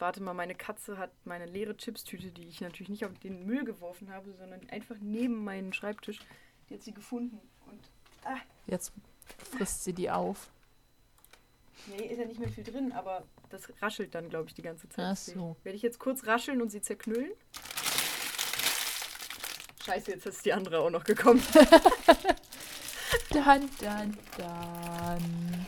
Warte 0.00 0.22
mal, 0.22 0.32
meine 0.32 0.54
Katze 0.54 0.96
hat 0.96 1.10
meine 1.26 1.44
leere 1.44 1.76
Chipstüte, 1.76 2.30
die 2.30 2.48
ich 2.48 2.62
natürlich 2.62 2.88
nicht 2.88 3.04
auf 3.04 3.12
den 3.18 3.44
Müll 3.44 3.64
geworfen 3.64 4.10
habe, 4.10 4.32
sondern 4.32 4.68
einfach 4.70 4.96
neben 5.00 5.44
meinen 5.44 5.74
Schreibtisch. 5.74 6.20
Die 6.68 6.74
hat 6.74 6.82
sie 6.82 6.94
gefunden. 6.94 7.38
Und 7.66 7.80
ah, 8.24 8.38
Jetzt 8.66 8.92
frisst 9.56 9.84
sie 9.84 9.92
die 9.92 10.10
auf. 10.10 10.50
nee, 11.86 12.06
ist 12.06 12.18
ja 12.18 12.24
nicht 12.24 12.40
mehr 12.40 12.48
viel 12.48 12.64
drin, 12.64 12.92
aber 12.92 13.24
das 13.50 13.70
raschelt 13.82 14.14
dann, 14.14 14.30
glaube 14.30 14.48
ich, 14.48 14.54
die 14.54 14.62
ganze 14.62 14.88
Zeit. 14.88 15.04
Ach 15.04 15.16
so. 15.16 15.56
Werde 15.64 15.76
ich 15.76 15.82
jetzt 15.82 15.98
kurz 15.98 16.26
rascheln 16.26 16.62
und 16.62 16.70
sie 16.70 16.80
zerknüllen? 16.80 17.32
Scheiße, 19.84 20.12
jetzt 20.12 20.26
ist 20.26 20.44
die 20.46 20.52
andere 20.54 20.80
auch 20.80 20.90
noch 20.90 21.04
gekommen. 21.04 21.42
Dann, 23.30 23.68
dann, 23.80 24.16
dann. 24.36 25.66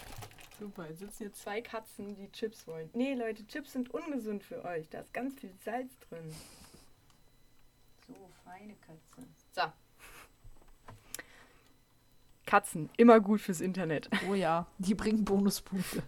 Super, 0.62 0.88
jetzt 0.88 1.00
sitzen 1.00 1.18
hier 1.18 1.32
zwei 1.32 1.60
Katzen, 1.60 2.14
die 2.14 2.30
Chips 2.30 2.68
wollen. 2.68 2.88
Nee, 2.94 3.14
Leute, 3.14 3.44
Chips 3.48 3.72
sind 3.72 3.92
ungesund 3.92 4.44
für 4.44 4.64
euch. 4.64 4.88
Da 4.90 5.00
ist 5.00 5.12
ganz 5.12 5.34
viel 5.40 5.52
Salz 5.64 5.90
drin. 6.08 6.32
So, 8.06 8.14
feine 8.44 8.76
Katze. 8.76 9.28
So. 9.50 9.62
Katzen, 12.46 12.90
immer 12.96 13.18
gut 13.18 13.40
fürs 13.40 13.60
Internet. 13.60 14.08
Oh 14.30 14.34
ja, 14.34 14.68
die 14.78 14.94
bringen 14.94 15.24
Bonuspunkte. 15.24 16.04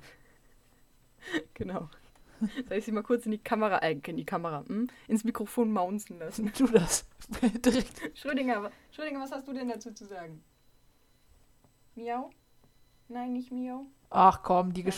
genau. 1.54 1.90
Soll 2.68 2.78
ich 2.78 2.84
sie 2.84 2.92
mal 2.92 3.02
kurz 3.02 3.26
in 3.26 3.32
die 3.32 3.38
Kamera, 3.38 3.78
äh, 3.78 3.98
in 4.06 4.16
die 4.16 4.24
Kamera, 4.24 4.64
hm? 4.68 4.86
ins 5.08 5.24
Mikrofon 5.24 5.72
maunzen 5.72 6.20
lassen? 6.20 6.52
Tu 6.52 6.68
das. 6.68 7.08
Direkt. 7.42 8.16
Schrödinger, 8.16 8.70
Schrödinger, 8.92 9.18
was 9.18 9.32
hast 9.32 9.48
du 9.48 9.52
denn 9.52 9.66
dazu 9.66 9.92
zu 9.92 10.04
sagen? 10.04 10.44
Miau? 11.96 12.30
Nein, 13.08 13.32
nicht 13.32 13.50
Miau. 13.50 13.86
Ach 14.14 14.42
komm, 14.42 14.72
die 14.72 14.84
er 14.84 14.92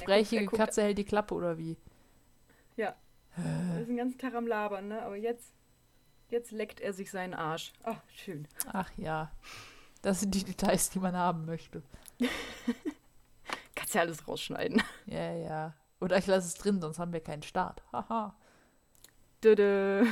guckt- 0.44 0.56
Katze 0.56 0.82
hält 0.82 0.98
die 0.98 1.04
Klappe 1.04 1.34
oder 1.34 1.56
wie? 1.58 1.76
Ja. 2.76 2.94
Er 3.36 3.80
ist 3.80 3.88
den 3.88 3.96
ganzen 3.96 4.18
Tag 4.18 4.34
am 4.34 4.46
Labern, 4.46 4.88
ne? 4.88 5.02
Aber 5.02 5.16
jetzt, 5.16 5.52
jetzt 6.28 6.52
leckt 6.52 6.80
er 6.80 6.92
sich 6.92 7.10
seinen 7.10 7.34
Arsch. 7.34 7.72
Ach, 7.82 8.00
schön. 8.14 8.46
Ach 8.72 8.90
ja. 8.96 9.30
Das 10.02 10.20
sind 10.20 10.34
die 10.34 10.44
Details, 10.44 10.90
die 10.90 10.98
man 11.00 11.16
haben 11.16 11.46
möchte. 11.46 11.82
Kannst 13.74 13.94
ja 13.94 14.02
alles 14.02 14.26
rausschneiden. 14.28 14.82
Ja, 15.06 15.32
ja. 15.32 15.74
Oder 16.00 16.18
ich 16.18 16.26
lasse 16.26 16.46
es 16.48 16.54
drin, 16.54 16.80
sonst 16.80 16.98
haben 16.98 17.12
wir 17.12 17.20
keinen 17.20 17.42
Start. 17.42 17.82
Haha. 17.92 18.34
Dödö. 19.42 20.04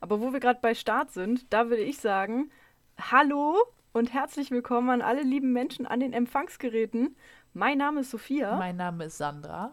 Aber 0.00 0.20
wo 0.20 0.32
wir 0.32 0.40
gerade 0.40 0.60
bei 0.60 0.74
Start 0.74 1.12
sind, 1.12 1.52
da 1.52 1.68
würde 1.68 1.82
ich 1.82 1.98
sagen, 1.98 2.50
hallo 2.98 3.56
und 3.92 4.12
herzlich 4.12 4.50
willkommen 4.50 4.90
an 4.90 5.02
alle 5.02 5.22
lieben 5.22 5.52
Menschen 5.52 5.86
an 5.86 6.00
den 6.00 6.12
Empfangsgeräten. 6.12 7.16
Mein 7.58 7.78
Name 7.78 8.02
ist 8.02 8.10
Sophia 8.10 8.54
Mein 8.56 8.76
Name 8.76 9.04
ist 9.04 9.16
Sandra. 9.16 9.70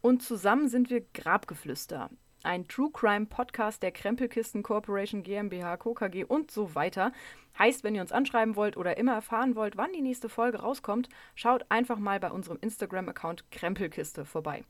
und 0.00 0.22
zusammen 0.22 0.68
sind 0.68 0.90
wir 0.90 1.04
Grabgeflüster. 1.12 2.08
Ein 2.44 2.68
True 2.68 2.90
Crime 2.92 3.26
Podcast 3.26 3.82
der 3.82 3.90
Krempelkisten 3.90 4.62
Corporation 4.62 5.24
GmbH, 5.24 5.76
Co. 5.76 5.92
KG 5.92 6.22
und 6.22 6.52
so 6.52 6.76
weiter. 6.76 7.10
Heißt, 7.58 7.82
wenn 7.82 7.96
ihr 7.96 8.00
uns 8.00 8.12
anschreiben 8.12 8.54
wollt 8.54 8.76
oder 8.76 8.96
immer 8.96 9.14
erfahren 9.14 9.56
wollt, 9.56 9.76
wann 9.76 9.92
die 9.92 10.02
nächste 10.02 10.28
Folge 10.28 10.60
rauskommt, 10.60 11.08
schaut 11.34 11.66
einfach 11.68 11.98
mal 11.98 12.20
bei 12.20 12.30
unserem 12.30 12.58
Instagram-Account 12.60 13.50
Krempelkiste 13.50 14.24
vorbei. 14.24 14.62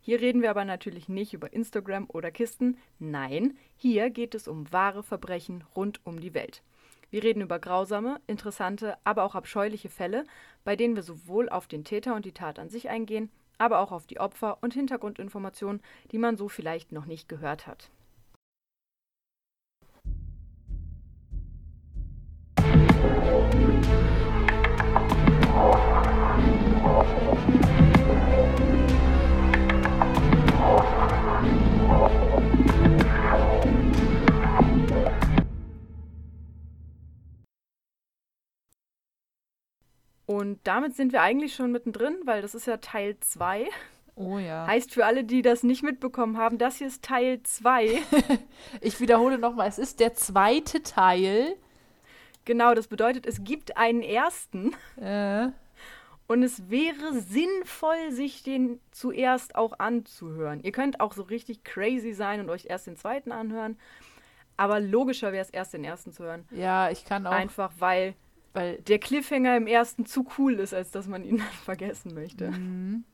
Hier 0.00 0.20
reden 0.20 0.40
wir 0.40 0.50
aber 0.50 0.64
natürlich 0.64 1.08
nicht 1.08 1.34
über 1.34 1.52
Instagram 1.52 2.06
oder 2.06 2.30
Kisten. 2.30 2.78
Nein, 3.00 3.58
hier 3.74 4.10
geht 4.10 4.36
es 4.36 4.46
um 4.46 4.72
wahre 4.72 5.02
Verbrechen 5.02 5.64
rund 5.74 5.98
um 6.06 6.20
die 6.20 6.34
Welt. 6.34 6.62
Wir 7.10 7.22
reden 7.22 7.42
über 7.42 7.58
grausame, 7.58 8.20
interessante, 8.26 8.98
aber 9.04 9.24
auch 9.24 9.34
abscheuliche 9.34 9.88
Fälle, 9.88 10.24
bei 10.64 10.76
denen 10.76 10.94
wir 10.94 11.02
sowohl 11.02 11.48
auf 11.48 11.66
den 11.66 11.84
Täter 11.84 12.14
und 12.14 12.24
die 12.24 12.32
Tat 12.32 12.58
an 12.58 12.68
sich 12.68 12.90
eingehen, 12.90 13.30
aber 13.56 13.80
auch 13.80 13.92
auf 13.92 14.06
die 14.06 14.20
Opfer 14.20 14.58
und 14.60 14.74
Hintergrundinformationen, 14.74 15.82
die 16.12 16.18
man 16.18 16.36
so 16.36 16.48
vielleicht 16.48 16.92
noch 16.92 17.06
nicht 17.06 17.28
gehört 17.28 17.66
hat. 17.66 17.90
Und 40.48 40.60
damit 40.64 40.96
sind 40.96 41.12
wir 41.12 41.20
eigentlich 41.20 41.54
schon 41.54 41.72
mittendrin, 41.72 42.16
weil 42.24 42.40
das 42.40 42.54
ist 42.54 42.66
ja 42.66 42.78
Teil 42.78 43.18
2. 43.20 43.68
Oh 44.14 44.38
ja. 44.38 44.66
Heißt 44.66 44.94
für 44.94 45.04
alle, 45.04 45.22
die 45.22 45.42
das 45.42 45.62
nicht 45.62 45.82
mitbekommen 45.82 46.38
haben, 46.38 46.56
das 46.56 46.76
hier 46.76 46.86
ist 46.86 47.04
Teil 47.04 47.42
2. 47.42 47.98
Ich 48.80 48.98
wiederhole 48.98 49.36
nochmal, 49.36 49.68
es 49.68 49.78
ist 49.78 50.00
der 50.00 50.14
zweite 50.14 50.82
Teil. 50.82 51.54
genau, 52.46 52.72
das 52.74 52.88
bedeutet, 52.88 53.26
es 53.26 53.44
gibt 53.44 53.76
einen 53.76 54.00
ersten 54.00 54.74
Äh, 54.96 55.48
und 56.28 56.42
es 56.42 56.70
wäre 56.70 57.12
sinnvoll, 57.12 58.10
sich 58.10 58.42
den 58.42 58.80
zuerst 58.90 59.54
auch 59.54 59.78
anzuhören. 59.78 60.60
Ihr 60.62 60.72
könnt 60.72 61.00
auch 61.00 61.12
so 61.12 61.24
richtig 61.24 61.62
crazy 61.62 62.14
sein 62.14 62.40
und 62.40 62.48
euch 62.48 62.64
erst 62.70 62.86
den 62.86 62.96
zweiten 62.96 63.32
anhören. 63.32 63.78
Aber 64.56 64.80
logischer 64.80 65.30
wäre 65.32 65.44
es 65.44 65.50
erst 65.50 65.74
den 65.74 65.84
ersten 65.84 66.14
zu 66.14 66.24
hören. 66.24 66.48
ja, 66.52 66.88
ich 66.90 67.04
kann 67.04 67.26
auch, 67.26 67.32
Einfach 67.32 67.70
weil 67.78 68.14
weil 68.58 68.78
der 68.82 68.98
Cliffhanger 68.98 69.56
im 69.56 69.68
ersten 69.68 70.04
zu 70.04 70.26
cool 70.36 70.54
ist, 70.54 70.74
als 70.74 70.90
dass 70.90 71.06
man 71.06 71.24
ihn 71.24 71.36
dann 71.38 71.46
vergessen 71.46 72.12
möchte. 72.12 72.50
Mhm. 72.50 73.04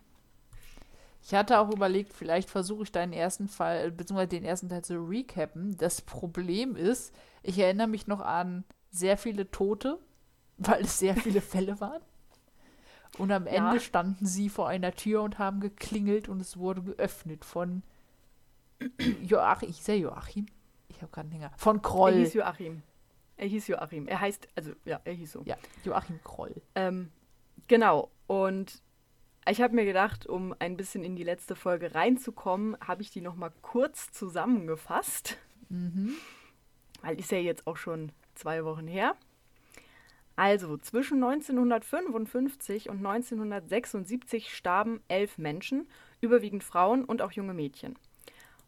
Ich 1.23 1.35
hatte 1.35 1.59
auch 1.59 1.71
überlegt, 1.71 2.13
vielleicht 2.15 2.49
versuche 2.51 2.83
ich 2.85 2.93
deinen 2.93 3.13
ersten 3.13 3.49
Fall, 3.49 3.91
beziehungsweise 3.91 4.29
den 4.29 4.45
ersten 4.45 4.69
Teil 4.69 4.83
zu 4.85 4.97
recappen. 5.03 5.77
Das 5.79 6.01
Problem 6.03 6.77
ist, 6.77 7.15
ich 7.43 7.59
erinnere 7.59 7.89
mich 7.89 8.07
noch 8.07 8.21
an 8.21 8.65
sehr 8.91 9.17
viele 9.19 9.51
Tote, 9.51 9.99
weil 10.59 10.83
es 10.83 10.99
sehr 10.99 11.15
viele 11.17 11.41
Fälle 11.41 11.81
waren. 11.81 12.03
Und 13.19 13.31
am 13.31 13.47
Ja. 13.47 13.69
Ende 13.69 13.81
standen 13.81 14.27
sie 14.27 14.49
vor 14.49 14.69
einer 14.69 14.93
Tür 14.93 15.23
und 15.23 15.39
haben 15.39 15.61
geklingelt 15.61 16.29
und 16.29 16.41
es 16.41 16.57
wurde 16.57 16.83
geöffnet 16.83 17.45
von 17.45 17.83
Joachim. 19.23 19.69
Ich 19.71 19.83
sehe 19.83 19.97
Joachim. 19.99 20.47
Ich 20.89 21.01
habe 21.03 21.13
keinen 21.13 21.31
Hänger. 21.31 21.51
Von 21.57 21.77
Er 21.77 21.83
Kroll. 21.83 22.15
hieß 22.15 22.35
Joachim. 22.35 22.83
Er 23.37 23.49
hieß 23.49 23.69
Joachim. 23.69 24.07
Er 24.07 24.21
heißt, 24.21 24.49
also 24.55 24.73
ja, 24.85 25.01
er 25.05 25.13
hieß 25.13 25.33
so. 25.33 25.43
Ja, 25.45 25.57
Joachim 25.85 26.21
Kroll. 26.23 26.63
Ähm, 26.75 27.11
genau. 27.67 28.11
Und 28.27 28.83
ich 29.49 29.61
habe 29.61 29.75
mir 29.75 29.85
gedacht, 29.85 30.27
um 30.27 30.55
ein 30.59 30.77
bisschen 30.77 31.05
in 31.05 31.17
die 31.17 31.25
letzte 31.25 31.57
Folge 31.57 31.95
reinzukommen, 31.95 32.77
habe 32.81 33.03
ich 33.03 33.11
die 33.11 33.21
noch 33.21 33.37
mal 33.37 33.53
kurz 33.63 34.11
zusammengefasst. 34.13 35.37
Mhm. 35.69 36.15
Weil 37.03 37.19
ist 37.19 37.33
ja 37.33 37.39
jetzt 37.39 37.67
auch 37.67 37.77
schon 37.77 38.13
zwei 38.35 38.65
Wochen 38.65 38.87
her. 38.87 39.17
Also 40.37 40.77
zwischen 40.79 41.23
1955 41.23 42.89
und 42.89 42.99
1976 42.99 44.53
starben 44.53 45.01
elf 45.07 45.39
Menschen, 45.39 45.87
überwiegend 46.21 46.65
Frauen 46.65 47.05
und 47.05 47.23
auch 47.23 47.33
junge 47.33 47.55
Mädchen. 47.55 47.97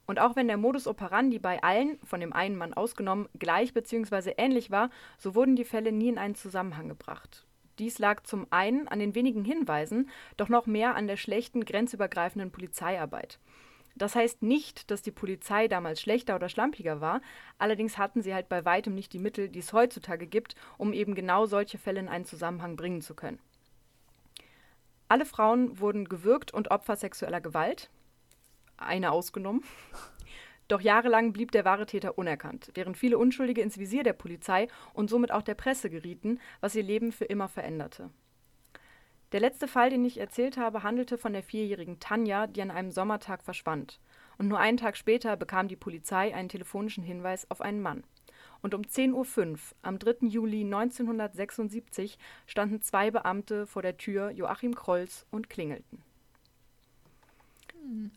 Und 0.07 0.21
auch 0.21 0.37
wenn 0.37 0.47
der 0.47 0.57
Modus 0.57 0.87
operandi 0.87 1.39
bei 1.39 1.63
allen, 1.63 1.99
von 2.05 2.21
dem 2.21 2.33
einen 2.33 2.57
Mann 2.57 2.75
ausgenommen, 2.75 3.29
gleich 3.39 3.75
bzw. 3.75 4.35
ähnlich 4.37 4.71
war, 4.71 4.91
so 5.19 5.35
wurden 5.35 5.57
die 5.57 5.65
Fälle 5.65 5.93
nie 5.93 6.09
in 6.09 6.19
einen 6.19 6.37
Zusammenhang 6.37 6.89
gebracht. 6.89 7.45
Dies 7.79 7.99
lag 7.99 8.23
zum 8.23 8.47
einen 8.51 8.89
an 8.89 9.01
den 9.01 9.15
wenigen 9.15 9.45
Hinweisen, 9.45 10.09
doch 10.37 10.49
noch 10.49 10.67
mehr 10.67 10.95
an 10.95 11.07
der 11.07 11.17
schlechten 11.17 11.65
grenzübergreifenden 11.65 12.51
Polizeiarbeit. 12.51 13.39
Das 13.97 14.15
heißt 14.15 14.43
nicht, 14.43 14.91
dass 14.91 15.03
die 15.03 15.11
Polizei 15.11 15.69
damals 15.69 16.01
schlechter 16.01 16.37
oder 16.37 16.51
schlampiger 16.51 17.01
war, 17.01 17.23
allerdings 17.59 17.97
hatten 17.97 18.21
sie 18.23 18.35
halt 18.35 18.49
bei 18.49 18.65
weitem 18.65 18.95
nicht 18.95 19.13
die 19.15 19.19
Mittel, 19.19 19.49
die 19.49 19.59
es 19.59 19.73
heutzutage 19.73 20.27
gibt, 20.27 20.55
um 20.77 20.93
eben 20.93 21.15
genau 21.15 21.47
solche 21.47 21.79
Fälle 21.79 22.01
in 22.01 22.09
einen 22.09 22.27
Zusammenhang 22.27 22.77
bringen 22.77 23.01
zu 23.01 23.15
können. 23.15 23.39
Alle 25.09 25.25
Frauen 25.25 25.81
wurden 25.81 26.09
gewürgt 26.09 26.53
und 26.53 26.71
Opfer 26.71 26.97
sexueller 26.97 27.41
Gewalt, 27.41 27.91
eine 28.77 29.13
ausgenommen. 29.13 29.63
Doch 30.69 30.81
jahrelang 30.81 31.33
blieb 31.33 31.53
der 31.53 31.65
wahre 31.65 31.87
Täter 31.87 32.19
unerkannt, 32.19 32.73
während 32.75 32.97
viele 32.97 33.19
Unschuldige 33.19 33.61
ins 33.61 33.79
Visier 33.79 34.03
der 34.03 34.15
Polizei 34.15 34.67
und 34.95 35.09
somit 35.09 35.31
auch 35.31 35.43
der 35.43 35.55
Presse 35.55 35.91
gerieten, 35.91 36.41
was 36.61 36.75
ihr 36.75 36.83
Leben 36.83 37.13
für 37.13 37.25
immer 37.25 37.49
veränderte. 37.49 38.11
Der 39.33 39.41
letzte 39.41 39.69
Fall, 39.69 39.91
den 39.91 40.05
ich 40.05 40.19
erzählt 40.19 40.57
habe, 40.57 40.83
handelte 40.83 41.19
von 41.19 41.33
der 41.33 41.43
vierjährigen 41.43 42.01
Tanja, 42.01 42.47
die 42.47 42.63
an 42.63 42.71
einem 42.71 42.91
Sommertag 42.91 43.43
verschwand. 43.43 44.01
Und 44.39 44.49
nur 44.49 44.59
einen 44.59 44.77
Tag 44.77 44.97
später 44.97 45.37
bekam 45.37 45.69
die 45.69 45.77
Polizei 45.77 46.35
einen 46.35 46.49
telefonischen 46.49 47.03
Hinweis 47.03 47.51
auf 47.51 47.61
einen 47.61 47.81
Mann. 47.81 48.05
Und 48.63 48.75
um 48.75 48.83
10.05 48.83 49.51
Uhr 49.51 49.59
am 49.83 49.99
3. 49.99 50.27
Juli 50.29 50.63
1976 50.63 52.19
standen 52.47 52.83
zwei 52.83 53.11
Beamte 53.11 53.67
vor 53.67 53.83
der 53.83 53.97
Tür 53.97 54.31
Joachim 54.31 54.75
Krolls 54.75 55.27
und 55.31 55.51
klingelten. 55.51 56.06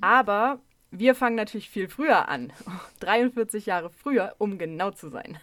Aber 0.02 0.60
wir 0.92 1.16
fangen 1.16 1.36
natürlich 1.36 1.70
viel 1.70 1.88
früher 1.88 2.30
an. 2.30 2.52
43 3.00 3.66
Jahre 3.66 3.90
früher, 3.90 4.36
um 4.38 4.58
genau 4.58 4.92
zu 4.92 5.10
sein. 5.10 5.40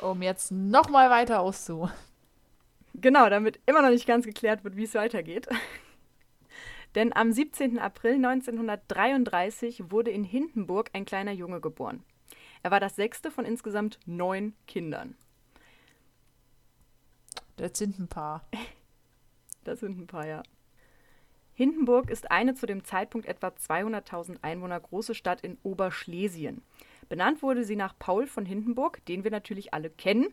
Um 0.00 0.22
jetzt 0.22 0.52
nochmal 0.52 1.10
weiter 1.10 1.40
auszu. 1.40 1.90
Genau, 2.94 3.28
damit 3.28 3.60
immer 3.66 3.82
noch 3.82 3.90
nicht 3.90 4.06
ganz 4.06 4.24
geklärt 4.24 4.64
wird, 4.64 4.76
wie 4.76 4.84
es 4.84 4.94
weitergeht. 4.94 5.48
Denn 6.94 7.14
am 7.14 7.30
17. 7.30 7.78
April 7.78 8.14
1933 8.14 9.90
wurde 9.90 10.10
in 10.10 10.24
Hindenburg 10.24 10.90
ein 10.94 11.04
kleiner 11.04 11.32
Junge 11.32 11.60
geboren. 11.60 12.02
Er 12.62 12.70
war 12.70 12.80
das 12.80 12.96
sechste 12.96 13.30
von 13.30 13.44
insgesamt 13.44 13.98
neun 14.06 14.54
Kindern. 14.66 15.14
Das 17.56 17.76
sind 17.78 17.98
ein 17.98 18.08
paar. 18.08 18.46
Das 19.64 19.80
sind 19.80 19.98
ein 19.98 20.06
paar, 20.06 20.24
ja. 20.24 20.44
Hindenburg 21.56 22.10
ist 22.10 22.30
eine 22.30 22.54
zu 22.54 22.66
dem 22.66 22.84
Zeitpunkt 22.84 23.26
etwa 23.26 23.48
200.000 23.48 24.36
Einwohner 24.42 24.78
große 24.78 25.14
Stadt 25.14 25.40
in 25.40 25.56
Oberschlesien. 25.62 26.60
Benannt 27.08 27.42
wurde 27.42 27.64
sie 27.64 27.76
nach 27.76 27.94
Paul 27.98 28.26
von 28.26 28.44
Hindenburg, 28.44 29.02
den 29.06 29.24
wir 29.24 29.30
natürlich 29.30 29.72
alle 29.72 29.88
kennen. 29.88 30.26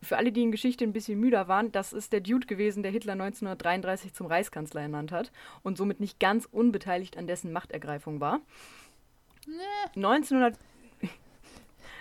Für 0.00 0.16
alle, 0.16 0.32
die 0.32 0.42
in 0.42 0.50
Geschichte 0.50 0.84
ein 0.84 0.94
bisschen 0.94 1.20
müder 1.20 1.46
waren, 1.46 1.70
das 1.72 1.92
ist 1.92 2.14
der 2.14 2.20
Dude 2.20 2.46
gewesen, 2.46 2.82
der 2.82 2.90
Hitler 2.90 3.12
1933 3.12 4.14
zum 4.14 4.26
Reichskanzler 4.26 4.80
ernannt 4.80 5.12
hat 5.12 5.30
und 5.62 5.76
somit 5.76 6.00
nicht 6.00 6.18
ganz 6.18 6.48
unbeteiligt 6.50 7.18
an 7.18 7.26
dessen 7.26 7.52
Machtergreifung 7.52 8.20
war. 8.20 8.40
Nee. 9.46 10.02
1900, 10.02 10.58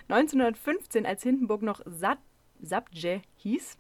1915, 0.08 1.06
als 1.06 1.24
Hindenburg 1.24 1.62
noch 1.62 1.82
Sabje 2.62 3.22
hieß, 3.36 3.78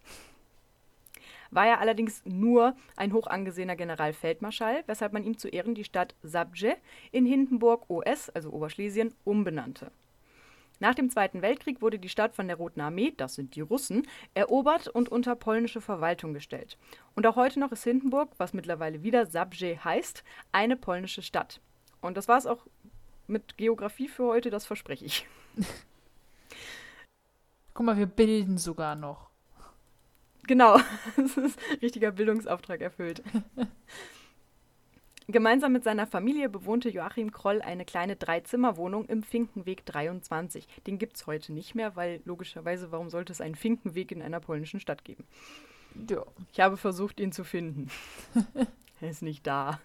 war 1.52 1.68
er 1.68 1.80
allerdings 1.80 2.24
nur 2.26 2.76
ein 2.96 3.14
hoch 3.14 3.28
angesehener 3.28 3.76
Generalfeldmarschall, 3.76 4.84
weshalb 4.88 5.14
man 5.14 5.24
ihm 5.24 5.38
zu 5.38 5.48
Ehren 5.48 5.76
die 5.76 5.84
Stadt 5.84 6.16
Sabje 6.24 6.78
in 7.12 7.26
Hindenburg 7.26 7.90
OS, 7.90 8.30
also 8.30 8.52
Oberschlesien, 8.52 9.14
umbenannte. 9.24 9.92
Nach 10.80 10.96
dem 10.96 11.12
Zweiten 11.12 11.44
Weltkrieg 11.44 11.84
wurde 11.84 12.00
die 12.00 12.10
Stadt 12.10 12.34
von 12.34 12.48
der 12.48 12.58
Roten 12.58 12.82
Armee, 12.82 13.14
das 13.16 13.36
sind 13.36 13.56
die 13.56 13.62
Russen, 13.62 14.08
erobert 14.34 14.88
und 14.88 15.10
unter 15.10 15.36
polnische 15.36 15.80
Verwaltung 15.80 16.34
gestellt. 16.34 16.76
Und 17.14 17.28
auch 17.28 17.36
heute 17.36 17.60
noch 17.60 17.72
ist 17.72 17.84
Hindenburg, 17.84 18.32
was 18.38 18.54
mittlerweile 18.54 19.04
wieder 19.04 19.28
Sabje 19.28 19.84
heißt, 19.84 20.24
eine 20.52 20.76
polnische 20.76 21.22
Stadt. 21.22 21.62
Und 22.02 22.18
das 22.18 22.28
war 22.28 22.40
es 22.40 22.48
auch 22.48 22.66
mit 23.28 23.58
Geografie 23.58 24.08
für 24.08 24.26
heute, 24.26 24.50
das 24.50 24.66
verspreche 24.66 25.06
ich. 25.06 25.28
Guck 27.74 27.86
mal, 27.86 27.98
wir 27.98 28.08
bilden 28.08 28.58
sogar 28.58 28.96
noch. 28.96 29.31
Genau, 30.48 30.78
das 31.18 31.38
ist 31.38 31.60
richtiger 31.82 32.12
Bildungsauftrag 32.12 32.82
erfüllt. 32.82 33.24
Gemeinsam 35.28 35.72
mit 35.72 35.84
seiner 35.84 36.08
Familie 36.08 36.50
bewohnte 36.50 36.90
Joachim 36.90 37.32
Kroll 37.32 37.62
eine 37.62 37.86
kleine 37.86 38.18
Dreizimmerwohnung 38.18 39.06
im 39.06 39.24
Finkenweg 39.24 39.86
23. 39.86 40.68
Den 40.88 40.98
gibt 40.98 41.16
es 41.16 41.28
heute 41.28 41.54
nicht 41.54 41.74
mehr, 41.74 41.96
weil 41.96 42.22
logischerweise, 42.26 42.92
warum 42.92 43.10
sollte 43.10 43.32
es 43.32 43.40
einen 43.40 43.56
Finkenweg 43.56 44.12
in 44.12 44.22
einer 44.22 44.42
polnischen 44.42 44.80
Stadt 44.80 45.06
geben? 45.06 45.24
Ja. 46.10 46.26
Ich 46.52 46.60
habe 46.60 46.76
versucht, 46.76 47.20
ihn 47.20 47.32
zu 47.32 47.44
finden. 47.44 47.90
er 49.02 49.10
ist 49.10 49.22
nicht 49.22 49.48
da. 49.48 49.80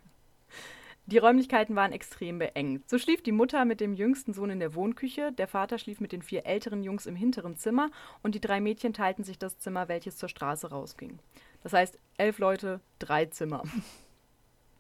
Die 1.06 1.18
Räumlichkeiten 1.18 1.76
waren 1.76 1.92
extrem 1.92 2.38
beengt. 2.38 2.90
So 2.90 2.98
schlief 2.98 3.22
die 3.22 3.32
Mutter 3.32 3.64
mit 3.64 3.80
dem 3.80 3.94
jüngsten 3.94 4.34
Sohn 4.34 4.50
in 4.50 4.58
der 4.58 4.74
Wohnküche, 4.74 5.32
der 5.32 5.46
Vater 5.46 5.78
schlief 5.78 6.00
mit 6.00 6.10
den 6.10 6.22
vier 6.22 6.46
älteren 6.46 6.82
Jungs 6.82 7.06
im 7.06 7.14
hinteren 7.14 7.56
Zimmer 7.56 7.90
und 8.22 8.34
die 8.34 8.40
drei 8.40 8.60
Mädchen 8.60 8.92
teilten 8.92 9.22
sich 9.22 9.38
das 9.38 9.58
Zimmer, 9.58 9.88
welches 9.88 10.16
zur 10.16 10.28
Straße 10.28 10.68
rausging. 10.68 11.20
Das 11.62 11.72
heißt, 11.72 11.98
elf 12.16 12.38
Leute, 12.38 12.80
drei 12.98 13.26
Zimmer. 13.26 13.62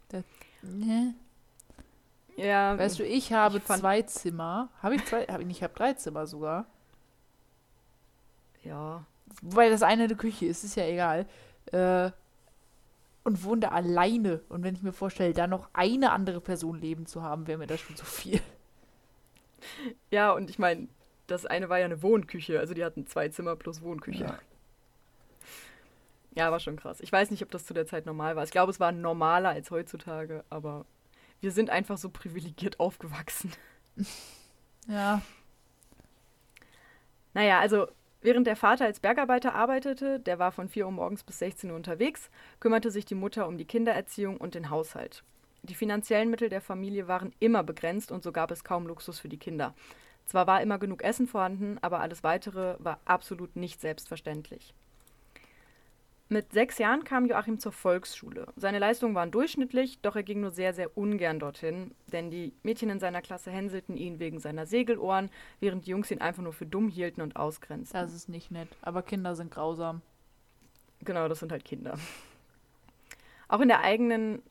Das, 0.08 0.24
ne? 0.62 1.14
Ja. 2.36 2.78
Weißt 2.78 2.98
du, 2.98 3.02
ich 3.02 3.32
habe 3.32 3.58
ich 3.58 3.64
zwei 3.64 4.02
Zimmer. 4.02 4.68
Habe 4.82 4.96
ich 4.96 5.04
zwei? 5.06 5.24
Hab 5.24 5.40
ich 5.40 5.46
nicht, 5.46 5.56
ich 5.56 5.62
habe 5.62 5.74
drei 5.74 5.94
Zimmer 5.94 6.26
sogar. 6.26 6.66
Ja. 8.62 9.06
Weil 9.40 9.70
das 9.70 9.82
eine 9.82 10.04
eine 10.04 10.16
Küche 10.16 10.46
ist, 10.46 10.62
ist 10.62 10.76
ja 10.76 10.84
egal. 10.84 11.26
Äh, 11.72 12.10
und 13.26 13.42
wohne 13.42 13.62
da 13.62 13.68
alleine. 13.70 14.40
Und 14.48 14.62
wenn 14.62 14.76
ich 14.76 14.82
mir 14.82 14.92
vorstelle, 14.92 15.34
da 15.34 15.48
noch 15.48 15.68
eine 15.72 16.12
andere 16.12 16.40
Person 16.40 16.80
leben 16.80 17.06
zu 17.06 17.22
haben, 17.22 17.48
wäre 17.48 17.58
mir 17.58 17.66
das 17.66 17.80
schon 17.80 17.96
zu 17.96 18.04
viel. 18.04 18.40
Ja, 20.12 20.30
und 20.30 20.48
ich 20.48 20.60
meine, 20.60 20.86
das 21.26 21.44
eine 21.44 21.68
war 21.68 21.80
ja 21.80 21.86
eine 21.86 22.02
Wohnküche. 22.02 22.60
Also 22.60 22.72
die 22.72 22.84
hatten 22.84 23.04
zwei 23.08 23.28
Zimmer 23.28 23.56
plus 23.56 23.82
Wohnküche. 23.82 24.24
Ja. 24.24 24.38
ja, 26.36 26.52
war 26.52 26.60
schon 26.60 26.76
krass. 26.76 27.00
Ich 27.00 27.10
weiß 27.10 27.32
nicht, 27.32 27.42
ob 27.42 27.50
das 27.50 27.66
zu 27.66 27.74
der 27.74 27.86
Zeit 27.86 28.06
normal 28.06 28.36
war. 28.36 28.44
Ich 28.44 28.52
glaube, 28.52 28.70
es 28.70 28.78
war 28.78 28.92
normaler 28.92 29.48
als 29.48 29.72
heutzutage, 29.72 30.44
aber 30.48 30.86
wir 31.40 31.50
sind 31.50 31.68
einfach 31.68 31.98
so 31.98 32.10
privilegiert 32.10 32.78
aufgewachsen. 32.80 33.50
Ja. 34.86 35.20
Naja, 37.34 37.58
also 37.58 37.88
Während 38.26 38.48
der 38.48 38.56
Vater 38.56 38.86
als 38.86 38.98
Bergarbeiter 38.98 39.54
arbeitete, 39.54 40.18
der 40.18 40.40
war 40.40 40.50
von 40.50 40.68
4 40.68 40.86
Uhr 40.86 40.90
morgens 40.90 41.22
bis 41.22 41.38
16 41.38 41.70
Uhr 41.70 41.76
unterwegs, 41.76 42.28
kümmerte 42.58 42.90
sich 42.90 43.04
die 43.04 43.14
Mutter 43.14 43.46
um 43.46 43.56
die 43.56 43.66
Kindererziehung 43.66 44.38
und 44.38 44.56
den 44.56 44.68
Haushalt. 44.68 45.22
Die 45.62 45.76
finanziellen 45.76 46.28
Mittel 46.28 46.48
der 46.48 46.60
Familie 46.60 47.06
waren 47.06 47.32
immer 47.38 47.62
begrenzt 47.62 48.10
und 48.10 48.24
so 48.24 48.32
gab 48.32 48.50
es 48.50 48.64
kaum 48.64 48.88
Luxus 48.88 49.20
für 49.20 49.28
die 49.28 49.38
Kinder. 49.38 49.74
Zwar 50.24 50.48
war 50.48 50.60
immer 50.60 50.80
genug 50.80 51.04
Essen 51.04 51.28
vorhanden, 51.28 51.78
aber 51.82 52.00
alles 52.00 52.24
weitere 52.24 52.74
war 52.80 52.98
absolut 53.04 53.54
nicht 53.54 53.80
selbstverständlich. 53.80 54.74
Mit 56.28 56.52
sechs 56.52 56.78
Jahren 56.78 57.04
kam 57.04 57.26
Joachim 57.26 57.60
zur 57.60 57.70
Volksschule. 57.70 58.48
Seine 58.56 58.80
Leistungen 58.80 59.14
waren 59.14 59.30
durchschnittlich, 59.30 60.00
doch 60.00 60.16
er 60.16 60.24
ging 60.24 60.40
nur 60.40 60.50
sehr, 60.50 60.74
sehr 60.74 60.98
ungern 60.98 61.38
dorthin, 61.38 61.94
denn 62.12 62.32
die 62.32 62.52
Mädchen 62.64 62.90
in 62.90 62.98
seiner 62.98 63.22
Klasse 63.22 63.52
hänselten 63.52 63.96
ihn 63.96 64.18
wegen 64.18 64.40
seiner 64.40 64.66
Segelohren, 64.66 65.30
während 65.60 65.86
die 65.86 65.90
Jungs 65.90 66.10
ihn 66.10 66.20
einfach 66.20 66.42
nur 66.42 66.52
für 66.52 66.66
dumm 66.66 66.88
hielten 66.88 67.20
und 67.20 67.36
ausgrenzten. 67.36 68.00
Das 68.00 68.12
ist 68.12 68.28
nicht 68.28 68.50
nett, 68.50 68.68
aber 68.82 69.02
Kinder 69.02 69.36
sind 69.36 69.52
grausam. 69.52 70.02
Genau, 71.04 71.28
das 71.28 71.38
sind 71.38 71.52
halt 71.52 71.64
Kinder. 71.64 71.96
Auch 73.46 73.60
in 73.60 73.68
der 73.68 73.82
eigenen 73.82 74.42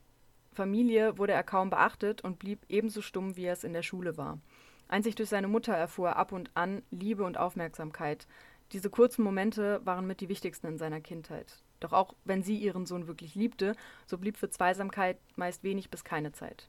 Familie 0.53 1.17
wurde 1.17 1.33
er 1.33 1.43
kaum 1.43 1.69
beachtet 1.69 2.23
und 2.23 2.39
blieb 2.39 2.59
ebenso 2.69 3.01
stumm, 3.01 3.35
wie 3.35 3.43
er 3.43 3.53
es 3.53 3.65
in 3.65 3.73
der 3.73 3.83
Schule 3.83 4.15
war. 4.15 4.39
Einzig 4.87 5.15
durch 5.15 5.27
seine 5.27 5.49
Mutter 5.49 5.73
erfuhr 5.73 6.09
er 6.09 6.15
ab 6.15 6.31
und 6.31 6.51
an 6.53 6.83
Liebe 6.89 7.25
und 7.25 7.37
Aufmerksamkeit. 7.37 8.27
Diese 8.71 8.89
kurzen 8.89 9.23
Momente 9.23 9.81
waren 9.83 10.07
mit 10.07 10.21
die 10.21 10.29
wichtigsten 10.29 10.67
in 10.67 10.77
seiner 10.77 11.01
Kindheit. 11.01 11.57
Doch 11.79 11.93
auch 11.93 12.15
wenn 12.23 12.43
sie 12.43 12.57
ihren 12.57 12.85
Sohn 12.85 13.07
wirklich 13.07 13.35
liebte, 13.35 13.75
so 14.05 14.17
blieb 14.17 14.37
für 14.37 14.49
Zweisamkeit 14.49 15.17
meist 15.35 15.63
wenig 15.63 15.89
bis 15.89 16.03
keine 16.03 16.31
Zeit. 16.31 16.67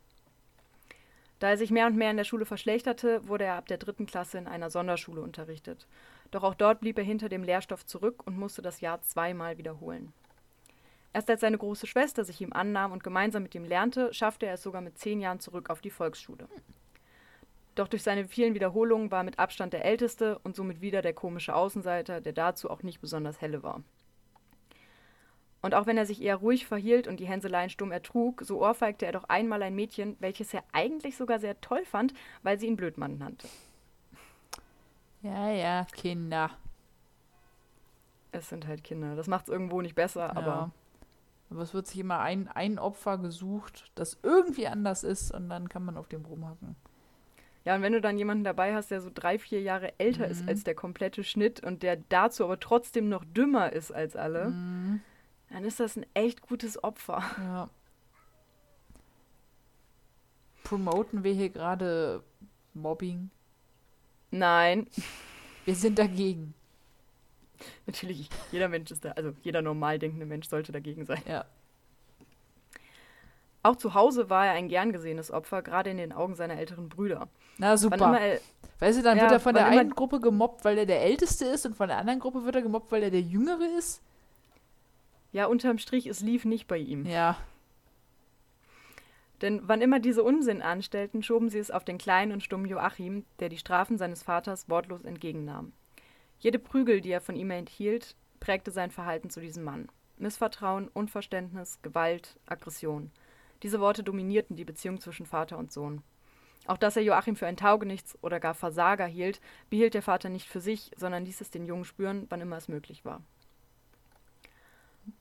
Da 1.38 1.50
er 1.50 1.58
sich 1.58 1.70
mehr 1.70 1.86
und 1.86 1.96
mehr 1.96 2.10
in 2.10 2.16
der 2.16 2.24
Schule 2.24 2.46
verschlechterte, 2.46 3.26
wurde 3.28 3.44
er 3.44 3.56
ab 3.56 3.66
der 3.66 3.76
dritten 3.76 4.06
Klasse 4.06 4.38
in 4.38 4.46
einer 4.46 4.70
Sonderschule 4.70 5.20
unterrichtet. 5.20 5.86
Doch 6.30 6.42
auch 6.42 6.54
dort 6.54 6.80
blieb 6.80 6.96
er 6.98 7.04
hinter 7.04 7.28
dem 7.28 7.44
Lehrstoff 7.44 7.84
zurück 7.84 8.26
und 8.26 8.38
musste 8.38 8.62
das 8.62 8.80
Jahr 8.80 9.02
zweimal 9.02 9.58
wiederholen. 9.58 10.12
Erst 11.12 11.30
als 11.30 11.40
seine 11.40 11.58
große 11.58 11.86
Schwester 11.86 12.24
sich 12.24 12.40
ihm 12.40 12.52
annahm 12.52 12.92
und 12.92 13.04
gemeinsam 13.04 13.42
mit 13.42 13.54
ihm 13.54 13.64
lernte, 13.64 14.12
schaffte 14.12 14.46
er 14.46 14.54
es 14.54 14.62
sogar 14.62 14.82
mit 14.82 14.98
zehn 14.98 15.20
Jahren 15.20 15.40
zurück 15.40 15.70
auf 15.70 15.80
die 15.80 15.90
Volksschule. 15.90 16.48
Doch 17.74 17.88
durch 17.88 18.02
seine 18.02 18.26
vielen 18.26 18.54
Wiederholungen 18.54 19.10
war 19.10 19.20
er 19.20 19.24
mit 19.24 19.38
Abstand 19.38 19.74
der 19.74 19.84
Älteste 19.84 20.38
und 20.40 20.56
somit 20.56 20.80
wieder 20.80 21.02
der 21.02 21.12
komische 21.12 21.54
Außenseiter, 21.54 22.22
der 22.22 22.32
dazu 22.32 22.70
auch 22.70 22.82
nicht 22.82 23.00
besonders 23.00 23.40
helle 23.42 23.62
war. 23.62 23.82
Und 25.62 25.74
auch 25.74 25.86
wenn 25.86 25.96
er 25.96 26.06
sich 26.06 26.22
eher 26.22 26.36
ruhig 26.36 26.66
verhielt 26.66 27.08
und 27.08 27.18
die 27.18 27.26
Hänseleien 27.26 27.70
stumm 27.70 27.90
ertrug, 27.90 28.42
so 28.44 28.60
ohrfeigte 28.62 29.06
er 29.06 29.12
doch 29.12 29.24
einmal 29.24 29.62
ein 29.62 29.74
Mädchen, 29.74 30.16
welches 30.20 30.52
er 30.54 30.62
eigentlich 30.72 31.16
sogar 31.16 31.38
sehr 31.38 31.60
toll 31.60 31.84
fand, 31.84 32.14
weil 32.42 32.58
sie 32.58 32.66
ihn 32.66 32.76
Blödmann 32.76 33.18
nannte. 33.18 33.48
Ja, 35.22 35.50
ja, 35.50 35.86
Kinder. 35.92 36.50
Es 38.32 38.48
sind 38.48 38.66
halt 38.66 38.84
Kinder. 38.84 39.16
Das 39.16 39.26
macht 39.26 39.44
es 39.46 39.48
irgendwo 39.48 39.80
nicht 39.80 39.94
besser, 39.94 40.26
ja. 40.26 40.36
aber. 40.36 40.70
Aber 41.48 41.62
es 41.62 41.74
wird 41.74 41.86
sich 41.86 42.00
immer 42.00 42.18
ein, 42.18 42.48
ein 42.48 42.78
Opfer 42.78 43.18
gesucht, 43.18 43.92
das 43.94 44.18
irgendwie 44.24 44.66
anders 44.66 45.04
ist 45.04 45.32
und 45.32 45.48
dann 45.48 45.68
kann 45.68 45.84
man 45.84 45.96
auf 45.96 46.08
dem 46.08 46.24
rumhacken. 46.24 46.74
Ja, 47.64 47.76
und 47.76 47.82
wenn 47.82 47.92
du 47.92 48.00
dann 48.00 48.18
jemanden 48.18 48.42
dabei 48.42 48.74
hast, 48.74 48.90
der 48.90 49.00
so 49.00 49.10
drei, 49.14 49.38
vier 49.38 49.62
Jahre 49.62 49.98
älter 49.98 50.26
mhm. 50.26 50.32
ist 50.32 50.48
als 50.48 50.64
der 50.64 50.74
komplette 50.74 51.22
Schnitt 51.22 51.64
und 51.64 51.84
der 51.84 51.98
dazu 52.08 52.44
aber 52.44 52.58
trotzdem 52.58 53.08
noch 53.08 53.24
dümmer 53.24 53.72
ist 53.72 53.92
als 53.92 54.16
alle, 54.16 54.50
mhm 54.50 55.00
dann 55.50 55.64
ist 55.64 55.80
das 55.80 55.96
ein 55.96 56.06
echt 56.14 56.42
gutes 56.42 56.82
Opfer. 56.82 57.22
Ja. 57.38 57.70
Promoten 60.64 61.22
wir 61.22 61.32
hier 61.32 61.50
gerade 61.50 62.24
Mobbing? 62.74 63.30
Nein. 64.32 64.88
Wir 65.64 65.76
sind 65.76 65.96
dagegen. 65.96 66.54
Natürlich, 67.86 68.28
jeder 68.50 68.68
Mensch 68.68 68.90
ist 68.90 69.04
da, 69.04 69.12
also 69.12 69.32
jeder 69.42 69.62
normal 69.62 70.00
denkende 70.00 70.26
Mensch 70.26 70.48
sollte 70.48 70.72
dagegen 70.72 71.06
sein. 71.06 71.22
Ja. 71.28 71.44
Auch 73.62 73.76
zu 73.76 73.94
Hause 73.94 74.30
war 74.30 74.46
er 74.46 74.52
ein 74.52 74.68
gern 74.68 74.92
gesehenes 74.92 75.30
Opfer, 75.30 75.62
gerade 75.62 75.90
in 75.90 75.96
den 75.96 76.12
Augen 76.12 76.34
seiner 76.36 76.56
älteren 76.56 76.88
Brüder. 76.88 77.28
Na 77.58 77.76
super. 77.76 78.16
Er, 78.18 78.40
weißt 78.78 78.98
du, 78.98 79.02
dann 79.02 79.16
ja, 79.16 79.24
wird 79.24 79.32
er 79.32 79.40
von 79.40 79.54
der 79.54 79.66
einen 79.66 79.90
Gruppe 79.90 80.20
gemobbt, 80.20 80.64
weil 80.64 80.78
er 80.78 80.86
der 80.86 81.02
Älteste 81.02 81.46
ist 81.46 81.66
und 81.66 81.76
von 81.76 81.88
der 81.88 81.98
anderen 81.98 82.20
Gruppe 82.20 82.44
wird 82.44 82.54
er 82.54 82.62
gemobbt, 82.62 82.92
weil 82.92 83.02
er 83.02 83.10
der 83.10 83.22
Jüngere 83.22 83.66
ist. 83.76 84.02
Ja, 85.36 85.44
unterm 85.44 85.76
Strich, 85.76 86.06
es 86.06 86.22
lief 86.22 86.46
nicht 86.46 86.66
bei 86.66 86.78
ihm. 86.78 87.04
Ja. 87.04 87.36
Denn 89.42 89.60
wann 89.64 89.82
immer 89.82 90.00
diese 90.00 90.22
Unsinn 90.22 90.62
anstellten, 90.62 91.22
schoben 91.22 91.50
sie 91.50 91.58
es 91.58 91.70
auf 91.70 91.84
den 91.84 91.98
kleinen 91.98 92.32
und 92.32 92.42
stummen 92.42 92.64
Joachim, 92.64 93.26
der 93.38 93.50
die 93.50 93.58
Strafen 93.58 93.98
seines 93.98 94.22
Vaters 94.22 94.70
wortlos 94.70 95.04
entgegennahm. 95.04 95.74
Jede 96.38 96.58
Prügel, 96.58 97.02
die 97.02 97.10
er 97.10 97.20
von 97.20 97.36
ihm 97.36 97.50
enthielt, 97.50 98.16
prägte 98.40 98.70
sein 98.70 98.90
Verhalten 98.90 99.28
zu 99.28 99.42
diesem 99.42 99.62
Mann. 99.62 99.90
Missvertrauen, 100.16 100.88
Unverständnis, 100.88 101.82
Gewalt, 101.82 102.40
Aggression. 102.46 103.10
Diese 103.62 103.78
Worte 103.78 104.02
dominierten 104.02 104.56
die 104.56 104.64
Beziehung 104.64 105.02
zwischen 105.02 105.26
Vater 105.26 105.58
und 105.58 105.70
Sohn. 105.70 106.02
Auch 106.66 106.78
dass 106.78 106.96
er 106.96 107.02
Joachim 107.02 107.36
für 107.36 107.46
ein 107.46 107.58
Taugenichts 107.58 108.16
oder 108.22 108.40
gar 108.40 108.54
Versager 108.54 109.04
hielt, 109.04 109.42
behielt 109.68 109.92
der 109.92 110.00
Vater 110.00 110.30
nicht 110.30 110.48
für 110.48 110.62
sich, 110.62 110.92
sondern 110.96 111.26
ließ 111.26 111.42
es 111.42 111.50
den 111.50 111.66
Jungen 111.66 111.84
spüren, 111.84 112.24
wann 112.30 112.40
immer 112.40 112.56
es 112.56 112.68
möglich 112.68 113.04
war. 113.04 113.20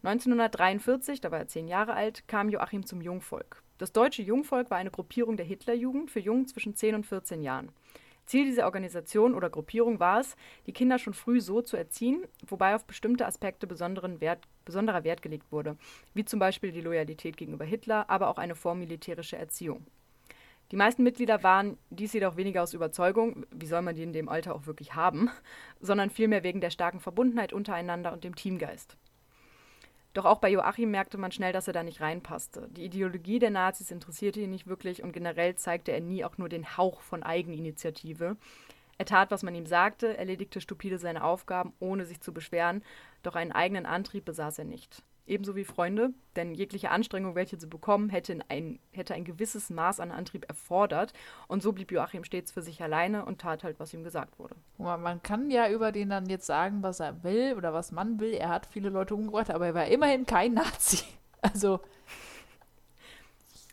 1943, 0.03 1.21
da 1.21 1.31
war 1.31 1.39
er 1.39 1.47
zehn 1.47 1.67
Jahre 1.67 1.93
alt, 1.93 2.27
kam 2.27 2.49
Joachim 2.49 2.85
zum 2.85 3.01
Jungvolk. 3.01 3.63
Das 3.77 3.91
deutsche 3.91 4.21
Jungvolk 4.21 4.71
war 4.71 4.77
eine 4.77 4.91
Gruppierung 4.91 5.37
der 5.37 5.45
Hitlerjugend 5.45 6.09
für 6.09 6.19
Jungen 6.19 6.47
zwischen 6.47 6.75
10 6.75 6.95
und 6.95 7.05
14 7.05 7.41
Jahren. 7.41 7.69
Ziel 8.25 8.45
dieser 8.45 8.65
Organisation 8.65 9.35
oder 9.35 9.49
Gruppierung 9.49 9.99
war 9.99 10.19
es, 10.19 10.35
die 10.65 10.73
Kinder 10.73 10.97
schon 10.97 11.13
früh 11.13 11.41
so 11.41 11.61
zu 11.61 11.77
erziehen, 11.77 12.23
wobei 12.47 12.73
auf 12.73 12.85
bestimmte 12.85 13.25
Aspekte 13.25 13.69
Wert, 13.69 14.47
besonderer 14.63 15.03
Wert 15.03 15.21
gelegt 15.21 15.51
wurde, 15.51 15.77
wie 16.13 16.25
zum 16.25 16.39
Beispiel 16.39 16.71
die 16.71 16.81
Loyalität 16.81 17.37
gegenüber 17.37 17.65
Hitler, 17.65 18.09
aber 18.09 18.29
auch 18.29 18.37
eine 18.37 18.55
vormilitärische 18.55 19.37
Erziehung. 19.37 19.85
Die 20.71 20.75
meisten 20.75 21.03
Mitglieder 21.03 21.43
waren 21.43 21.77
dies 21.91 22.13
jedoch 22.13 22.37
weniger 22.37 22.63
aus 22.63 22.73
Überzeugung, 22.73 23.45
wie 23.51 23.67
soll 23.67 23.83
man 23.83 23.95
die 23.95 24.01
in 24.01 24.13
dem 24.13 24.29
Alter 24.29 24.55
auch 24.55 24.65
wirklich 24.65 24.95
haben, 24.95 25.29
sondern 25.79 26.09
vielmehr 26.09 26.43
wegen 26.43 26.61
der 26.61 26.71
starken 26.71 26.99
Verbundenheit 26.99 27.53
untereinander 27.53 28.11
und 28.13 28.23
dem 28.23 28.35
Teamgeist. 28.35 28.97
Doch 30.15 30.23
auch 30.23 30.39
bei 30.39 30.49
Joachim 30.49 30.91
merkte 30.91 31.17
man 31.17 31.33
schnell, 31.33 31.51
dass 31.51 31.67
er 31.67 31.73
da 31.73 31.83
nicht 31.83 31.99
reinpasste. 31.99 32.69
Die 32.71 32.85
Ideologie 32.85 33.37
der 33.37 33.49
Nazis 33.49 33.91
interessierte 33.91 34.39
ihn 34.39 34.49
nicht 34.49 34.65
wirklich 34.65 35.03
und 35.03 35.11
generell 35.11 35.55
zeigte 35.55 35.91
er 35.91 35.99
nie 35.99 36.23
auch 36.23 36.37
nur 36.37 36.47
den 36.47 36.77
Hauch 36.77 37.01
von 37.01 37.21
Eigeninitiative. 37.21 38.37
Er 38.97 39.05
tat, 39.05 39.29
was 39.29 39.43
man 39.43 39.55
ihm 39.55 39.65
sagte, 39.65 40.15
erledigte 40.15 40.61
stupide 40.61 40.99
seine 40.99 41.21
Aufgaben, 41.21 41.73
ohne 41.79 42.05
sich 42.05 42.21
zu 42.21 42.33
beschweren, 42.33 42.81
doch 43.23 43.35
einen 43.35 43.51
eigenen 43.51 43.85
Antrieb 43.85 44.23
besaß 44.23 44.59
er 44.59 44.65
nicht 44.65 45.03
ebenso 45.27 45.55
wie 45.55 45.63
Freunde, 45.63 46.13
denn 46.35 46.53
jegliche 46.53 46.91
Anstrengung, 46.91 47.35
welche 47.35 47.57
zu 47.57 47.67
bekommen, 47.67 48.09
hätte 48.09 48.39
ein, 48.49 48.79
hätte 48.91 49.13
ein 49.13 49.23
gewisses 49.23 49.69
Maß 49.69 49.99
an 49.99 50.11
Antrieb 50.11 50.45
erfordert. 50.47 51.13
Und 51.47 51.63
so 51.63 51.71
blieb 51.71 51.91
Joachim 51.91 52.23
stets 52.23 52.51
für 52.51 52.61
sich 52.61 52.81
alleine 52.81 53.25
und 53.25 53.41
tat 53.41 53.63
halt, 53.63 53.79
was 53.79 53.93
ihm 53.93 54.03
gesagt 54.03 54.37
wurde. 54.39 54.55
Man 54.77 55.21
kann 55.23 55.49
ja 55.49 55.69
über 55.69 55.91
den 55.91 56.09
dann 56.09 56.27
jetzt 56.27 56.45
sagen, 56.45 56.83
was 56.83 56.99
er 56.99 57.23
will 57.23 57.55
oder 57.57 57.73
was 57.73 57.91
man 57.91 58.19
will. 58.19 58.33
Er 58.33 58.49
hat 58.49 58.65
viele 58.65 58.89
Leute 58.89 59.15
umgebracht, 59.15 59.49
aber 59.49 59.67
er 59.67 59.73
war 59.73 59.85
immerhin 59.85 60.25
kein 60.25 60.53
Nazi. 60.53 61.03
Also. 61.41 61.79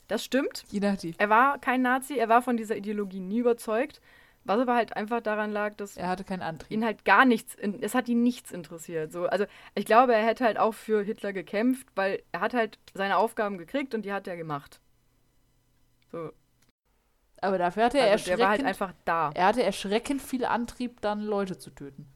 Das 0.09 0.23
stimmt. 0.23 0.67
Je 0.71 0.81
nachdem. 0.81 1.15
Er 1.17 1.31
war 1.31 1.59
kein 1.59 1.81
Nazi, 1.81 2.19
er 2.19 2.29
war 2.29 2.43
von 2.43 2.59
dieser 2.59 2.77
Ideologie 2.77 3.21
nie 3.21 3.39
überzeugt. 3.39 4.03
Was 4.45 4.59
aber 4.59 4.75
halt 4.75 4.97
einfach 4.97 5.21
daran 5.21 5.53
lag, 5.53 5.75
dass 5.77 5.97
er 5.97 6.09
hatte 6.09 6.25
keinen 6.25 6.43
Antrieb. 6.43 6.71
ihn 6.73 6.85
halt 6.85 7.05
gar 7.05 7.25
nichts, 7.25 7.57
es 7.81 7.95
hat 7.95 8.09
ihn 8.09 8.23
nichts 8.23 8.51
interessiert. 8.51 9.13
So, 9.13 9.27
also 9.27 9.45
ich 9.75 9.85
glaube, 9.85 10.15
er 10.15 10.25
hätte 10.25 10.45
halt 10.45 10.59
auch 10.59 10.75
für 10.75 11.03
Hitler 11.03 11.33
gekämpft, 11.33 11.87
weil 11.95 12.23
er 12.33 12.41
hat 12.41 12.53
halt 12.53 12.79
seine 12.93 13.19
Aufgaben 13.19 13.57
gekriegt 13.57 13.95
und 13.95 14.05
die 14.05 14.13
hat 14.13 14.27
er 14.27 14.37
gemacht. 14.37 14.81
So. 16.11 16.33
Aber 17.41 17.59
dafür 17.59 17.85
hatte 17.85 17.99
er 17.99 18.05
also 18.05 18.13
erschreckend, 18.13 18.39
der 18.39 18.45
war 18.45 18.51
halt 18.51 18.65
einfach 18.65 18.93
da. 19.05 19.31
Er 19.35 19.47
hatte 19.47 19.63
erschreckend 19.63 20.23
viel 20.23 20.45
Antrieb, 20.45 21.01
dann 21.01 21.23
Leute 21.23 21.59
zu 21.59 21.71
töten. 21.71 22.09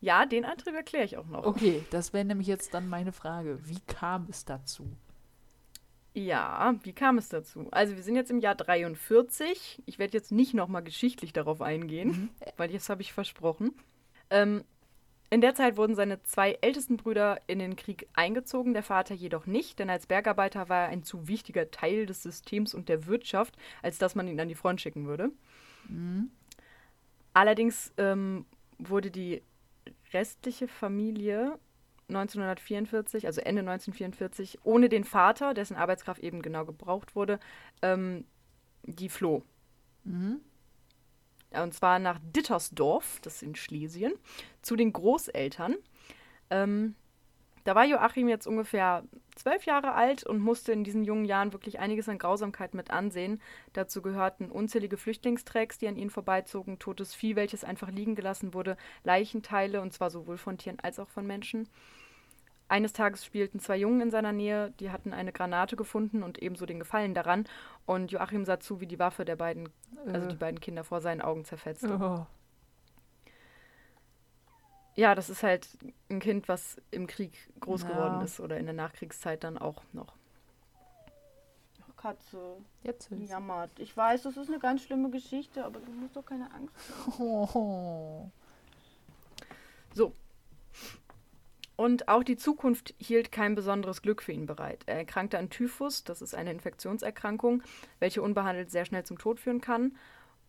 Ja, 0.00 0.26
den 0.26 0.44
Antrieb 0.44 0.74
erkläre 0.74 1.04
ich 1.04 1.16
auch 1.16 1.26
noch. 1.26 1.46
Okay, 1.46 1.84
das 1.90 2.12
wäre 2.12 2.24
nämlich 2.24 2.46
jetzt 2.46 2.74
dann 2.74 2.88
meine 2.88 3.12
Frage. 3.12 3.58
Wie 3.66 3.80
kam 3.86 4.26
es 4.28 4.44
dazu? 4.44 4.96
Ja, 6.14 6.76
wie 6.84 6.92
kam 6.92 7.18
es 7.18 7.28
dazu? 7.28 7.66
Also 7.72 7.96
wir 7.96 8.02
sind 8.02 8.14
jetzt 8.14 8.30
im 8.30 8.38
Jahr 8.38 8.54
43. 8.54 9.82
Ich 9.84 9.98
werde 9.98 10.16
jetzt 10.16 10.30
nicht 10.30 10.54
nochmal 10.54 10.84
geschichtlich 10.84 11.32
darauf 11.32 11.60
eingehen, 11.60 12.08
mhm. 12.08 12.28
weil 12.56 12.68
das 12.68 12.88
habe 12.88 13.02
ich 13.02 13.12
versprochen. 13.12 13.74
Ähm, 14.30 14.62
in 15.30 15.40
der 15.40 15.56
Zeit 15.56 15.76
wurden 15.76 15.96
seine 15.96 16.22
zwei 16.22 16.56
ältesten 16.60 16.96
Brüder 16.96 17.40
in 17.48 17.58
den 17.58 17.74
Krieg 17.74 18.06
eingezogen, 18.14 18.74
der 18.74 18.84
Vater 18.84 19.16
jedoch 19.16 19.46
nicht, 19.46 19.80
denn 19.80 19.90
als 19.90 20.06
Bergarbeiter 20.06 20.68
war 20.68 20.82
er 20.82 20.88
ein 20.90 21.02
zu 21.02 21.26
wichtiger 21.26 21.72
Teil 21.72 22.06
des 22.06 22.22
Systems 22.22 22.74
und 22.74 22.88
der 22.88 23.06
Wirtschaft, 23.06 23.56
als 23.82 23.98
dass 23.98 24.14
man 24.14 24.28
ihn 24.28 24.38
an 24.38 24.48
die 24.48 24.54
Front 24.54 24.80
schicken 24.80 25.06
würde. 25.06 25.32
Mhm. 25.88 26.30
Allerdings 27.32 27.92
ähm, 27.96 28.46
wurde 28.78 29.10
die 29.10 29.42
restliche 30.12 30.68
Familie 30.68 31.58
1944, 32.08 33.26
also 33.26 33.40
Ende 33.40 33.60
1944, 33.60 34.58
ohne 34.64 34.88
den 34.88 35.04
Vater, 35.04 35.54
dessen 35.54 35.76
Arbeitskraft 35.76 36.22
eben 36.22 36.42
genau 36.42 36.64
gebraucht 36.64 37.16
wurde, 37.16 37.40
ähm, 37.82 38.24
die 38.82 39.08
floh. 39.08 39.42
Mhm. 40.04 40.40
Und 41.50 41.72
zwar 41.72 41.98
nach 41.98 42.18
Dittersdorf, 42.22 43.20
das 43.22 43.36
ist 43.36 43.42
in 43.42 43.54
Schlesien, 43.54 44.12
zu 44.60 44.76
den 44.76 44.92
Großeltern. 44.92 45.76
Ähm, 46.50 46.94
da 47.64 47.74
war 47.74 47.84
Joachim 47.84 48.28
jetzt 48.28 48.46
ungefähr 48.46 49.04
zwölf 49.34 49.66
Jahre 49.66 49.94
alt 49.94 50.24
und 50.24 50.38
musste 50.38 50.72
in 50.72 50.84
diesen 50.84 51.04
jungen 51.04 51.24
Jahren 51.24 51.52
wirklich 51.52 51.78
einiges 51.78 52.08
an 52.08 52.18
Grausamkeit 52.18 52.74
mit 52.74 52.90
ansehen. 52.90 53.40
Dazu 53.72 54.02
gehörten 54.02 54.50
unzählige 54.50 54.96
Flüchtlingstracks, 54.96 55.78
die 55.78 55.88
an 55.88 55.96
ihnen 55.96 56.10
vorbeizogen, 56.10 56.78
totes 56.78 57.14
Vieh, 57.14 57.36
welches 57.36 57.64
einfach 57.64 57.90
liegen 57.90 58.14
gelassen 58.14 58.54
wurde, 58.54 58.76
Leichenteile, 59.02 59.80
und 59.80 59.92
zwar 59.92 60.10
sowohl 60.10 60.38
von 60.38 60.58
Tieren 60.58 60.80
als 60.80 60.98
auch 60.98 61.08
von 61.08 61.26
Menschen. 61.26 61.68
Eines 62.66 62.92
Tages 62.92 63.24
spielten 63.24 63.60
zwei 63.60 63.76
Jungen 63.76 64.00
in 64.00 64.10
seiner 64.10 64.32
Nähe, 64.32 64.72
die 64.80 64.90
hatten 64.90 65.12
eine 65.12 65.32
Granate 65.32 65.76
gefunden 65.76 66.22
und 66.22 66.38
ebenso 66.42 66.64
den 66.64 66.78
Gefallen 66.78 67.12
daran. 67.12 67.44
Und 67.84 68.10
Joachim 68.10 68.44
sah 68.44 68.58
zu, 68.58 68.80
wie 68.80 68.86
die 68.86 68.98
Waffe 68.98 69.24
der 69.24 69.36
beiden, 69.36 69.68
also 70.06 70.26
die 70.26 70.34
äh. 70.34 70.38
beiden 70.38 70.60
Kinder 70.60 70.82
vor 70.82 71.00
seinen 71.00 71.20
Augen 71.20 71.44
zerfetzte. 71.44 71.98
Oh. 72.00 72.26
Ja, 74.96 75.14
das 75.14 75.28
ist 75.28 75.42
halt 75.42 75.68
ein 76.08 76.20
Kind, 76.20 76.48
was 76.48 76.80
im 76.90 77.06
Krieg 77.06 77.36
groß 77.60 77.82
ja. 77.82 77.88
geworden 77.88 78.20
ist 78.22 78.40
oder 78.40 78.58
in 78.58 78.66
der 78.66 78.74
Nachkriegszeit 78.74 79.42
dann 79.44 79.58
auch 79.58 79.82
noch. 79.92 80.14
Katze. 81.96 82.58
Jetzt 82.82 83.08
jammert. 83.10 83.70
Ich 83.78 83.96
weiß, 83.96 84.24
das 84.24 84.36
ist 84.36 84.48
eine 84.48 84.58
ganz 84.58 84.82
schlimme 84.82 85.08
Geschichte, 85.08 85.64
aber 85.64 85.80
du 85.80 85.90
musst 85.90 86.14
doch 86.14 86.26
keine 86.26 86.52
Angst 86.52 86.74
haben. 87.06 87.22
Oh. 87.22 88.30
So, 89.96 90.12
und 91.76 92.08
auch 92.08 92.22
die 92.22 92.36
Zukunft 92.36 92.94
hielt 92.98 93.32
kein 93.32 93.54
besonderes 93.54 94.00
Glück 94.00 94.22
für 94.22 94.32
ihn 94.32 94.46
bereit. 94.46 94.84
Er 94.86 94.96
erkrankte 94.96 95.38
an 95.38 95.50
Typhus, 95.50 96.04
das 96.04 96.22
ist 96.22 96.34
eine 96.34 96.52
Infektionserkrankung, 96.52 97.62
welche 97.98 98.22
unbehandelt 98.22 98.70
sehr 98.70 98.84
schnell 98.84 99.04
zum 99.04 99.18
Tod 99.18 99.40
führen 99.40 99.60
kann. 99.60 99.96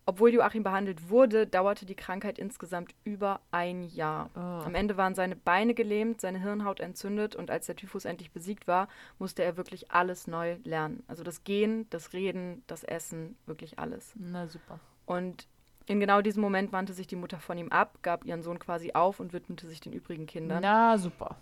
Obwohl 0.08 0.32
Joachim 0.32 0.62
behandelt 0.62 1.10
wurde, 1.10 1.48
dauerte 1.48 1.84
die 1.84 1.96
Krankheit 1.96 2.38
insgesamt 2.38 2.94
über 3.02 3.40
ein 3.50 3.82
Jahr. 3.82 4.30
Oh. 4.36 4.64
Am 4.64 4.76
Ende 4.76 4.96
waren 4.96 5.16
seine 5.16 5.34
Beine 5.34 5.74
gelähmt, 5.74 6.20
seine 6.20 6.38
Hirnhaut 6.40 6.78
entzündet 6.78 7.34
und 7.34 7.50
als 7.50 7.66
der 7.66 7.74
Typhus 7.74 8.04
endlich 8.04 8.30
besiegt 8.30 8.68
war, 8.68 8.86
musste 9.18 9.42
er 9.42 9.56
wirklich 9.56 9.90
alles 9.90 10.28
neu 10.28 10.58
lernen. 10.62 11.02
Also 11.08 11.24
das 11.24 11.42
Gehen, 11.42 11.90
das 11.90 12.12
Reden, 12.12 12.62
das 12.68 12.84
Essen, 12.84 13.36
wirklich 13.46 13.80
alles. 13.80 14.12
Na 14.14 14.46
super. 14.46 14.78
Und 15.06 15.48
in 15.86 15.98
genau 15.98 16.22
diesem 16.22 16.40
Moment 16.40 16.72
wandte 16.72 16.92
sich 16.92 17.08
die 17.08 17.16
Mutter 17.16 17.40
von 17.40 17.58
ihm 17.58 17.72
ab, 17.72 17.98
gab 18.02 18.24
ihren 18.24 18.44
Sohn 18.44 18.60
quasi 18.60 18.92
auf 18.92 19.18
und 19.18 19.32
widmete 19.32 19.66
sich 19.66 19.80
den 19.80 19.92
übrigen 19.92 20.26
Kindern. 20.26 20.60
Na, 20.62 20.98
super. 20.98 21.36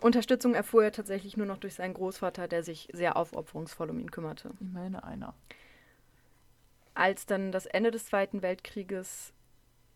Unterstützung 0.00 0.54
erfuhr 0.54 0.84
er 0.84 0.92
tatsächlich 0.92 1.36
nur 1.38 1.46
noch 1.46 1.58
durch 1.58 1.74
seinen 1.74 1.94
Großvater, 1.94 2.48
der 2.48 2.62
sich 2.62 2.88
sehr 2.92 3.16
aufopferungsvoll 3.16 3.90
um 3.90 3.98
ihn 3.98 4.10
kümmerte. 4.10 4.50
Ich 4.60 4.72
meine 4.72 5.04
einer. 5.04 5.34
Als 6.94 7.26
dann 7.26 7.52
das 7.52 7.66
Ende 7.66 7.90
des 7.90 8.06
Zweiten 8.06 8.42
Weltkrieges 8.42 9.32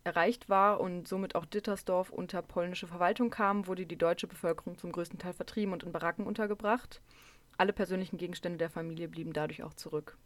erreicht 0.04 0.48
war 0.48 0.80
und 0.80 1.08
somit 1.08 1.34
auch 1.34 1.46
Dittersdorf 1.46 2.10
unter 2.10 2.42
polnische 2.42 2.86
Verwaltung 2.86 3.30
kam, 3.30 3.66
wurde 3.66 3.86
die 3.86 3.96
deutsche 3.96 4.26
Bevölkerung 4.26 4.76
zum 4.78 4.92
größten 4.92 5.18
Teil 5.18 5.32
vertrieben 5.32 5.72
und 5.72 5.82
in 5.82 5.92
Baracken 5.92 6.26
untergebracht. 6.26 7.00
Alle 7.56 7.72
persönlichen 7.72 8.18
Gegenstände 8.18 8.58
der 8.58 8.70
Familie 8.70 9.08
blieben 9.08 9.32
dadurch 9.32 9.62
auch 9.62 9.74
zurück. 9.74 10.18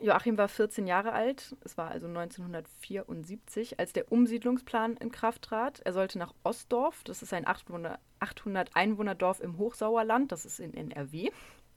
Joachim 0.00 0.36
war 0.36 0.48
14 0.48 0.86
Jahre 0.86 1.12
alt, 1.12 1.54
es 1.64 1.78
war 1.78 1.90
also 1.90 2.08
1974, 2.08 3.78
als 3.78 3.92
der 3.92 4.10
Umsiedlungsplan 4.10 4.96
in 4.96 5.12
Kraft 5.12 5.42
trat. 5.42 5.80
Er 5.84 5.92
sollte 5.92 6.18
nach 6.18 6.34
Ostdorf, 6.42 7.04
das 7.04 7.22
ist 7.22 7.32
ein 7.32 7.46
800 7.46 8.74
Einwohnerdorf 8.74 9.40
im 9.40 9.58
Hochsauerland, 9.58 10.32
das 10.32 10.44
ist 10.44 10.58
in 10.58 10.74
NRW. 10.74 11.30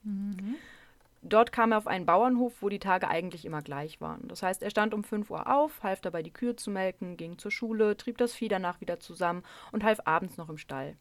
Mhm. 0.03 0.55
Dort 1.27 1.51
kam 1.51 1.71
er 1.71 1.79
auf 1.79 1.87
einen 1.87 2.05
Bauernhof, 2.05 2.61
wo 2.61 2.69
die 2.69 2.77
Tage 2.77 3.07
eigentlich 3.07 3.45
immer 3.45 3.63
gleich 3.63 3.99
waren. 3.99 4.27
Das 4.27 4.43
heißt, 4.43 4.61
er 4.61 4.69
stand 4.69 4.93
um 4.93 5.03
5 5.03 5.31
Uhr 5.31 5.51
auf, 5.51 5.81
half 5.81 5.99
dabei 5.99 6.21
die 6.21 6.31
Kühe 6.31 6.55
zu 6.55 6.69
melken, 6.69 7.17
ging 7.17 7.39
zur 7.39 7.49
Schule, 7.49 7.97
trieb 7.97 8.19
das 8.19 8.35
Vieh 8.35 8.47
danach 8.47 8.79
wieder 8.79 8.99
zusammen 8.99 9.41
und 9.71 9.83
half 9.83 10.01
abends 10.05 10.37
noch 10.37 10.49
im 10.49 10.59
Stall. 10.59 10.97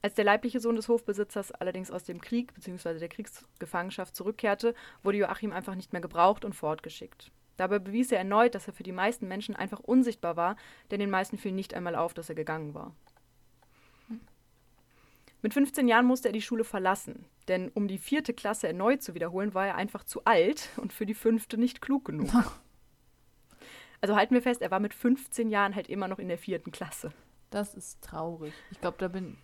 Als 0.00 0.14
der 0.14 0.24
leibliche 0.24 0.58
Sohn 0.58 0.76
des 0.76 0.88
Hofbesitzers 0.88 1.52
allerdings 1.52 1.90
aus 1.90 2.04
dem 2.04 2.22
Krieg 2.22 2.54
bzw. 2.54 2.98
der 2.98 3.10
Kriegsgefangenschaft 3.10 4.16
zurückkehrte, 4.16 4.74
wurde 5.02 5.18
Joachim 5.18 5.52
einfach 5.52 5.74
nicht 5.74 5.92
mehr 5.92 6.00
gebraucht 6.00 6.46
und 6.46 6.54
fortgeschickt. 6.54 7.30
Dabei 7.58 7.78
bewies 7.78 8.10
er 8.10 8.18
erneut, 8.20 8.54
dass 8.54 8.68
er 8.68 8.72
für 8.72 8.84
die 8.84 8.90
meisten 8.90 9.28
Menschen 9.28 9.54
einfach 9.54 9.80
unsichtbar 9.80 10.36
war, 10.36 10.56
denn 10.90 10.98
den 10.98 11.10
meisten 11.10 11.36
fiel 11.36 11.52
nicht 11.52 11.74
einmal 11.74 11.94
auf, 11.94 12.14
dass 12.14 12.30
er 12.30 12.34
gegangen 12.34 12.72
war. 12.72 12.94
Mit 15.42 15.54
15 15.54 15.88
Jahren 15.88 16.06
musste 16.06 16.28
er 16.28 16.32
die 16.32 16.42
Schule 16.42 16.64
verlassen, 16.64 17.24
denn 17.48 17.70
um 17.70 17.88
die 17.88 17.98
vierte 17.98 18.34
Klasse 18.34 18.68
erneut 18.68 19.02
zu 19.02 19.14
wiederholen, 19.14 19.54
war 19.54 19.66
er 19.66 19.76
einfach 19.76 20.04
zu 20.04 20.24
alt 20.24 20.68
und 20.76 20.92
für 20.92 21.06
die 21.06 21.14
fünfte 21.14 21.56
nicht 21.58 21.80
klug 21.80 22.04
genug. 22.04 22.30
Also 24.02 24.16
halten 24.16 24.32
wir 24.32 24.40
fest, 24.40 24.62
er 24.62 24.70
war 24.70 24.80
mit 24.80 24.94
15 24.94 25.50
Jahren 25.50 25.74
halt 25.74 25.90
immer 25.90 26.08
noch 26.08 26.18
in 26.18 26.28
der 26.28 26.38
vierten 26.38 26.72
Klasse. 26.72 27.12
Das 27.50 27.74
ist 27.74 28.00
traurig. 28.00 28.54
Ich 28.70 28.80
glaube, 28.80 28.96
da 28.98 29.08
bin 29.08 29.36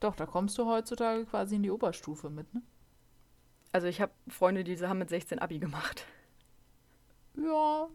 Doch, 0.00 0.14
da 0.14 0.26
kommst 0.26 0.58
du 0.58 0.66
heutzutage 0.66 1.24
quasi 1.24 1.56
in 1.56 1.62
die 1.62 1.70
Oberstufe 1.70 2.28
mit, 2.28 2.52
ne? 2.52 2.60
Also 3.72 3.86
ich 3.86 4.02
habe 4.02 4.12
Freunde, 4.28 4.64
die 4.64 4.76
haben 4.86 4.98
mit 4.98 5.08
16 5.08 5.38
Abi 5.38 5.58
gemacht. 5.58 6.04
Ja. 7.36 7.88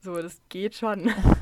So, 0.00 0.20
das 0.20 0.40
geht 0.48 0.76
schon. 0.76 1.10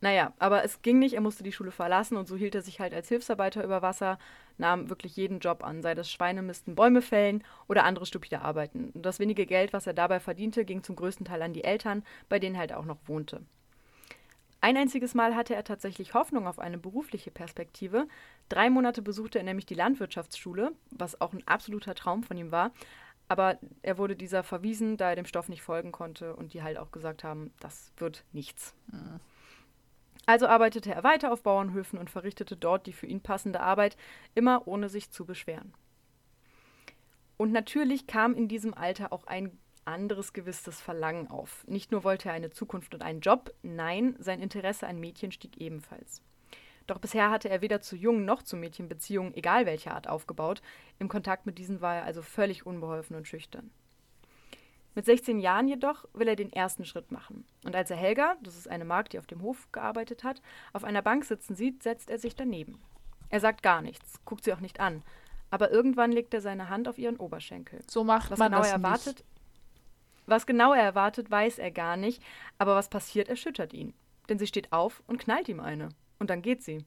naja, 0.00 0.32
aber 0.38 0.64
es 0.64 0.82
ging 0.82 0.98
nicht, 0.98 1.14
er 1.14 1.20
musste 1.20 1.42
die 1.42 1.52
Schule 1.52 1.72
verlassen 1.72 2.16
und 2.16 2.28
so 2.28 2.36
hielt 2.36 2.54
er 2.54 2.62
sich 2.62 2.78
halt 2.78 2.94
als 2.94 3.08
Hilfsarbeiter 3.08 3.64
über 3.64 3.82
Wasser, 3.82 4.18
nahm 4.56 4.88
wirklich 4.90 5.16
jeden 5.16 5.40
Job 5.40 5.64
an, 5.64 5.82
sei 5.82 5.94
das 5.94 6.10
Schweinemisten, 6.10 6.74
Bäume 6.74 7.02
fällen 7.02 7.42
oder 7.66 7.84
andere 7.84 8.06
stupide 8.06 8.42
Arbeiten. 8.42 8.90
Und 8.94 9.04
das 9.04 9.18
wenige 9.18 9.46
Geld, 9.46 9.72
was 9.72 9.86
er 9.86 9.94
dabei 9.94 10.20
verdiente, 10.20 10.64
ging 10.64 10.82
zum 10.82 10.96
größten 10.96 11.26
Teil 11.26 11.42
an 11.42 11.52
die 11.52 11.64
Eltern, 11.64 12.04
bei 12.28 12.38
denen 12.38 12.54
er 12.54 12.60
halt 12.60 12.72
auch 12.72 12.84
noch 12.84 12.98
wohnte. 13.06 13.42
Ein 14.60 14.76
einziges 14.76 15.14
Mal 15.14 15.36
hatte 15.36 15.54
er 15.54 15.62
tatsächlich 15.62 16.14
Hoffnung 16.14 16.48
auf 16.48 16.58
eine 16.58 16.78
berufliche 16.78 17.30
Perspektive. 17.30 18.08
Drei 18.48 18.70
Monate 18.70 19.02
besuchte 19.02 19.38
er 19.38 19.44
nämlich 19.44 19.66
die 19.66 19.74
Landwirtschaftsschule, 19.74 20.72
was 20.90 21.20
auch 21.20 21.32
ein 21.32 21.46
absoluter 21.46 21.94
Traum 21.94 22.24
von 22.24 22.36
ihm 22.36 22.50
war. 22.50 22.72
Aber 23.28 23.58
er 23.82 23.98
wurde 23.98 24.16
dieser 24.16 24.42
verwiesen, 24.42 24.96
da 24.96 25.10
er 25.10 25.16
dem 25.16 25.26
Stoff 25.26 25.48
nicht 25.48 25.62
folgen 25.62 25.92
konnte 25.92 26.34
und 26.34 26.54
die 26.54 26.62
halt 26.62 26.78
auch 26.78 26.90
gesagt 26.90 27.22
haben, 27.22 27.52
das 27.60 27.92
wird 27.98 28.24
nichts. 28.32 28.74
Mhm. 28.90 29.20
Also 30.28 30.46
arbeitete 30.46 30.94
er 30.94 31.04
weiter 31.04 31.32
auf 31.32 31.42
Bauernhöfen 31.42 31.98
und 31.98 32.10
verrichtete 32.10 32.54
dort 32.54 32.86
die 32.86 32.92
für 32.92 33.06
ihn 33.06 33.22
passende 33.22 33.60
Arbeit, 33.60 33.96
immer 34.34 34.68
ohne 34.68 34.90
sich 34.90 35.10
zu 35.10 35.24
beschweren. 35.24 35.72
Und 37.38 37.50
natürlich 37.50 38.06
kam 38.06 38.34
in 38.34 38.46
diesem 38.46 38.74
Alter 38.74 39.10
auch 39.14 39.26
ein 39.26 39.58
anderes 39.86 40.34
gewisses 40.34 40.82
Verlangen 40.82 41.30
auf. 41.30 41.66
Nicht 41.66 41.92
nur 41.92 42.04
wollte 42.04 42.28
er 42.28 42.34
eine 42.34 42.50
Zukunft 42.50 42.92
und 42.92 43.00
einen 43.00 43.22
Job, 43.22 43.54
nein, 43.62 44.16
sein 44.18 44.42
Interesse 44.42 44.86
an 44.86 45.00
Mädchen 45.00 45.32
stieg 45.32 45.56
ebenfalls. 45.56 46.20
Doch 46.86 46.98
bisher 46.98 47.30
hatte 47.30 47.48
er 47.48 47.62
weder 47.62 47.80
zu 47.80 47.96
Jungen 47.96 48.26
noch 48.26 48.42
zu 48.42 48.58
Mädchen 48.58 48.86
Beziehungen, 48.86 49.32
egal 49.32 49.64
welcher 49.64 49.94
Art, 49.94 50.10
aufgebaut. 50.10 50.60
Im 50.98 51.08
Kontakt 51.08 51.46
mit 51.46 51.56
diesen 51.56 51.80
war 51.80 51.96
er 51.96 52.04
also 52.04 52.20
völlig 52.20 52.66
unbeholfen 52.66 53.16
und 53.16 53.26
schüchtern. 53.26 53.70
Mit 54.94 55.04
16 55.04 55.38
Jahren 55.38 55.68
jedoch 55.68 56.06
will 56.12 56.28
er 56.28 56.36
den 56.36 56.52
ersten 56.52 56.84
Schritt 56.84 57.12
machen. 57.12 57.44
Und 57.64 57.76
als 57.76 57.90
er 57.90 57.96
Helga, 57.96 58.36
das 58.42 58.56
ist 58.56 58.68
eine 58.68 58.84
Magd, 58.84 59.12
die 59.12 59.18
auf 59.18 59.26
dem 59.26 59.42
Hof 59.42 59.70
gearbeitet 59.70 60.24
hat, 60.24 60.42
auf 60.72 60.84
einer 60.84 61.02
Bank 61.02 61.24
sitzen 61.24 61.54
sieht, 61.54 61.82
setzt 61.82 62.10
er 62.10 62.18
sich 62.18 62.34
daneben. 62.34 62.80
Er 63.30 63.40
sagt 63.40 63.62
gar 63.62 63.82
nichts, 63.82 64.20
guckt 64.24 64.44
sie 64.44 64.52
auch 64.52 64.60
nicht 64.60 64.80
an. 64.80 65.02
Aber 65.50 65.70
irgendwann 65.70 66.12
legt 66.12 66.34
er 66.34 66.40
seine 66.40 66.68
Hand 66.68 66.88
auf 66.88 66.98
ihren 66.98 67.16
Oberschenkel. 67.16 67.80
So 67.86 68.04
macht 68.04 68.30
was 68.30 68.38
man 68.38 68.50
genau 68.50 68.62
das 68.62 68.68
er 68.68 68.74
erwartet, 68.74 69.06
nicht. 69.06 69.24
Was 70.26 70.46
genau 70.46 70.72
er 70.74 70.82
erwartet, 70.82 71.30
weiß 71.30 71.58
er 71.58 71.70
gar 71.70 71.96
nicht, 71.96 72.22
aber 72.58 72.74
was 72.74 72.90
passiert, 72.90 73.28
erschüttert 73.28 73.72
ihn. 73.72 73.94
Denn 74.28 74.38
sie 74.38 74.46
steht 74.46 74.72
auf 74.72 75.02
und 75.06 75.18
knallt 75.18 75.48
ihm 75.48 75.60
eine. 75.60 75.88
Und 76.18 76.28
dann 76.28 76.42
geht 76.42 76.62
sie. 76.62 76.84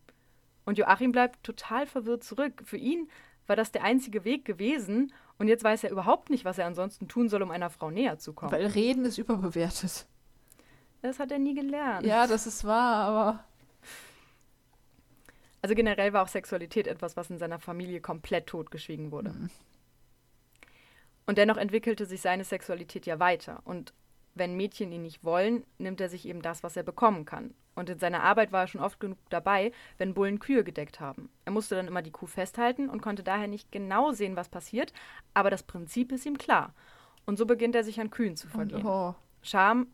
Und 0.65 0.77
Joachim 0.77 1.12
bleibt 1.12 1.43
total 1.43 1.88
verwirrt 1.88 2.24
zurück. 2.24 2.62
Für 2.65 2.77
ihn 2.77 3.10
war 3.48 3.55
das 3.55 3.72
der 3.72 3.84
einzige 3.84 4.25
Weg 4.25 4.46
gewesen 4.46 5.12
und 5.41 5.48
jetzt 5.48 5.63
weiß 5.63 5.83
er 5.86 5.89
überhaupt 5.89 6.29
nicht, 6.29 6.45
was 6.45 6.60
er 6.60 6.67
ansonsten 6.67 7.07
tun 7.07 7.27
soll, 7.27 7.41
um 7.41 7.50
einer 7.50 7.71
Frau 7.71 7.89
näher 7.89 8.19
zu 8.19 8.31
kommen. 8.31 8.51
Weil 8.51 8.67
Reden 8.67 9.05
ist 9.05 9.17
überbewertet. 9.17 10.05
Das 11.01 11.17
hat 11.17 11.31
er 11.31 11.39
nie 11.39 11.55
gelernt. 11.55 12.05
Ja, 12.05 12.27
das 12.27 12.45
ist 12.45 12.63
wahr, 12.63 13.05
aber. 13.05 13.43
Also 15.63 15.74
generell 15.74 16.13
war 16.13 16.21
auch 16.21 16.27
Sexualität 16.27 16.86
etwas, 16.86 17.17
was 17.17 17.31
in 17.31 17.39
seiner 17.39 17.57
Familie 17.57 18.01
komplett 18.01 18.45
totgeschwiegen 18.45 19.12
wurde. 19.12 19.31
Mhm. 19.31 19.50
Und 21.25 21.39
dennoch 21.39 21.57
entwickelte 21.57 22.05
sich 22.05 22.21
seine 22.21 22.43
Sexualität 22.43 23.07
ja 23.07 23.17
weiter. 23.17 23.62
Und 23.63 23.95
wenn 24.36 24.55
Mädchen 24.55 24.91
ihn 24.91 25.01
nicht 25.01 25.24
wollen, 25.24 25.65
nimmt 25.79 26.01
er 26.01 26.10
sich 26.10 26.27
eben 26.27 26.43
das, 26.43 26.62
was 26.62 26.77
er 26.77 26.83
bekommen 26.83 27.25
kann. 27.25 27.55
Und 27.73 27.89
in 27.89 27.99
seiner 27.99 28.23
Arbeit 28.23 28.51
war 28.51 28.61
er 28.61 28.67
schon 28.67 28.81
oft 28.81 28.99
genug 28.99 29.17
dabei, 29.29 29.71
wenn 29.97 30.13
Bullen 30.13 30.39
Kühe 30.39 30.63
gedeckt 30.63 30.99
haben. 30.99 31.29
Er 31.45 31.51
musste 31.51 31.75
dann 31.75 31.87
immer 31.87 32.01
die 32.01 32.11
Kuh 32.11 32.27
festhalten 32.27 32.89
und 32.89 33.01
konnte 33.01 33.23
daher 33.23 33.47
nicht 33.47 33.71
genau 33.71 34.11
sehen, 34.11 34.35
was 34.35 34.49
passiert, 34.49 34.91
aber 35.33 35.49
das 35.49 35.63
Prinzip 35.63 36.11
ist 36.11 36.25
ihm 36.25 36.37
klar. 36.37 36.73
Und 37.25 37.37
so 37.37 37.45
beginnt 37.45 37.75
er 37.75 37.83
sich 37.83 38.01
an 38.01 38.09
Kühen 38.09 38.35
zu 38.35 38.47
vergehen. 38.47 38.85
Oh. 38.85 39.15
Scham, 39.41 39.87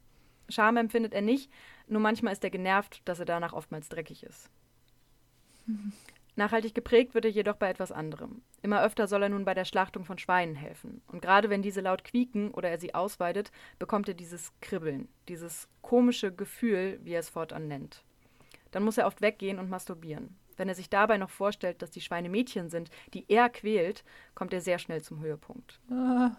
Scham 0.49 0.77
empfindet 0.77 1.13
er 1.13 1.21
nicht, 1.21 1.51
nur 1.87 2.01
manchmal 2.01 2.33
ist 2.33 2.43
er 2.43 2.49
genervt, 2.49 3.01
dass 3.05 3.19
er 3.19 3.25
danach 3.25 3.53
oftmals 3.53 3.89
dreckig 3.89 4.23
ist. 4.23 4.49
Nachhaltig 6.37 6.75
geprägt 6.75 7.15
wird 7.15 7.25
er 7.25 7.31
jedoch 7.31 7.55
bei 7.55 7.67
etwas 7.67 7.91
anderem. 7.91 8.43
Immer 8.61 8.83
öfter 8.83 9.07
soll 9.07 9.23
er 9.23 9.29
nun 9.29 9.43
bei 9.43 9.55
der 9.55 9.65
Schlachtung 9.65 10.05
von 10.05 10.19
Schweinen 10.19 10.53
helfen. 10.53 11.01
Und 11.07 11.23
gerade 11.23 11.49
wenn 11.49 11.63
diese 11.63 11.81
laut 11.81 12.03
quieken 12.03 12.51
oder 12.51 12.69
er 12.69 12.79
sie 12.79 12.93
ausweidet, 12.93 13.51
bekommt 13.79 14.07
er 14.07 14.13
dieses 14.13 14.53
Kribbeln, 14.61 15.09
dieses 15.29 15.67
komische 15.81 16.31
Gefühl, 16.31 16.99
wie 17.03 17.13
er 17.13 17.21
es 17.21 17.29
fortan 17.29 17.67
nennt. 17.67 18.03
Dann 18.69 18.83
muss 18.83 18.99
er 18.99 19.07
oft 19.07 19.21
weggehen 19.21 19.57
und 19.57 19.71
masturbieren. 19.71 20.37
Wenn 20.57 20.69
er 20.69 20.75
sich 20.75 20.91
dabei 20.91 21.17
noch 21.17 21.31
vorstellt, 21.31 21.81
dass 21.81 21.89
die 21.89 22.01
Schweine 22.01 22.29
Mädchen 22.29 22.69
sind, 22.69 22.91
die 23.15 23.25
er 23.29 23.49
quält, 23.49 24.03
kommt 24.35 24.53
er 24.53 24.61
sehr 24.61 24.77
schnell 24.77 25.01
zum 25.01 25.19
Höhepunkt. 25.21 25.79
Ah. 25.89 26.35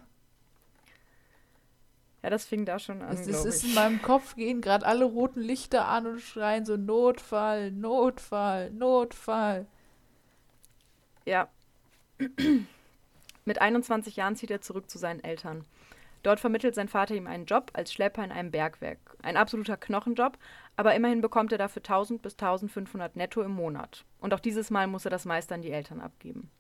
Ja, 2.23 2.31
das 2.31 2.47
fing 2.47 2.65
da 2.65 2.79
schon 2.79 3.03
an. 3.03 3.17
Es, 3.17 3.27
ist 3.27 3.65
ich. 3.65 3.71
in 3.71 3.75
meinem 3.75 4.01
Kopf 4.01 4.37
gehen 4.37 4.61
gerade 4.61 4.87
alle 4.87 5.05
roten 5.05 5.41
Lichter 5.41 5.89
an 5.89 6.07
und 6.07 6.21
schreien 6.21 6.65
so 6.65 6.77
Notfall, 6.77 7.73
Notfall, 7.73 8.71
Notfall. 8.71 9.67
Ja. 11.29 11.49
Mit 13.45 13.61
21 13.61 14.17
Jahren 14.17 14.35
zieht 14.35 14.51
er 14.51 14.63
zurück 14.63 14.89
zu 14.89 14.97
seinen 14.97 15.23
Eltern. 15.23 15.67
Dort 16.23 16.41
vermittelt 16.41 16.75
sein 16.75 16.89
Vater 16.89 17.15
ihm 17.15 17.27
einen 17.27 17.45
Job 17.45 17.71
als 17.75 17.93
Schlepper 17.93 18.25
in 18.25 18.33
einem 18.33 18.51
Bergwerk. 18.51 18.99
Ein 19.23 19.37
absoluter 19.37 19.77
Knochenjob, 19.77 20.39
aber 20.77 20.95
immerhin 20.95 21.21
bekommt 21.21 21.53
er 21.53 21.59
dafür 21.59 21.81
1000 21.81 22.23
bis 22.23 22.33
1500 22.33 23.15
netto 23.15 23.43
im 23.43 23.53
Monat. 23.53 24.07
Und 24.21 24.33
auch 24.33 24.41
dieses 24.41 24.71
Mal 24.71 24.87
muss 24.87 25.05
er 25.05 25.11
das 25.11 25.27
meiste 25.27 25.55
an 25.55 25.61
die 25.61 25.71
Eltern 25.71 26.01
abgeben. 26.01 26.51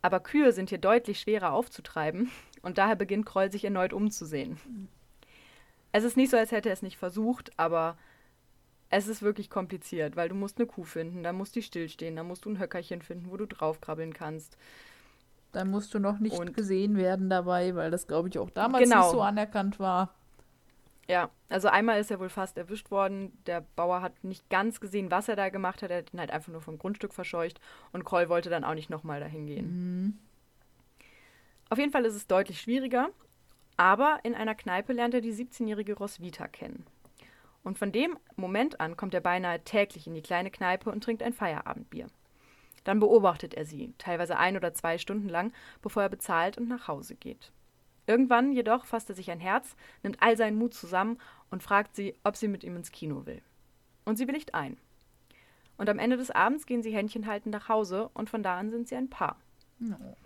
Aber 0.00 0.20
Kühe 0.20 0.52
sind 0.52 0.68
hier 0.68 0.78
deutlich 0.78 1.18
schwerer 1.18 1.52
aufzutreiben 1.52 2.30
und 2.62 2.78
daher 2.78 2.96
beginnt 2.96 3.26
Kroll 3.26 3.50
sich 3.50 3.64
erneut 3.64 3.92
umzusehen. 3.92 4.88
Es 5.90 6.04
ist 6.04 6.16
nicht 6.16 6.30
so, 6.30 6.36
als 6.36 6.52
hätte 6.52 6.68
er 6.68 6.74
es 6.74 6.82
nicht 6.82 6.98
versucht, 6.98 7.50
aber 7.58 7.98
es 8.92 9.08
ist 9.08 9.22
wirklich 9.22 9.48
kompliziert, 9.48 10.16
weil 10.16 10.28
du 10.28 10.34
musst 10.34 10.58
eine 10.58 10.66
Kuh 10.66 10.84
finden, 10.84 11.22
dann 11.22 11.34
muss 11.34 11.50
die 11.50 11.62
stillstehen, 11.62 12.14
dann 12.14 12.28
musst 12.28 12.44
du 12.44 12.50
ein 12.50 12.58
Höckerchen 12.60 13.00
finden, 13.00 13.30
wo 13.30 13.38
du 13.38 13.46
draufkrabbeln 13.46 14.12
kannst. 14.12 14.56
Dann 15.52 15.70
musst 15.70 15.94
du 15.94 15.98
noch 15.98 16.18
nicht 16.18 16.38
Und- 16.38 16.54
gesehen 16.54 16.96
werden 16.96 17.30
dabei, 17.30 17.74
weil 17.74 17.90
das, 17.90 18.06
glaube 18.06 18.28
ich, 18.28 18.38
auch 18.38 18.50
damals 18.50 18.84
Genau. 18.84 19.02
nicht 19.02 19.10
so 19.12 19.22
anerkannt 19.22 19.78
war. 19.80 20.14
Ja, 21.08 21.30
also 21.48 21.68
einmal 21.68 22.00
ist 22.00 22.10
er 22.10 22.20
wohl 22.20 22.28
fast 22.28 22.56
erwischt 22.58 22.90
worden. 22.90 23.32
Der 23.46 23.62
Bauer 23.76 24.02
hat 24.02 24.22
nicht 24.24 24.48
ganz 24.50 24.78
gesehen, 24.78 25.10
was 25.10 25.26
er 25.28 25.36
da 25.36 25.48
gemacht 25.48 25.82
hat. 25.82 25.90
Er 25.90 25.98
hat 25.98 26.12
ihn 26.12 26.20
halt 26.20 26.30
einfach 26.30 26.52
nur 26.52 26.60
vom 26.60 26.78
Grundstück 26.78 27.14
verscheucht 27.14 27.60
und 27.92 28.04
Kroll 28.04 28.28
wollte 28.28 28.50
dann 28.50 28.62
auch 28.64 28.74
nicht 28.74 28.90
nochmal 28.90 29.20
dahin 29.20 29.46
gehen. 29.46 29.66
Mhm. 30.04 30.18
Auf 31.70 31.78
jeden 31.78 31.92
Fall 31.92 32.04
ist 32.04 32.14
es 32.14 32.26
deutlich 32.26 32.60
schwieriger, 32.60 33.08
aber 33.78 34.20
in 34.22 34.34
einer 34.34 34.54
Kneipe 34.54 34.92
lernt 34.92 35.14
er 35.14 35.22
die 35.22 35.32
17-jährige 35.32 35.94
Roswitha 35.96 36.46
kennen. 36.46 36.84
Und 37.62 37.78
von 37.78 37.92
dem 37.92 38.18
Moment 38.36 38.80
an 38.80 38.96
kommt 38.96 39.14
er 39.14 39.20
beinahe 39.20 39.62
täglich 39.62 40.06
in 40.06 40.14
die 40.14 40.22
kleine 40.22 40.50
Kneipe 40.50 40.90
und 40.90 41.02
trinkt 41.02 41.22
ein 41.22 41.32
Feierabendbier. 41.32 42.08
Dann 42.84 42.98
beobachtet 42.98 43.54
er 43.54 43.64
sie, 43.64 43.94
teilweise 43.98 44.36
ein 44.36 44.56
oder 44.56 44.74
zwei 44.74 44.98
Stunden 44.98 45.28
lang, 45.28 45.52
bevor 45.80 46.02
er 46.02 46.08
bezahlt 46.08 46.58
und 46.58 46.68
nach 46.68 46.88
Hause 46.88 47.14
geht. 47.14 47.52
Irgendwann 48.06 48.52
jedoch 48.52 48.84
fasst 48.84 49.08
er 49.08 49.14
sich 49.14 49.30
ein 49.30 49.38
Herz, 49.38 49.76
nimmt 50.02 50.20
all 50.20 50.36
seinen 50.36 50.58
Mut 50.58 50.74
zusammen 50.74 51.18
und 51.50 51.62
fragt 51.62 51.94
sie, 51.94 52.16
ob 52.24 52.36
sie 52.36 52.48
mit 52.48 52.64
ihm 52.64 52.74
ins 52.74 52.90
Kino 52.90 53.26
will. 53.26 53.42
Und 54.04 54.16
sie 54.16 54.26
willigt 54.26 54.54
ein. 54.54 54.76
Und 55.76 55.88
am 55.88 56.00
Ende 56.00 56.16
des 56.16 56.32
Abends 56.32 56.66
gehen 56.66 56.82
sie 56.82 56.94
Händchen 56.94 57.26
haltend 57.26 57.52
nach 57.52 57.68
Hause 57.68 58.10
und 58.14 58.28
von 58.28 58.42
da 58.42 58.58
an 58.58 58.70
sind 58.70 58.88
sie 58.88 58.96
ein 58.96 59.10
Paar. 59.10 59.36
No. 59.78 60.16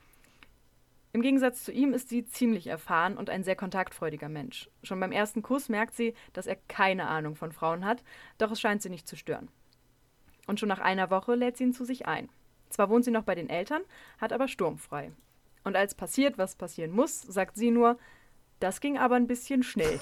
Im 1.16 1.22
Gegensatz 1.22 1.64
zu 1.64 1.72
ihm 1.72 1.94
ist 1.94 2.11
sie 2.11 2.26
ziemlich 2.26 2.66
erfahren 2.66 3.16
und 3.16 3.31
ein 3.31 3.42
sehr 3.42 3.57
kontaktfreudiger 3.57 4.29
Mensch. 4.29 4.68
Schon 4.83 5.00
beim 5.00 5.12
ersten 5.12 5.40
Kuss 5.40 5.70
merkt 5.70 5.96
sie, 5.96 6.12
dass 6.35 6.46
er 6.46 6.57
keine 6.68 7.09
Ahnung 7.09 7.37
von 7.37 7.52
Frauen 7.52 7.87
hat, 7.87 8.05
doch 8.37 8.50
es 8.50 8.61
scheint 8.61 8.83
sie 8.83 8.90
nicht 8.90 9.09
zu 9.09 9.16
stören. 9.16 9.48
Und 10.46 10.61
schon 10.61 10.68
nach 10.68 10.79
einer 10.79 11.09
Woche 11.09 11.35
lädt 11.35 11.57
sie 11.57 11.64
ihn 11.64 11.72
zu 11.72 11.87
sich 11.87 12.05
ein. 12.05 12.29
Zwar 12.68 12.90
wohnt 12.90 13.07
sie 13.07 13.11
noch 13.12 13.22
bei 13.22 13.35
den 13.35 13.48
Eltern, 13.48 13.81
hat 14.18 14.35
aber 14.35 14.46
sturmfrei. 14.46 15.11
Und 15.64 15.74
als 15.74 15.94
passiert, 15.94 16.37
was 16.37 16.55
passieren 16.55 16.90
muss, 16.90 17.22
sagt 17.22 17.57
sie 17.57 17.70
nur, 17.70 17.96
das 18.61 18.83
ging 18.83 18.98
aber 18.98 19.14
ein 19.14 19.26
bisschen 19.26 19.62
schnell. 19.62 19.98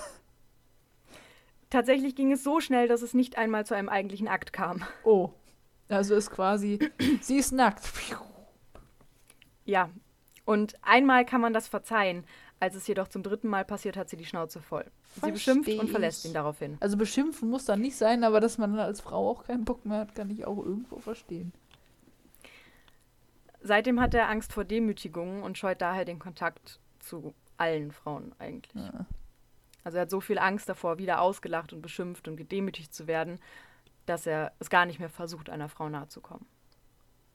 Tatsächlich 1.70 2.16
ging 2.16 2.33
es 2.33 2.42
so 2.42 2.59
schnell, 2.59 2.88
dass 2.88 3.03
es 3.03 3.14
nicht 3.14 3.38
einmal 3.38 3.64
zu 3.64 3.77
einem 3.77 3.88
eigentlichen 3.88 4.27
Akt 4.27 4.53
kam. 4.53 4.85
Oh. 5.05 5.31
Also 5.88 6.16
ist 6.16 6.33
quasi, 6.33 6.81
sie 7.20 7.37
ist 7.37 7.53
nackt. 7.53 7.88
Ja, 9.64 9.90
und 10.44 10.76
einmal 10.83 11.24
kann 11.24 11.40
man 11.40 11.52
das 11.52 11.68
verzeihen. 11.68 12.24
Als 12.61 12.74
es 12.74 12.87
jedoch 12.87 13.09
zum 13.09 13.22
dritten 13.22 13.48
Mal 13.48 13.64
passiert, 13.64 13.96
hat 13.96 14.09
sie 14.09 14.16
die 14.16 14.24
Schnauze 14.24 14.61
voll. 14.61 14.90
Sie 15.22 15.30
beschimpft 15.30 15.64
Versteh 15.64 15.80
und 15.80 15.90
verlässt 15.90 16.24
ich. 16.24 16.30
ihn 16.30 16.35
daraufhin. 16.35 16.76
Also 16.80 16.96
beschimpfen 16.96 17.50
muss 17.50 17.64
dann 17.64 17.80
nicht 17.80 17.96
sein, 17.96 18.24
aber 18.24 18.40
dass 18.40 18.59
man 18.59 18.78
als 18.78 19.00
Frau 19.00 19.30
auch 19.30 19.44
keinen 19.44 19.64
Bock 19.64 19.85
mehr 19.85 19.98
hat, 19.98 20.14
kann 20.14 20.30
ich 20.30 20.46
auch 20.46 20.59
irgendwo 20.59 20.98
verstehen. 20.98 21.52
Seitdem 23.61 24.00
hat 24.00 24.14
er 24.14 24.28
Angst 24.28 24.52
vor 24.52 24.64
Demütigungen 24.64 25.42
und 25.42 25.57
scheut 25.57 25.80
daher 25.80 26.04
den 26.04 26.18
Kontakt 26.18 26.80
zu 27.00 27.35
allen 27.57 27.92
Frauen 27.92 28.33
eigentlich. 28.38 28.74
Ja. 28.74 29.07
Also 29.85 29.98
er 29.98 30.02
hat 30.02 30.11
so 30.11 30.20
viel 30.20 30.38
Angst 30.38 30.68
davor, 30.68 30.98
wieder 30.98 31.20
ausgelacht 31.20 31.72
und 31.72 31.83
beschimpft 31.83 32.28
und 32.28 32.37
gedemütigt 32.37 32.94
zu 32.94 33.07
werden, 33.07 33.38
dass 34.07 34.26
er 34.26 34.52
es 34.59 34.70
gar 34.70 34.87
nicht 34.87 35.00
mehr 35.00 35.11
versucht, 35.11 35.50
einer 35.50 35.68
Frau 35.68 35.88
nahe 35.88 36.09
zu 36.09 36.20
kommen. 36.20 36.46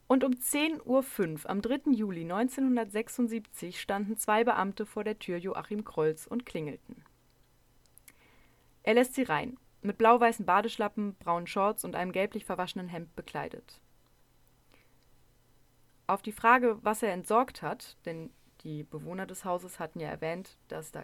Und 0.09 0.23
um 0.23 0.31
10.05 0.31 1.43
Uhr 1.43 1.49
am 1.51 1.61
3. 1.61 1.91
Juli 1.91 2.21
1976 2.21 3.79
standen 3.79 4.17
zwei 4.17 4.43
Beamte 4.43 4.87
vor 4.87 5.03
der 5.03 5.19
Tür 5.19 5.37
Joachim 5.37 5.85
Krolls 5.85 6.25
und 6.25 6.47
klingelten. 6.47 7.03
Er 8.81 8.95
lässt 8.95 9.13
sie 9.13 9.21
rein, 9.21 9.59
mit 9.83 9.99
blau-weißen 9.99 10.47
Badeschlappen, 10.47 11.13
braunen 11.17 11.45
Shorts 11.45 11.85
und 11.85 11.95
einem 11.95 12.11
gelblich 12.11 12.43
verwaschenen 12.43 12.87
Hemd 12.87 13.15
bekleidet. 13.15 13.81
Auf 16.07 16.23
die 16.23 16.31
Frage, 16.31 16.79
was 16.81 17.03
er 17.03 17.13
entsorgt 17.13 17.61
hat, 17.61 17.95
denn 18.05 18.31
die 18.61 18.85
Bewohner 18.85 19.27
des 19.27 19.45
Hauses 19.45 19.79
hatten 19.79 19.99
ja 19.99 20.09
erwähnt, 20.09 20.57
dass 20.69 20.91
da 20.91 21.03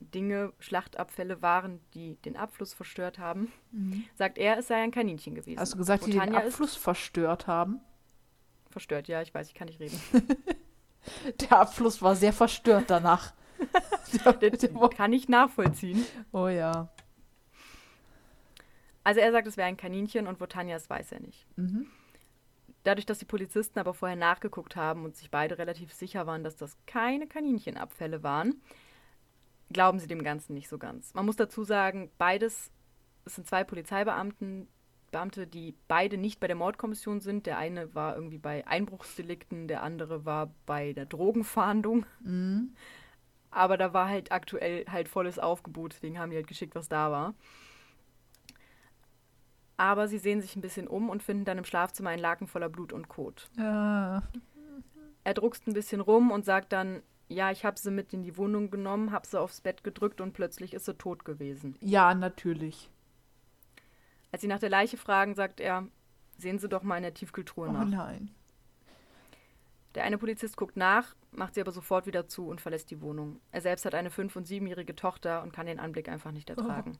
Dinge, 0.00 0.52
Schlachtabfälle 0.58 1.42
waren, 1.42 1.78
die 1.94 2.16
den 2.16 2.36
Abfluss 2.36 2.74
verstört 2.74 3.20
haben, 3.20 3.52
mhm. 3.70 4.02
sagt 4.16 4.36
er, 4.36 4.58
es 4.58 4.66
sei 4.66 4.82
ein 4.82 4.90
Kaninchen 4.90 5.36
gewesen. 5.36 5.60
Hast 5.60 5.74
du 5.74 5.78
gesagt, 5.78 6.06
die 6.06 6.10
den 6.10 6.34
Abfluss 6.34 6.74
verstört 6.74 7.46
haben? 7.46 7.80
Verstört, 8.70 9.08
ja, 9.08 9.22
ich 9.22 9.34
weiß, 9.34 9.48
ich 9.48 9.54
kann 9.54 9.68
nicht 9.68 9.80
reden. 9.80 10.00
Der 11.40 11.52
Abfluss 11.52 12.02
war 12.02 12.16
sehr 12.16 12.32
verstört 12.32 12.84
danach. 12.88 13.32
kann 14.96 15.12
ich 15.12 15.28
nachvollziehen. 15.28 16.04
Oh 16.32 16.48
ja. 16.48 16.88
Also 19.04 19.20
er 19.20 19.30
sagt, 19.30 19.46
es 19.46 19.56
wäre 19.56 19.68
ein 19.68 19.76
Kaninchen 19.76 20.26
und 20.26 20.40
wo 20.40 20.46
Tanja 20.46 20.76
ist, 20.76 20.90
weiß 20.90 21.12
er 21.12 21.20
nicht. 21.20 21.46
Mhm. 21.56 21.86
Dadurch, 22.82 23.06
dass 23.06 23.18
die 23.18 23.24
Polizisten 23.24 23.78
aber 23.78 23.94
vorher 23.94 24.16
nachgeguckt 24.16 24.76
haben 24.76 25.04
und 25.04 25.16
sich 25.16 25.30
beide 25.30 25.58
relativ 25.58 25.92
sicher 25.92 26.26
waren, 26.26 26.44
dass 26.44 26.56
das 26.56 26.76
keine 26.86 27.26
Kaninchenabfälle 27.26 28.22
waren, 28.22 28.60
glauben 29.70 29.98
sie 29.98 30.06
dem 30.06 30.22
Ganzen 30.22 30.54
nicht 30.54 30.68
so 30.68 30.78
ganz. 30.78 31.14
Man 31.14 31.26
muss 31.26 31.36
dazu 31.36 31.64
sagen, 31.64 32.10
beides, 32.18 32.70
es 33.24 33.36
sind 33.36 33.46
zwei 33.46 33.64
Polizeibeamten, 33.64 34.68
Beamte, 35.16 35.46
die 35.46 35.74
beide 35.88 36.18
nicht 36.18 36.40
bei 36.40 36.46
der 36.46 36.56
Mordkommission 36.56 37.20
sind. 37.20 37.46
Der 37.46 37.56
eine 37.56 37.94
war 37.94 38.16
irgendwie 38.16 38.36
bei 38.36 38.66
Einbruchsdelikten, 38.66 39.66
der 39.66 39.82
andere 39.82 40.26
war 40.26 40.52
bei 40.66 40.92
der 40.92 41.06
Drogenfahndung. 41.06 42.04
Mhm. 42.20 42.74
Aber 43.50 43.78
da 43.78 43.94
war 43.94 44.08
halt 44.08 44.30
aktuell 44.30 44.84
halt 44.86 45.08
volles 45.08 45.38
Aufgebot, 45.38 45.94
deswegen 45.94 46.18
haben 46.18 46.30
die 46.30 46.36
halt 46.36 46.46
geschickt, 46.46 46.74
was 46.74 46.90
da 46.90 47.10
war. 47.10 47.34
Aber 49.78 50.06
sie 50.06 50.18
sehen 50.18 50.42
sich 50.42 50.54
ein 50.54 50.60
bisschen 50.60 50.86
um 50.86 51.08
und 51.08 51.22
finden 51.22 51.46
dann 51.46 51.56
im 51.56 51.64
Schlafzimmer 51.64 52.10
ein 52.10 52.18
Laken 52.18 52.46
voller 52.46 52.68
Blut 52.68 52.92
und 52.92 53.08
Kot. 53.08 53.48
Ja. 53.56 54.22
Er 55.24 55.34
druckst 55.34 55.66
ein 55.66 55.72
bisschen 55.72 56.02
rum 56.02 56.30
und 56.30 56.44
sagt 56.44 56.74
dann, 56.74 57.02
ja, 57.28 57.50
ich 57.50 57.64
habe 57.64 57.78
sie 57.78 57.90
mit 57.90 58.12
in 58.12 58.22
die 58.22 58.36
Wohnung 58.36 58.70
genommen, 58.70 59.12
habe 59.12 59.26
sie 59.26 59.40
aufs 59.40 59.62
Bett 59.62 59.82
gedrückt 59.82 60.20
und 60.20 60.34
plötzlich 60.34 60.74
ist 60.74 60.84
sie 60.84 60.94
tot 60.94 61.24
gewesen. 61.24 61.74
Ja, 61.80 62.14
natürlich. 62.14 62.90
Als 64.36 64.42
sie 64.42 64.48
nach 64.48 64.58
der 64.58 64.68
Leiche 64.68 64.98
fragen, 64.98 65.34
sagt 65.34 65.60
er, 65.60 65.88
sehen 66.36 66.58
Sie 66.58 66.68
doch 66.68 66.82
mal 66.82 66.98
in 66.98 67.04
der 67.04 67.14
Tiefkühltruhe 67.14 67.68
oh, 67.68 67.72
nach. 67.72 67.86
Oh 67.86 67.88
nein. 67.88 68.34
Der 69.94 70.04
eine 70.04 70.18
Polizist 70.18 70.58
guckt 70.58 70.76
nach, 70.76 71.16
macht 71.30 71.54
sie 71.54 71.62
aber 71.62 71.72
sofort 71.72 72.04
wieder 72.04 72.28
zu 72.28 72.46
und 72.46 72.60
verlässt 72.60 72.90
die 72.90 73.00
Wohnung. 73.00 73.40
Er 73.50 73.62
selbst 73.62 73.86
hat 73.86 73.94
eine 73.94 74.10
fünf- 74.10 74.36
und 74.36 74.46
siebenjährige 74.46 74.94
Tochter 74.94 75.42
und 75.42 75.54
kann 75.54 75.64
den 75.64 75.80
Anblick 75.80 76.10
einfach 76.10 76.32
nicht 76.32 76.50
ertragen. 76.50 76.98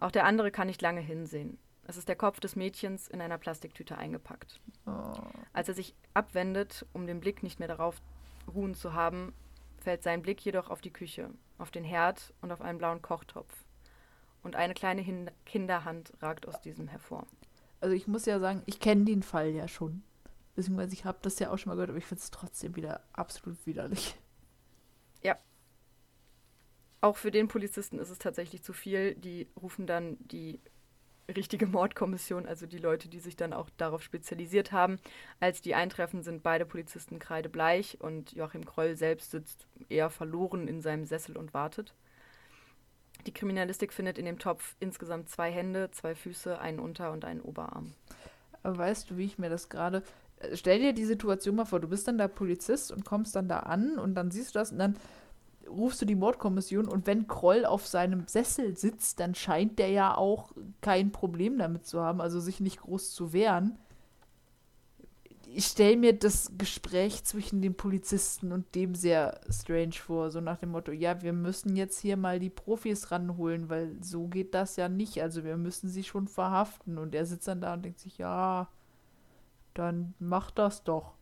Oh. 0.00 0.06
Auch 0.06 0.10
der 0.10 0.24
andere 0.24 0.50
kann 0.50 0.66
nicht 0.66 0.82
lange 0.82 1.00
hinsehen. 1.00 1.58
Es 1.84 1.96
ist 1.96 2.08
der 2.08 2.16
Kopf 2.16 2.40
des 2.40 2.56
Mädchens 2.56 3.06
in 3.06 3.20
einer 3.20 3.38
Plastiktüte 3.38 3.96
eingepackt. 3.96 4.60
Oh. 4.84 5.12
Als 5.52 5.68
er 5.68 5.74
sich 5.74 5.94
abwendet, 6.12 6.86
um 6.92 7.06
den 7.06 7.20
Blick 7.20 7.44
nicht 7.44 7.60
mehr 7.60 7.68
darauf 7.68 8.02
ruhen 8.52 8.74
zu 8.74 8.94
haben, 8.94 9.32
fällt 9.78 10.02
sein 10.02 10.22
Blick 10.22 10.44
jedoch 10.44 10.70
auf 10.70 10.80
die 10.80 10.92
Küche, 10.92 11.30
auf 11.58 11.70
den 11.70 11.84
Herd 11.84 12.34
und 12.40 12.50
auf 12.50 12.62
einen 12.62 12.78
blauen 12.78 13.00
Kochtopf. 13.00 13.65
Und 14.46 14.54
eine 14.54 14.74
kleine 14.74 15.02
Hin 15.02 15.28
Kinderhand 15.44 16.12
ragt 16.22 16.46
aus 16.46 16.60
diesem 16.60 16.86
hervor. 16.86 17.26
Also 17.80 17.96
ich 17.96 18.06
muss 18.06 18.26
ja 18.26 18.38
sagen, 18.38 18.62
ich 18.66 18.78
kenne 18.78 19.04
den 19.04 19.24
Fall 19.24 19.50
ja 19.50 19.66
schon. 19.66 20.04
Beziehungsweise 20.54 20.92
ich 20.92 21.04
habe 21.04 21.18
das 21.20 21.40
ja 21.40 21.50
auch 21.50 21.58
schon 21.58 21.70
mal 21.70 21.74
gehört, 21.74 21.90
aber 21.90 21.98
ich 21.98 22.06
finde 22.06 22.22
es 22.22 22.30
trotzdem 22.30 22.76
wieder 22.76 23.02
absolut 23.12 23.66
widerlich. 23.66 24.14
Ja. 25.20 25.36
Auch 27.00 27.16
für 27.16 27.32
den 27.32 27.48
Polizisten 27.48 27.98
ist 27.98 28.10
es 28.10 28.20
tatsächlich 28.20 28.62
zu 28.62 28.72
viel. 28.72 29.16
Die 29.16 29.48
rufen 29.60 29.88
dann 29.88 30.16
die 30.20 30.60
richtige 31.28 31.66
Mordkommission, 31.66 32.46
also 32.46 32.66
die 32.66 32.78
Leute, 32.78 33.08
die 33.08 33.18
sich 33.18 33.34
dann 33.34 33.52
auch 33.52 33.68
darauf 33.76 34.00
spezialisiert 34.00 34.70
haben. 34.70 35.00
Als 35.40 35.60
die 35.60 35.74
eintreffen, 35.74 36.22
sind 36.22 36.44
beide 36.44 36.66
Polizisten 36.66 37.18
kreidebleich 37.18 37.98
und 38.00 38.30
Joachim 38.30 38.64
Kroll 38.64 38.94
selbst 38.94 39.32
sitzt 39.32 39.66
eher 39.88 40.08
verloren 40.08 40.68
in 40.68 40.82
seinem 40.82 41.04
Sessel 41.04 41.36
und 41.36 41.52
wartet. 41.52 41.96
Die 43.26 43.32
Kriminalistik 43.32 43.92
findet 43.92 44.18
in 44.18 44.24
dem 44.24 44.38
Topf 44.38 44.76
insgesamt 44.78 45.28
zwei 45.28 45.50
Hände, 45.50 45.90
zwei 45.90 46.14
Füße, 46.14 46.58
einen 46.58 46.78
Unter- 46.78 47.12
und 47.12 47.24
einen 47.24 47.40
Oberarm. 47.40 47.92
Aber 48.62 48.78
weißt 48.78 49.10
du, 49.10 49.16
wie 49.16 49.24
ich 49.24 49.38
mir 49.38 49.50
das 49.50 49.68
gerade. 49.68 50.02
Äh, 50.38 50.56
stell 50.56 50.78
dir 50.78 50.92
die 50.92 51.04
Situation 51.04 51.56
mal 51.56 51.64
vor, 51.64 51.80
du 51.80 51.88
bist 51.88 52.06
dann 52.08 52.18
der 52.18 52.28
Polizist 52.28 52.92
und 52.92 53.04
kommst 53.04 53.34
dann 53.36 53.48
da 53.48 53.60
an 53.60 53.98
und 53.98 54.14
dann 54.14 54.30
siehst 54.30 54.54
du 54.54 54.58
das 54.60 54.72
und 54.72 54.78
dann 54.78 54.96
rufst 55.68 56.00
du 56.00 56.06
die 56.06 56.14
Mordkommission 56.14 56.86
und 56.86 57.06
wenn 57.06 57.26
Kroll 57.26 57.64
auf 57.64 57.86
seinem 57.86 58.28
Sessel 58.28 58.76
sitzt, 58.76 59.18
dann 59.18 59.34
scheint 59.34 59.80
der 59.80 59.88
ja 59.90 60.16
auch 60.16 60.52
kein 60.80 61.10
Problem 61.10 61.58
damit 61.58 61.86
zu 61.86 62.00
haben, 62.00 62.20
also 62.20 62.38
sich 62.38 62.60
nicht 62.60 62.80
groß 62.80 63.12
zu 63.12 63.32
wehren. 63.32 63.76
Ich 65.56 65.68
stelle 65.68 65.96
mir 65.96 66.12
das 66.12 66.52
Gespräch 66.58 67.24
zwischen 67.24 67.62
dem 67.62 67.76
Polizisten 67.76 68.52
und 68.52 68.74
dem 68.74 68.94
sehr 68.94 69.40
strange 69.48 69.94
vor, 69.94 70.30
so 70.30 70.42
nach 70.42 70.58
dem 70.58 70.68
Motto, 70.68 70.92
ja, 70.92 71.22
wir 71.22 71.32
müssen 71.32 71.76
jetzt 71.76 71.98
hier 71.98 72.18
mal 72.18 72.38
die 72.38 72.50
Profis 72.50 73.10
ranholen, 73.10 73.70
weil 73.70 73.96
so 74.02 74.28
geht 74.28 74.52
das 74.52 74.76
ja 74.76 74.90
nicht, 74.90 75.22
also 75.22 75.44
wir 75.44 75.56
müssen 75.56 75.88
sie 75.88 76.04
schon 76.04 76.28
verhaften 76.28 76.98
und 76.98 77.14
er 77.14 77.24
sitzt 77.24 77.48
dann 77.48 77.62
da 77.62 77.72
und 77.72 77.86
denkt 77.86 78.00
sich, 78.00 78.18
ja, 78.18 78.68
dann 79.72 80.12
mach 80.18 80.50
das 80.50 80.84
doch. 80.84 81.14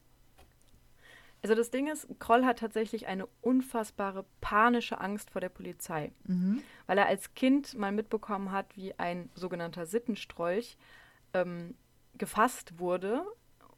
Also 1.41 1.55
das 1.55 1.71
Ding 1.71 1.87
ist, 1.87 2.09
Kroll 2.19 2.45
hat 2.45 2.59
tatsächlich 2.59 3.07
eine 3.07 3.29
unfassbare 3.41 4.25
panische 4.41 5.01
Angst 5.01 5.31
vor 5.31 5.43
der 5.43 5.49
Polizei, 5.49 6.11
mhm. 6.25 6.61
weil 6.89 6.99
er 6.99 7.07
als 7.07 7.35
Kind 7.35 7.79
mal 7.79 7.93
mitbekommen 7.93 8.51
hat, 8.51 8.77
wie 8.77 8.99
ein 8.99 9.31
sogenannter 9.37 9.87
Sittenstrolch 9.87 10.77
ähm, 11.35 11.77
gefasst 12.19 12.81
wurde. 12.81 13.25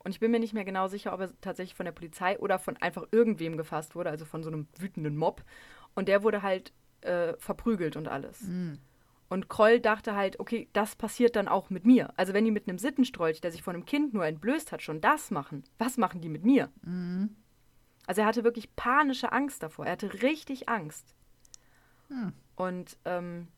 Und 0.07 0.13
ich 0.13 0.21
bin 0.21 0.31
mir 0.31 0.39
nicht 0.39 0.55
mehr 0.55 0.65
genau 0.65 0.87
sicher, 0.87 1.13
ob 1.13 1.19
er 1.19 1.41
tatsächlich 1.41 1.75
von 1.75 1.85
der 1.85 1.91
Polizei 1.91 2.39
oder 2.39 2.61
von 2.61 2.77
einfach 2.77 3.09
irgendwem 3.11 3.57
gefasst 3.57 3.97
wurde, 3.97 4.09
also 4.09 4.25
von 4.25 4.45
so 4.45 4.49
einem 4.49 4.69
wütenden 4.79 5.17
Mob. 5.17 5.43
Und 5.97 6.07
der 6.07 6.23
wurde 6.23 6.43
halt 6.43 6.73
äh, 7.01 7.35
verprügelt 7.39 7.97
und 7.97 8.07
alles. 8.07 8.43
Mhm. 8.43 8.79
Und 9.29 9.49
Kroll 9.49 9.81
dachte 9.81 10.15
halt, 10.15 10.39
okay, 10.39 10.69
das 10.73 10.95
passiert 10.95 11.35
dann 11.35 11.49
auch 11.49 11.71
mit 11.71 11.87
mir. 11.87 12.13
Also 12.17 12.35
wenn 12.35 12.45
die 12.45 12.53
mit 12.53 12.69
einem 12.69 12.79
Sittenstrolch, 12.79 13.41
der 13.41 13.51
sich 13.51 13.65
von 13.65 13.75
einem 13.75 13.85
Kind 13.85 14.15
nur 14.15 14.25
entblößt 14.25 14.71
hat, 14.71 14.81
schon 14.81 15.01
das 15.01 15.33
machen, 15.33 15.65
was 15.77 15.97
machen 15.97 16.21
die 16.21 16.29
mit 16.29 16.45
mir? 16.45 16.71
Mhm. 16.83 17.35
Also 18.07 18.21
er 18.21 18.29
hatte 18.29 18.45
wirklich 18.45 18.77
panische 18.77 19.33
Angst 19.33 19.65
davor. 19.65 19.87
Er 19.87 19.93
hatte 19.93 20.23
richtig 20.23 20.69
Angst. 20.69 21.17
Hm. 22.07 22.33
Und 22.55 22.97
ähm, 23.05 23.49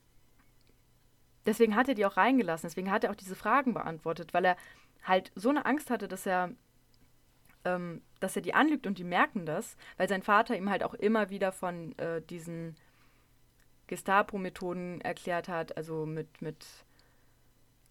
deswegen 1.44 1.76
hat 1.76 1.90
er 1.90 1.94
die 1.94 2.06
auch 2.06 2.16
reingelassen. 2.16 2.70
Deswegen 2.70 2.90
hat 2.90 3.04
er 3.04 3.10
auch 3.10 3.16
diese 3.16 3.36
Fragen 3.36 3.74
beantwortet, 3.74 4.32
weil 4.32 4.46
er 4.46 4.56
halt 5.02 5.32
so 5.34 5.50
eine 5.50 5.66
Angst 5.66 5.90
hatte, 5.90 6.08
dass 6.08 6.26
er, 6.26 6.50
ähm, 7.64 8.02
dass 8.20 8.36
er 8.36 8.42
die 8.42 8.54
anlügt 8.54 8.86
und 8.86 8.98
die 8.98 9.04
merken 9.04 9.46
das, 9.46 9.76
weil 9.96 10.08
sein 10.08 10.22
Vater 10.22 10.56
ihm 10.56 10.70
halt 10.70 10.82
auch 10.82 10.94
immer 10.94 11.30
wieder 11.30 11.52
von 11.52 11.96
äh, 11.98 12.22
diesen 12.22 12.76
Gestapo-Methoden 13.86 15.00
erklärt 15.00 15.48
hat, 15.48 15.76
also 15.76 16.06
mit, 16.06 16.42
mit 16.42 16.66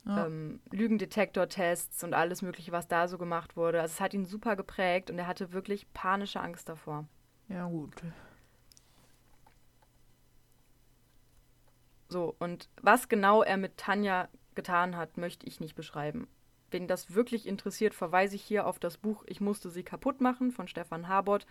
ja. 0.06 0.26
ähm, 0.26 0.62
Lügendetektor-Tests 0.72 2.04
und 2.04 2.13
alles 2.13 2.41
Mögliche, 2.41 2.72
was 2.72 2.88
da 2.88 3.08
so 3.08 3.17
gemacht 3.17 3.58
wurde. 3.58 3.82
Also 3.82 3.93
es 3.93 4.02
hat 4.02 4.13
ihn 4.13 4.26
super 4.26 4.56
geprägt 4.56 5.10
und 5.10 5.20
er 5.20 5.28
hatte 5.28 5.52
wirklich 5.52 5.91
panische 5.93 6.39
Angst 6.39 6.70
davor. 6.70 7.08
Ja, 7.50 7.67
gut. 7.67 7.96
So, 12.10 12.36
und 12.39 12.70
was 12.82 13.10
genau 13.10 13.43
er 13.43 13.58
mit 13.58 13.78
Tanja 13.78 14.30
getan 14.56 14.96
hat, 14.96 15.17
möchte 15.17 15.46
ich 15.46 15.60
nicht 15.60 15.76
beschreiben. 15.76 16.28
Wen 16.71 16.88
das 16.88 17.13
wirklich 17.13 17.47
interessiert, 17.47 17.93
verweise 17.93 18.36
ich 18.36 18.41
hier 18.41 18.67
auf 18.67 18.80
das 18.80 18.97
Buch 18.97 19.23
Ich 19.27 19.39
musste 19.39 19.69
sie 19.69 19.84
kaputt 19.84 20.21
machen 20.21 20.51
von 20.51 20.67
Stefan 20.67 21.08
Habort. 21.08 21.45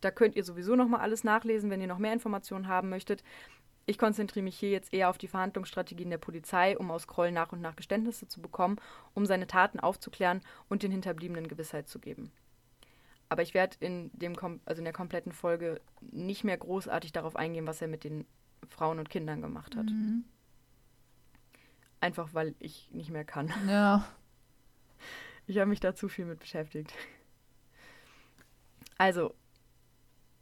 Da 0.00 0.10
könnt 0.10 0.36
ihr 0.36 0.44
sowieso 0.44 0.76
noch 0.76 0.88
mal 0.88 1.00
alles 1.00 1.24
nachlesen, 1.24 1.70
wenn 1.70 1.80
ihr 1.80 1.86
noch 1.86 1.98
mehr 1.98 2.12
Informationen 2.12 2.68
haben 2.68 2.88
möchtet. 2.88 3.22
Ich 3.86 3.98
konzentriere 3.98 4.42
mich 4.42 4.58
hier 4.58 4.70
jetzt 4.70 4.92
eher 4.92 5.08
auf 5.08 5.18
die 5.18 5.28
Verhandlungsstrategien 5.28 6.10
der 6.10 6.18
Polizei, 6.18 6.76
um 6.76 6.90
aus 6.90 7.06
Kroll 7.06 7.30
nach 7.30 7.52
und 7.52 7.60
nach 7.60 7.76
Geständnisse 7.76 8.26
zu 8.26 8.42
bekommen, 8.42 8.78
um 9.14 9.26
seine 9.26 9.46
Taten 9.46 9.78
aufzuklären 9.78 10.40
und 10.68 10.82
den 10.82 10.90
Hinterbliebenen 10.90 11.46
Gewissheit 11.46 11.88
zu 11.88 12.00
geben. 12.00 12.32
Aber 13.28 13.42
ich 13.42 13.54
werde 13.54 13.76
in, 13.80 14.10
also 14.64 14.80
in 14.80 14.84
der 14.84 14.92
kompletten 14.92 15.32
Folge 15.32 15.80
nicht 16.00 16.42
mehr 16.42 16.56
großartig 16.56 17.12
darauf 17.12 17.36
eingehen, 17.36 17.66
was 17.66 17.80
er 17.80 17.88
mit 17.88 18.02
den 18.02 18.26
Frauen 18.68 18.98
und 18.98 19.08
Kindern 19.08 19.40
gemacht 19.40 19.76
hat. 19.76 19.86
Mhm. 19.86 20.24
Einfach 22.00 22.34
weil 22.34 22.54
ich 22.58 22.90
nicht 22.92 23.10
mehr 23.10 23.24
kann. 23.24 23.52
Ja. 23.68 24.06
Ich 25.46 25.58
habe 25.58 25.68
mich 25.68 25.80
da 25.80 25.94
zu 25.94 26.08
viel 26.08 26.24
mit 26.24 26.40
beschäftigt. 26.40 26.92
Also, 28.98 29.34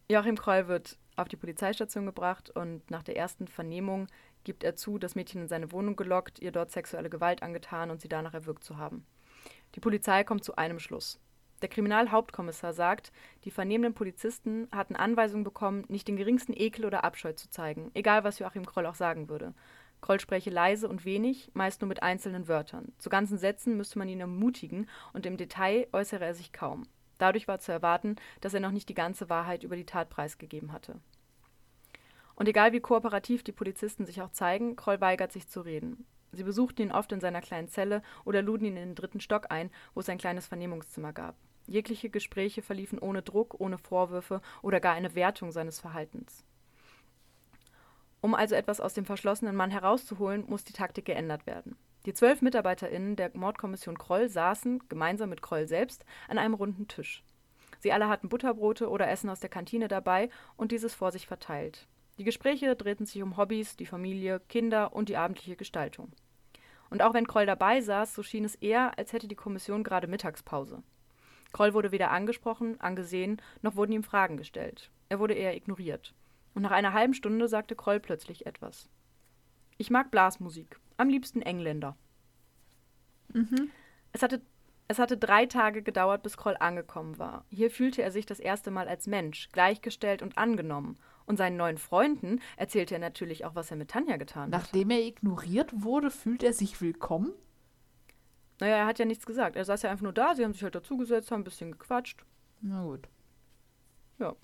Joachim 0.08 0.36
Kroll 0.36 0.68
wird 0.68 0.98
auf 1.16 1.28
die 1.28 1.36
Polizeistation 1.36 2.06
gebracht 2.06 2.50
und 2.50 2.90
nach 2.90 3.02
der 3.02 3.16
ersten 3.16 3.48
Vernehmung 3.48 4.06
gibt 4.44 4.64
er 4.64 4.76
zu, 4.76 4.98
das 4.98 5.14
Mädchen 5.14 5.42
in 5.42 5.48
seine 5.48 5.72
Wohnung 5.72 5.96
gelockt, 5.96 6.38
ihr 6.38 6.52
dort 6.52 6.70
sexuelle 6.70 7.10
Gewalt 7.10 7.42
angetan 7.42 7.90
und 7.90 8.00
sie 8.00 8.08
danach 8.08 8.34
erwürgt 8.34 8.64
zu 8.64 8.76
haben. 8.76 9.06
Die 9.74 9.80
Polizei 9.80 10.24
kommt 10.24 10.44
zu 10.44 10.56
einem 10.56 10.78
Schluss. 10.78 11.20
Der 11.62 11.68
Kriminalhauptkommissar 11.68 12.74
sagt, 12.74 13.12
die 13.44 13.50
vernehmenden 13.50 13.94
Polizisten 13.94 14.68
hatten 14.70 14.96
Anweisungen 14.96 15.44
bekommen, 15.44 15.84
nicht 15.88 16.08
den 16.08 16.16
geringsten 16.16 16.52
Ekel 16.52 16.84
oder 16.84 17.04
Abscheu 17.04 17.32
zu 17.32 17.48
zeigen, 17.48 17.90
egal 17.94 18.24
was 18.24 18.38
Joachim 18.38 18.66
Kroll 18.66 18.86
auch 18.86 18.94
sagen 18.94 19.28
würde. 19.28 19.54
Kroll 20.04 20.20
spreche 20.20 20.50
leise 20.50 20.86
und 20.86 21.06
wenig, 21.06 21.50
meist 21.54 21.80
nur 21.80 21.88
mit 21.88 22.02
einzelnen 22.02 22.46
Wörtern. 22.46 22.92
Zu 22.98 23.08
ganzen 23.08 23.38
Sätzen 23.38 23.78
müsste 23.78 23.98
man 23.98 24.06
ihn 24.06 24.20
ermutigen 24.20 24.86
und 25.14 25.24
im 25.24 25.38
Detail 25.38 25.86
äußere 25.94 26.22
er 26.22 26.34
sich 26.34 26.52
kaum. 26.52 26.82
Dadurch 27.16 27.48
war 27.48 27.58
zu 27.58 27.72
erwarten, 27.72 28.16
dass 28.42 28.52
er 28.52 28.60
noch 28.60 28.70
nicht 28.70 28.90
die 28.90 28.94
ganze 28.94 29.30
Wahrheit 29.30 29.64
über 29.64 29.76
die 29.76 29.86
Tat 29.86 30.10
preisgegeben 30.10 30.72
hatte. 30.72 31.00
Und 32.34 32.50
egal 32.50 32.74
wie 32.74 32.80
kooperativ 32.80 33.44
die 33.44 33.52
Polizisten 33.52 34.04
sich 34.04 34.20
auch 34.20 34.30
zeigen, 34.30 34.76
Kroll 34.76 35.00
weigert 35.00 35.32
sich 35.32 35.48
zu 35.48 35.62
reden. 35.62 36.04
Sie 36.32 36.44
besuchten 36.44 36.82
ihn 36.82 36.92
oft 36.92 37.10
in 37.10 37.20
seiner 37.20 37.40
kleinen 37.40 37.68
Zelle 37.68 38.02
oder 38.26 38.42
luden 38.42 38.66
ihn 38.66 38.76
in 38.76 38.88
den 38.90 38.94
dritten 38.94 39.20
Stock 39.20 39.46
ein, 39.48 39.70
wo 39.94 40.00
es 40.00 40.08
ein 40.10 40.18
kleines 40.18 40.46
Vernehmungszimmer 40.46 41.14
gab. 41.14 41.34
Jegliche 41.66 42.10
Gespräche 42.10 42.60
verliefen 42.60 42.98
ohne 42.98 43.22
Druck, 43.22 43.58
ohne 43.58 43.78
Vorwürfe 43.78 44.42
oder 44.60 44.80
gar 44.80 44.92
eine 44.92 45.14
Wertung 45.14 45.50
seines 45.50 45.80
Verhaltens. 45.80 46.44
Um 48.24 48.34
also 48.34 48.54
etwas 48.54 48.80
aus 48.80 48.94
dem 48.94 49.04
verschlossenen 49.04 49.54
Mann 49.54 49.70
herauszuholen, 49.70 50.44
muss 50.48 50.64
die 50.64 50.72
Taktik 50.72 51.04
geändert 51.04 51.46
werden. 51.46 51.76
Die 52.06 52.14
zwölf 52.14 52.40
MitarbeiterInnen 52.40 53.16
der 53.16 53.30
Mordkommission 53.34 53.98
Kroll 53.98 54.30
saßen, 54.30 54.82
gemeinsam 54.88 55.28
mit 55.28 55.42
Kroll 55.42 55.68
selbst, 55.68 56.06
an 56.26 56.38
einem 56.38 56.54
runden 56.54 56.88
Tisch. 56.88 57.22
Sie 57.80 57.92
alle 57.92 58.08
hatten 58.08 58.30
Butterbrote 58.30 58.88
oder 58.88 59.10
Essen 59.10 59.28
aus 59.28 59.40
der 59.40 59.50
Kantine 59.50 59.88
dabei 59.88 60.30
und 60.56 60.72
dieses 60.72 60.94
vor 60.94 61.12
sich 61.12 61.26
verteilt. 61.26 61.86
Die 62.16 62.24
Gespräche 62.24 62.74
drehten 62.74 63.04
sich 63.04 63.22
um 63.22 63.36
Hobbys, 63.36 63.76
die 63.76 63.84
Familie, 63.84 64.40
Kinder 64.48 64.94
und 64.94 65.10
die 65.10 65.18
abendliche 65.18 65.56
Gestaltung. 65.56 66.10
Und 66.88 67.02
auch 67.02 67.12
wenn 67.12 67.26
Kroll 67.26 67.44
dabei 67.44 67.82
saß, 67.82 68.14
so 68.14 68.22
schien 68.22 68.46
es 68.46 68.54
eher, 68.54 68.96
als 68.96 69.12
hätte 69.12 69.28
die 69.28 69.34
Kommission 69.34 69.84
gerade 69.84 70.06
Mittagspause. 70.06 70.82
Kroll 71.52 71.74
wurde 71.74 71.92
weder 71.92 72.10
angesprochen, 72.10 72.80
angesehen, 72.80 73.42
noch 73.60 73.76
wurden 73.76 73.92
ihm 73.92 74.02
Fragen 74.02 74.38
gestellt. 74.38 74.90
Er 75.10 75.18
wurde 75.18 75.34
eher 75.34 75.54
ignoriert 75.54 76.14
und 76.54 76.62
nach 76.62 76.70
einer 76.70 76.92
halben 76.92 77.14
Stunde 77.14 77.48
sagte 77.48 77.76
Kroll 77.76 78.00
plötzlich 78.00 78.46
etwas. 78.46 78.88
Ich 79.76 79.90
mag 79.90 80.10
Blasmusik, 80.10 80.78
am 80.96 81.08
liebsten 81.08 81.42
Engländer. 81.42 81.96
Mhm. 83.32 83.70
Es, 84.12 84.22
hatte, 84.22 84.40
es 84.88 84.98
hatte 84.98 85.16
drei 85.16 85.46
Tage 85.46 85.82
gedauert, 85.82 86.22
bis 86.22 86.36
Kroll 86.36 86.56
angekommen 86.58 87.18
war. 87.18 87.44
Hier 87.50 87.70
fühlte 87.70 88.02
er 88.02 88.10
sich 88.10 88.26
das 88.26 88.38
erste 88.38 88.70
Mal 88.70 88.88
als 88.88 89.06
Mensch, 89.06 89.48
gleichgestellt 89.50 90.22
und 90.22 90.38
angenommen. 90.38 90.96
Und 91.26 91.38
seinen 91.38 91.56
neuen 91.56 91.78
Freunden 91.78 92.40
erzählte 92.56 92.94
er 92.94 93.00
natürlich 93.00 93.44
auch, 93.44 93.54
was 93.54 93.70
er 93.70 93.78
mit 93.78 93.90
Tanja 93.90 94.16
getan 94.16 94.44
hat. 94.44 94.50
Nachdem 94.50 94.90
er 94.90 95.00
ignoriert 95.00 95.72
wurde, 95.82 96.10
fühlt 96.10 96.42
er 96.42 96.52
sich 96.52 96.80
willkommen? 96.80 97.32
Naja, 98.60 98.76
er 98.76 98.86
hat 98.86 98.98
ja 98.98 99.04
nichts 99.04 99.26
gesagt. 99.26 99.56
Er 99.56 99.64
saß 99.64 99.82
ja 99.82 99.90
einfach 99.90 100.02
nur 100.02 100.12
da, 100.12 100.34
sie 100.34 100.44
haben 100.44 100.52
sich 100.52 100.62
halt 100.62 100.74
dazugesetzt, 100.74 101.30
haben 101.30 101.40
ein 101.40 101.44
bisschen 101.44 101.72
gequatscht. 101.72 102.24
Na 102.60 102.82
gut. 102.82 103.08
Ja. 104.18 104.36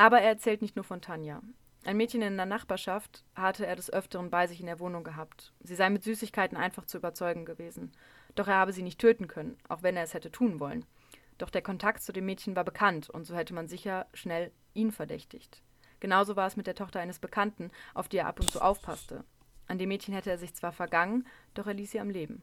Aber 0.00 0.22
er 0.22 0.30
erzählt 0.30 0.62
nicht 0.62 0.76
nur 0.76 0.84
von 0.86 1.02
Tanja. 1.02 1.42
Ein 1.84 1.98
Mädchen 1.98 2.22
in 2.22 2.38
der 2.38 2.46
Nachbarschaft 2.46 3.22
hatte 3.34 3.66
er 3.66 3.76
des 3.76 3.92
Öfteren 3.92 4.30
bei 4.30 4.46
sich 4.46 4.58
in 4.58 4.64
der 4.64 4.80
Wohnung 4.80 5.04
gehabt. 5.04 5.52
Sie 5.60 5.74
sei 5.74 5.90
mit 5.90 6.04
Süßigkeiten 6.04 6.56
einfach 6.56 6.86
zu 6.86 6.96
überzeugen 6.96 7.44
gewesen. 7.44 7.92
Doch 8.34 8.48
er 8.48 8.54
habe 8.54 8.72
sie 8.72 8.82
nicht 8.82 8.98
töten 8.98 9.28
können, 9.28 9.58
auch 9.68 9.82
wenn 9.82 9.98
er 9.98 10.04
es 10.04 10.14
hätte 10.14 10.32
tun 10.32 10.58
wollen. 10.58 10.86
Doch 11.36 11.50
der 11.50 11.60
Kontakt 11.60 12.02
zu 12.02 12.14
dem 12.14 12.24
Mädchen 12.24 12.56
war 12.56 12.64
bekannt 12.64 13.10
und 13.10 13.26
so 13.26 13.36
hätte 13.36 13.52
man 13.52 13.68
sicher 13.68 14.06
schnell 14.14 14.52
ihn 14.72 14.90
verdächtigt. 14.90 15.60
Genauso 16.00 16.34
war 16.34 16.46
es 16.46 16.56
mit 16.56 16.66
der 16.66 16.74
Tochter 16.74 17.00
eines 17.00 17.18
Bekannten, 17.18 17.70
auf 17.92 18.08
die 18.08 18.16
er 18.16 18.26
ab 18.26 18.40
und 18.40 18.50
zu 18.50 18.62
aufpasste. 18.62 19.22
An 19.66 19.76
dem 19.76 19.90
Mädchen 19.90 20.14
hätte 20.14 20.30
er 20.30 20.38
sich 20.38 20.54
zwar 20.54 20.72
vergangen, 20.72 21.26
doch 21.52 21.66
er 21.66 21.74
ließ 21.74 21.90
sie 21.90 22.00
am 22.00 22.08
Leben. 22.08 22.40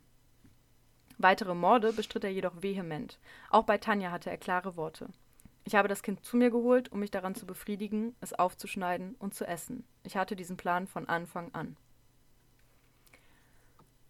Weitere 1.18 1.56
Morde 1.56 1.92
bestritt 1.92 2.24
er 2.24 2.30
jedoch 2.30 2.62
vehement. 2.62 3.18
Auch 3.50 3.64
bei 3.64 3.80
Tanja 3.80 4.12
hatte 4.12 4.30
er 4.30 4.38
klare 4.38 4.76
Worte. 4.76 5.10
Ich 5.68 5.76
habe 5.76 5.90
das 5.90 6.02
Kind 6.02 6.24
zu 6.24 6.38
mir 6.38 6.50
geholt, 6.50 6.94
um 6.94 7.02
mich 7.02 7.12
daran 7.12 7.36
zu 7.36 7.46
befriedigen, 7.46 8.16
es 8.22 8.32
aufzuschneiden 8.32 9.16
und 9.16 9.36
zu 9.36 9.46
essen. 9.46 9.84
Ich 10.04 10.16
hatte 10.16 10.38
diesen 10.38 10.56
Plan 10.56 10.88
von 10.88 11.10
Anfang 11.10 11.54
an. 11.54 11.76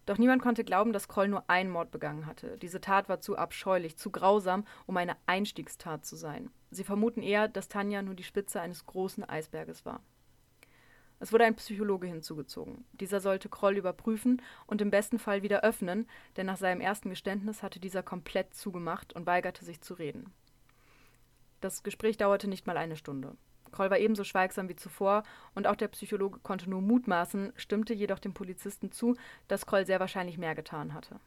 Doch 0.06 0.18
niemand 0.18 0.40
konnte 0.40 0.62
glauben, 0.62 0.92
dass 0.92 1.08
Kroll 1.08 1.26
nur 1.26 1.50
einen 1.50 1.70
Mord 1.70 1.90
begangen 1.90 2.26
hatte. 2.26 2.56
Diese 2.58 2.80
Tat 2.80 3.08
war 3.08 3.18
zu 3.18 3.36
abscheulich, 3.36 3.96
zu 3.96 4.12
grausam, 4.12 4.66
um 4.86 4.96
eine 4.98 5.16
Einstiegstat 5.26 6.06
zu 6.06 6.14
sein. 6.14 6.52
Sie 6.70 6.84
vermuten 6.84 7.24
eher, 7.24 7.48
dass 7.48 7.66
Tanja 7.66 8.02
nur 8.02 8.14
die 8.14 8.22
Spitze 8.22 8.60
eines 8.60 8.86
großen 8.86 9.28
Eisberges 9.28 9.84
war. 9.84 10.00
Es 11.18 11.32
wurde 11.32 11.44
ein 11.44 11.56
Psychologe 11.56 12.06
hinzugezogen. 12.06 12.84
Dieser 12.92 13.18
sollte 13.18 13.48
Kroll 13.48 13.76
überprüfen 13.76 14.40
und 14.68 14.80
im 14.80 14.92
besten 14.92 15.18
Fall 15.18 15.42
wieder 15.42 15.64
öffnen, 15.64 16.06
denn 16.36 16.46
nach 16.46 16.56
seinem 16.56 16.80
ersten 16.80 17.10
Geständnis 17.10 17.64
hatte 17.64 17.80
dieser 17.80 18.04
komplett 18.04 18.54
zugemacht 18.54 19.12
und 19.12 19.26
weigerte 19.26 19.64
sich 19.64 19.80
zu 19.80 19.94
reden. 19.94 20.32
Das 21.60 21.82
Gespräch 21.82 22.16
dauerte 22.16 22.48
nicht 22.48 22.66
mal 22.66 22.76
eine 22.76 22.96
Stunde. 22.96 23.36
Kroll 23.70 23.90
war 23.90 23.98
ebenso 23.98 24.24
schweigsam 24.24 24.68
wie 24.68 24.76
zuvor 24.76 25.22
und 25.54 25.66
auch 25.66 25.76
der 25.76 25.88
Psychologe 25.88 26.38
konnte 26.40 26.70
nur 26.70 26.80
mutmaßen, 26.80 27.52
stimmte 27.56 27.94
jedoch 27.94 28.18
dem 28.18 28.34
Polizisten 28.34 28.92
zu, 28.92 29.16
dass 29.46 29.66
Kroll 29.66 29.86
sehr 29.86 30.00
wahrscheinlich 30.00 30.38
mehr 30.38 30.54
getan 30.54 30.94
hatte. 30.94 31.20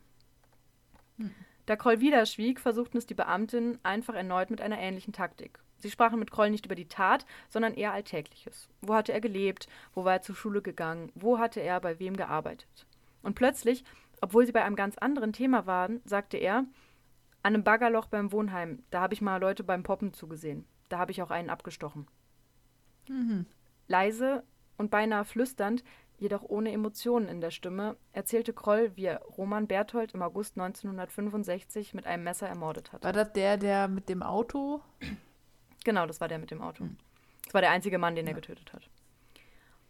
Hm. 1.17 1.31
Da 1.65 1.75
Kroll 1.75 1.99
wieder 1.99 2.25
schwieg, 2.25 2.59
versuchten 2.59 2.97
es 2.97 3.05
die 3.05 3.13
Beamtinnen 3.13 3.79
einfach 3.83 4.15
erneut 4.15 4.49
mit 4.49 4.61
einer 4.61 4.79
ähnlichen 4.79 5.13
Taktik. 5.13 5.59
Sie 5.77 5.89
sprachen 5.89 6.19
mit 6.19 6.31
Kroll 6.31 6.49
nicht 6.49 6.65
über 6.65 6.75
die 6.75 6.87
Tat, 6.87 7.25
sondern 7.49 7.73
eher 7.73 7.93
Alltägliches. 7.93 8.69
Wo 8.81 8.93
hatte 8.93 9.13
er 9.13 9.21
gelebt? 9.21 9.67
Wo 9.93 10.05
war 10.05 10.13
er 10.13 10.21
zur 10.21 10.35
Schule 10.35 10.61
gegangen? 10.61 11.11
Wo 11.15 11.39
hatte 11.39 11.59
er 11.59 11.79
bei 11.79 11.99
wem 11.99 12.15
gearbeitet? 12.15 12.85
Und 13.23 13.35
plötzlich, 13.35 13.83
obwohl 14.21 14.45
sie 14.45 14.51
bei 14.51 14.63
einem 14.63 14.75
ganz 14.75 14.97
anderen 14.97 15.33
Thema 15.33 15.65
waren, 15.65 16.01
sagte 16.05 16.37
er, 16.37 16.65
an 17.43 17.55
einem 17.55 17.63
Baggerloch 17.63 18.07
beim 18.07 18.31
Wohnheim, 18.31 18.83
da 18.91 19.01
habe 19.01 19.13
ich 19.13 19.21
mal 19.21 19.37
Leute 19.37 19.63
beim 19.63 19.83
Poppen 19.83 20.13
zugesehen. 20.13 20.65
Da 20.89 20.99
habe 20.99 21.11
ich 21.11 21.21
auch 21.21 21.31
einen 21.31 21.49
abgestochen. 21.49 22.07
Mhm. 23.09 23.45
Leise 23.87 24.43
und 24.77 24.91
beinahe 24.91 25.25
flüsternd, 25.25 25.83
jedoch 26.17 26.43
ohne 26.43 26.71
Emotionen 26.71 27.27
in 27.27 27.41
der 27.41 27.51
Stimme, 27.51 27.97
erzählte 28.13 28.53
Kroll, 28.53 28.91
wie 28.95 29.05
er 29.05 29.21
Roman 29.21 29.67
Berthold 29.67 30.13
im 30.13 30.21
August 30.21 30.57
1965 30.57 31.93
mit 31.93 32.05
einem 32.05 32.23
Messer 32.23 32.47
ermordet 32.47 32.93
hat. 32.93 33.03
War 33.03 33.13
das 33.13 33.33
der, 33.33 33.57
der 33.57 33.87
mit 33.87 34.07
dem 34.07 34.21
Auto? 34.23 34.81
Genau, 35.83 36.05
das 36.05 36.21
war 36.21 36.27
der 36.27 36.37
mit 36.37 36.51
dem 36.51 36.61
Auto. 36.61 36.83
Mhm. 36.83 36.97
Das 37.45 37.55
war 37.55 37.61
der 37.61 37.71
einzige 37.71 37.97
Mann, 37.97 38.15
den 38.15 38.27
ja. 38.27 38.31
er 38.31 38.35
getötet 38.35 38.71
hat. 38.71 38.87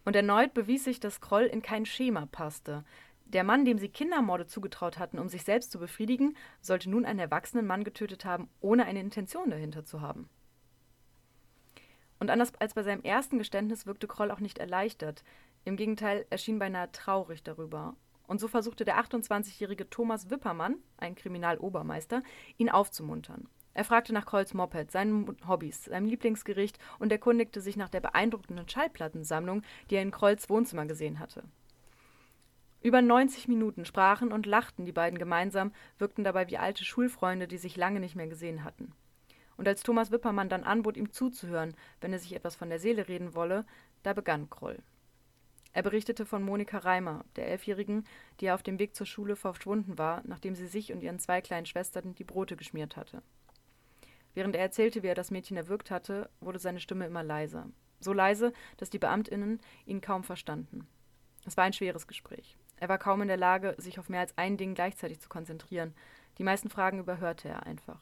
Und 0.06 0.16
erneut 0.16 0.54
bewies 0.54 0.86
sich, 0.86 1.00
dass 1.00 1.22
Kroll 1.22 1.44
in 1.44 1.62
kein 1.62 1.86
Schema 1.86 2.28
passte. 2.32 2.86
Der 3.34 3.46
Mann, 3.46 3.64
dem 3.64 3.78
sie 3.78 3.88
Kindermorde 3.88 4.46
zugetraut 4.46 5.00
hatten, 5.00 5.18
um 5.18 5.30
sich 5.30 5.44
selbst 5.44 5.72
zu 5.72 5.80
befriedigen, 5.80 6.36
sollte 6.60 6.90
nun 6.90 7.06
einen 7.06 7.20
erwachsenen 7.20 7.66
Mann 7.66 7.86
getötet 7.86 8.26
haben, 8.26 8.50
ohne 8.60 8.86
eine 8.86 9.00
Intention 9.00 9.50
dahinter 9.50 9.86
zu 9.86 10.02
haben. 10.02 10.30
Und 12.20 12.30
anders 12.30 12.54
als 12.56 12.74
bei 12.74 12.84
seinem 12.84 13.04
ersten 13.04 13.38
Geständnis 13.38 13.86
wirkte 13.86 14.08
Kroll 14.08 14.32
auch 14.32 14.42
nicht 14.42 14.60
erleichtert. 14.60 15.24
Im 15.64 15.78
Gegenteil, 15.78 16.26
er 16.30 16.38
schien 16.38 16.60
beinahe 16.60 16.92
traurig 16.92 17.42
darüber. 17.42 17.96
Und 18.28 18.42
so 18.42 18.50
versuchte 18.50 18.84
der 18.84 19.00
28-jährige 19.00 19.90
Thomas 19.90 20.30
Wippermann, 20.30 20.76
ein 20.98 21.16
Kriminalobermeister, 21.16 22.24
ihn 22.58 22.70
aufzumuntern. 22.70 23.48
Er 23.74 23.86
fragte 23.86 24.14
nach 24.14 24.26
Krolls 24.26 24.54
Moped, 24.54 24.92
seinen 24.92 25.38
Hobbys, 25.48 25.86
seinem 25.86 26.06
Lieblingsgericht 26.06 26.78
und 27.00 27.14
erkundigte 27.14 27.62
sich 27.62 27.78
nach 27.78 27.90
der 27.90 28.02
beeindruckenden 28.02 28.68
Schallplattensammlung, 28.68 29.62
die 29.90 29.96
er 29.96 30.02
in 30.02 30.12
Krolls 30.12 30.50
Wohnzimmer 30.50 30.86
gesehen 30.86 31.20
hatte. 31.20 31.44
Über 32.82 33.02
90 33.02 33.48
Minuten 33.48 33.86
sprachen 33.86 34.32
und 34.32 34.48
lachten 34.48 34.86
die 34.86 34.92
beiden 34.92 35.20
gemeinsam, 35.20 35.72
wirkten 36.00 36.24
dabei 36.24 36.50
wie 36.50 36.58
alte 36.58 36.84
Schulfreunde, 36.84 37.48
die 37.48 37.60
sich 37.60 37.78
lange 37.78 38.00
nicht 38.00 38.16
mehr 38.16 38.28
gesehen 38.28 38.64
hatten. 38.64 38.94
Und 39.56 39.68
als 39.68 39.84
Thomas 39.84 40.12
Wippermann 40.12 40.50
dann 40.50 40.64
anbot, 40.64 40.98
ihm 40.98 41.12
zuzuhören, 41.12 41.76
wenn 42.00 42.12
er 42.12 42.18
sich 42.18 42.34
etwas 42.34 42.56
von 42.56 42.70
der 42.70 42.80
Seele 42.80 43.08
reden 43.08 43.36
wolle, 43.36 43.66
da 44.02 44.14
begann 44.14 44.50
Kroll. 44.50 44.80
Er 45.74 45.84
berichtete 45.84 46.26
von 46.26 46.42
Monika 46.42 46.80
Reimer, 46.80 47.24
der 47.36 47.48
Elfjährigen, 47.48 48.06
die 48.40 48.50
auf 48.50 48.64
dem 48.64 48.80
Weg 48.80 48.96
zur 48.96 49.06
Schule 49.06 49.36
verschwunden 49.36 50.00
war, 50.00 50.22
nachdem 50.26 50.56
sie 50.56 50.66
sich 50.66 50.92
und 50.92 51.04
ihren 51.04 51.20
zwei 51.20 51.42
kleinen 51.42 51.68
Schwestern 51.68 52.16
die 52.16 52.24
Brote 52.24 52.58
geschmiert 52.58 52.98
hatte. 52.98 53.22
Während 54.34 54.56
er 54.56 54.64
erzählte, 54.64 55.04
wie 55.04 55.08
er 55.08 55.16
das 55.16 55.32
Mädchen 55.32 55.56
erwürgt 55.56 55.92
hatte, 55.92 56.30
wurde 56.40 56.60
seine 56.60 56.80
Stimme 56.80 57.06
immer 57.06 57.24
leiser. 57.24 57.70
So 58.00 58.12
leise, 58.12 58.54
dass 58.78 58.90
die 58.90 59.00
Beamtinnen 59.00 59.60
ihn 59.86 60.02
kaum 60.02 60.24
verstanden. 60.24 60.88
Es 61.46 61.56
war 61.56 61.66
ein 61.66 61.74
schweres 61.74 62.08
Gespräch. 62.08 62.58
Er 62.82 62.90
war 62.90 62.98
kaum 62.98 63.22
in 63.22 63.28
der 63.28 63.38
Lage, 63.38 63.76
sich 63.78 64.00
auf 64.00 64.10
mehr 64.10 64.22
als 64.22 64.36
ein 64.40 64.58
Ding 64.58 64.74
gleichzeitig 64.74 65.22
zu 65.22 65.30
konzentrieren. 65.30 65.94
Die 66.40 66.44
meisten 66.44 66.68
Fragen 66.68 66.98
überhörte 66.98 67.48
er 67.48 67.68
einfach. 67.68 68.00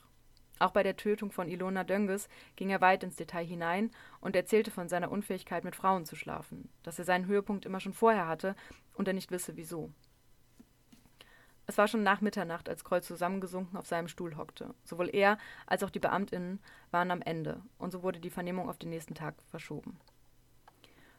Auch 0.57 0.71
bei 0.71 0.83
der 0.83 0.95
Tötung 0.95 1.33
von 1.33 1.49
Ilona 1.49 1.83
Dönges 1.83 2.29
ging 2.55 2.69
er 2.69 2.79
weit 2.79 3.03
ins 3.03 3.17
Detail 3.17 3.45
hinein 3.45 3.91
und 4.21 4.37
erzählte 4.37 4.71
von 4.71 4.87
seiner 4.87 5.11
Unfähigkeit, 5.11 5.65
mit 5.65 5.75
Frauen 5.75 6.05
zu 6.05 6.15
schlafen, 6.15 6.69
dass 6.83 6.97
er 6.97 7.03
seinen 7.03 7.25
Höhepunkt 7.25 7.65
immer 7.65 7.81
schon 7.81 7.91
vorher 7.91 8.25
hatte 8.25 8.55
und 8.93 9.05
er 9.05 9.13
nicht 9.13 9.31
wisse 9.31 9.57
wieso. 9.57 9.91
Es 11.65 11.77
war 11.77 11.89
schon 11.89 12.01
nach 12.03 12.21
Mitternacht, 12.21 12.69
als 12.69 12.85
Kroll 12.85 13.03
zusammengesunken 13.03 13.77
auf 13.77 13.85
seinem 13.85 14.07
Stuhl 14.07 14.37
hockte. 14.37 14.73
Sowohl 14.85 15.09
er 15.09 15.37
als 15.67 15.83
auch 15.83 15.89
die 15.89 15.99
Beamtinnen 15.99 16.61
waren 16.89 17.11
am 17.11 17.21
Ende, 17.21 17.61
und 17.77 17.91
so 17.91 18.01
wurde 18.01 18.21
die 18.21 18.29
Vernehmung 18.29 18.69
auf 18.69 18.77
den 18.77 18.91
nächsten 18.91 19.13
Tag 19.13 19.35
verschoben. 19.49 19.99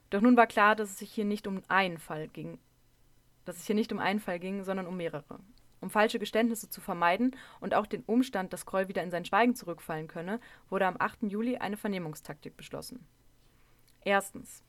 Doch 0.08 0.22
nun 0.22 0.38
war 0.38 0.46
klar, 0.46 0.76
dass 0.76 0.88
es 0.88 0.98
sich 0.98 1.12
hier 1.12 1.26
nicht 1.26 1.46
um 1.46 1.62
einen 1.68 1.98
Fall 1.98 2.26
ging, 2.26 2.58
dass 3.50 3.58
es 3.58 3.66
hier 3.66 3.74
nicht 3.74 3.92
um 3.92 3.98
einen 3.98 4.20
Fall 4.20 4.38
ging, 4.38 4.62
sondern 4.62 4.86
um 4.86 4.96
mehrere. 4.96 5.40
Um 5.80 5.90
falsche 5.90 6.20
Geständnisse 6.20 6.70
zu 6.70 6.80
vermeiden 6.80 7.34
und 7.58 7.74
auch 7.74 7.86
den 7.86 8.04
Umstand, 8.04 8.52
dass 8.52 8.64
Kroll 8.64 8.86
wieder 8.86 9.02
in 9.02 9.10
sein 9.10 9.24
Schweigen 9.24 9.56
zurückfallen 9.56 10.06
könne, 10.06 10.38
wurde 10.68 10.86
am 10.86 10.94
8. 10.96 11.24
Juli 11.24 11.56
eine 11.56 11.76
Vernehmungstaktik 11.76 12.56
beschlossen. 12.56 13.04
Erstens. 14.04 14.62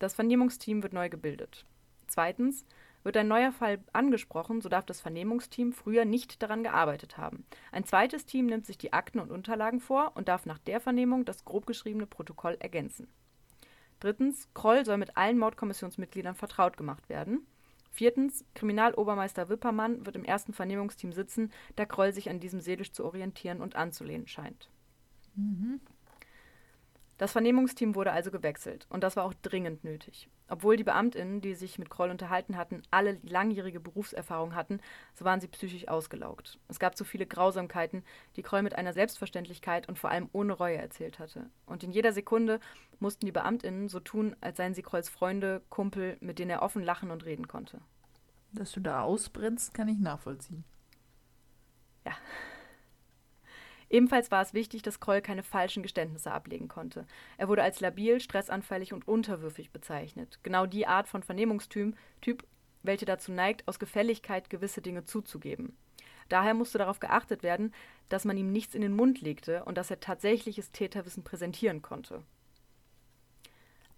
Das 0.00 0.14
Vernehmungsteam 0.14 0.82
wird 0.82 0.94
neu 0.94 1.08
gebildet. 1.08 1.64
Zweitens. 2.08 2.64
Wird 3.04 3.16
ein 3.16 3.28
neuer 3.28 3.52
Fall 3.52 3.78
angesprochen, 3.92 4.60
so 4.60 4.68
darf 4.68 4.84
das 4.84 5.00
Vernehmungsteam 5.00 5.72
früher 5.72 6.04
nicht 6.04 6.42
daran 6.42 6.64
gearbeitet 6.64 7.16
haben. 7.16 7.46
Ein 7.70 7.84
zweites 7.84 8.26
Team 8.26 8.46
nimmt 8.46 8.66
sich 8.66 8.78
die 8.78 8.92
Akten 8.92 9.20
und 9.20 9.30
Unterlagen 9.30 9.80
vor 9.80 10.12
und 10.16 10.28
darf 10.28 10.44
nach 10.44 10.58
der 10.58 10.80
Vernehmung 10.80 11.24
das 11.24 11.44
grob 11.44 11.66
geschriebene 11.66 12.06
Protokoll 12.06 12.56
ergänzen. 12.58 13.08
Drittens, 14.00 14.48
Kroll 14.54 14.84
soll 14.84 14.96
mit 14.96 15.16
allen 15.16 15.38
Mordkommissionsmitgliedern 15.38 16.34
vertraut 16.34 16.76
gemacht 16.76 17.08
werden. 17.08 17.46
Viertens, 17.90 18.44
Kriminalobermeister 18.54 19.48
Wippermann 19.48 20.06
wird 20.06 20.16
im 20.16 20.24
ersten 20.24 20.52
Vernehmungsteam 20.52 21.12
sitzen, 21.12 21.52
da 21.76 21.84
Kroll 21.84 22.12
sich 22.12 22.30
an 22.30 22.40
diesem 22.40 22.60
seelisch 22.60 22.92
zu 22.92 23.04
orientieren 23.04 23.60
und 23.60 23.76
anzulehnen 23.76 24.26
scheint. 24.26 24.70
Mhm. 25.34 25.80
Das 27.18 27.32
Vernehmungsteam 27.32 27.94
wurde 27.94 28.12
also 28.12 28.30
gewechselt 28.30 28.86
und 28.88 29.04
das 29.04 29.16
war 29.16 29.24
auch 29.24 29.34
dringend 29.34 29.84
nötig. 29.84 30.28
Obwohl 30.50 30.76
die 30.76 30.84
Beamtinnen, 30.84 31.40
die 31.40 31.54
sich 31.54 31.78
mit 31.78 31.90
Kroll 31.90 32.10
unterhalten 32.10 32.56
hatten, 32.56 32.82
alle 32.90 33.18
langjährige 33.22 33.78
Berufserfahrung 33.78 34.56
hatten, 34.56 34.80
so 35.14 35.24
waren 35.24 35.40
sie 35.40 35.46
psychisch 35.46 35.86
ausgelaugt. 35.86 36.58
Es 36.66 36.80
gab 36.80 36.98
so 36.98 37.04
viele 37.04 37.24
Grausamkeiten, 37.24 38.02
die 38.34 38.42
Kroll 38.42 38.62
mit 38.62 38.74
einer 38.74 38.92
Selbstverständlichkeit 38.92 39.88
und 39.88 39.96
vor 39.96 40.10
allem 40.10 40.28
ohne 40.32 40.52
Reue 40.52 40.76
erzählt 40.76 41.20
hatte. 41.20 41.48
Und 41.66 41.84
in 41.84 41.92
jeder 41.92 42.12
Sekunde 42.12 42.58
mussten 42.98 43.26
die 43.26 43.32
Beamtinnen 43.32 43.88
so 43.88 44.00
tun, 44.00 44.34
als 44.40 44.56
seien 44.56 44.74
sie 44.74 44.82
Krolls 44.82 45.08
Freunde, 45.08 45.62
Kumpel, 45.70 46.16
mit 46.20 46.40
denen 46.40 46.50
er 46.50 46.62
offen 46.62 46.82
lachen 46.82 47.12
und 47.12 47.24
reden 47.24 47.46
konnte. 47.46 47.80
Dass 48.52 48.72
du 48.72 48.80
da 48.80 49.02
ausbrennst, 49.02 49.72
kann 49.72 49.86
ich 49.86 50.00
nachvollziehen. 50.00 50.64
Ja, 52.04 52.12
Ebenfalls 53.90 54.30
war 54.30 54.40
es 54.40 54.54
wichtig, 54.54 54.82
dass 54.82 55.00
Kroll 55.00 55.20
keine 55.20 55.42
falschen 55.42 55.82
Geständnisse 55.82 56.30
ablegen 56.30 56.68
konnte. 56.68 57.06
Er 57.36 57.48
wurde 57.48 57.64
als 57.64 57.80
labil, 57.80 58.20
stressanfällig 58.20 58.92
und 58.92 59.06
unterwürfig 59.08 59.72
bezeichnet. 59.72 60.38
Genau 60.44 60.64
die 60.64 60.86
Art 60.86 61.08
von 61.08 61.24
Vernehmungstyp, 61.24 61.96
typ, 62.20 62.46
welche 62.84 63.04
dazu 63.04 63.32
neigt, 63.32 63.66
aus 63.66 63.80
Gefälligkeit 63.80 64.48
gewisse 64.48 64.80
Dinge 64.80 65.04
zuzugeben. 65.04 65.76
Daher 66.28 66.54
musste 66.54 66.78
darauf 66.78 67.00
geachtet 67.00 67.42
werden, 67.42 67.74
dass 68.08 68.24
man 68.24 68.36
ihm 68.36 68.52
nichts 68.52 68.76
in 68.76 68.82
den 68.82 68.94
Mund 68.94 69.20
legte 69.20 69.64
und 69.64 69.76
dass 69.76 69.90
er 69.90 69.98
tatsächliches 69.98 70.70
Täterwissen 70.70 71.24
präsentieren 71.24 71.82
konnte. 71.82 72.22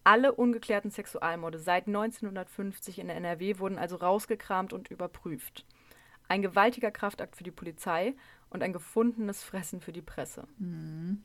Alle 0.05 0.33
ungeklärten 0.33 0.90
Sexualmorde 0.90 1.59
seit 1.59 1.87
1950 1.87 2.98
in 2.98 3.09
der 3.09 3.16
NRW 3.16 3.59
wurden 3.59 3.78
also 3.78 3.96
rausgekramt 3.96 4.72
und 4.72 4.90
überprüft. 4.90 5.66
Ein 6.28 6.42
gewaltiger 6.42 6.90
Kraftakt 6.90 7.37
für 7.37 7.44
die 7.44 7.50
Polizei 7.50 8.14
und 8.53 8.62
ein 8.62 8.73
gefundenes 8.73 9.43
Fressen 9.43 9.81
für 9.81 9.93
die 9.93 10.03
Presse. 10.03 10.47
Mhm. 10.59 11.23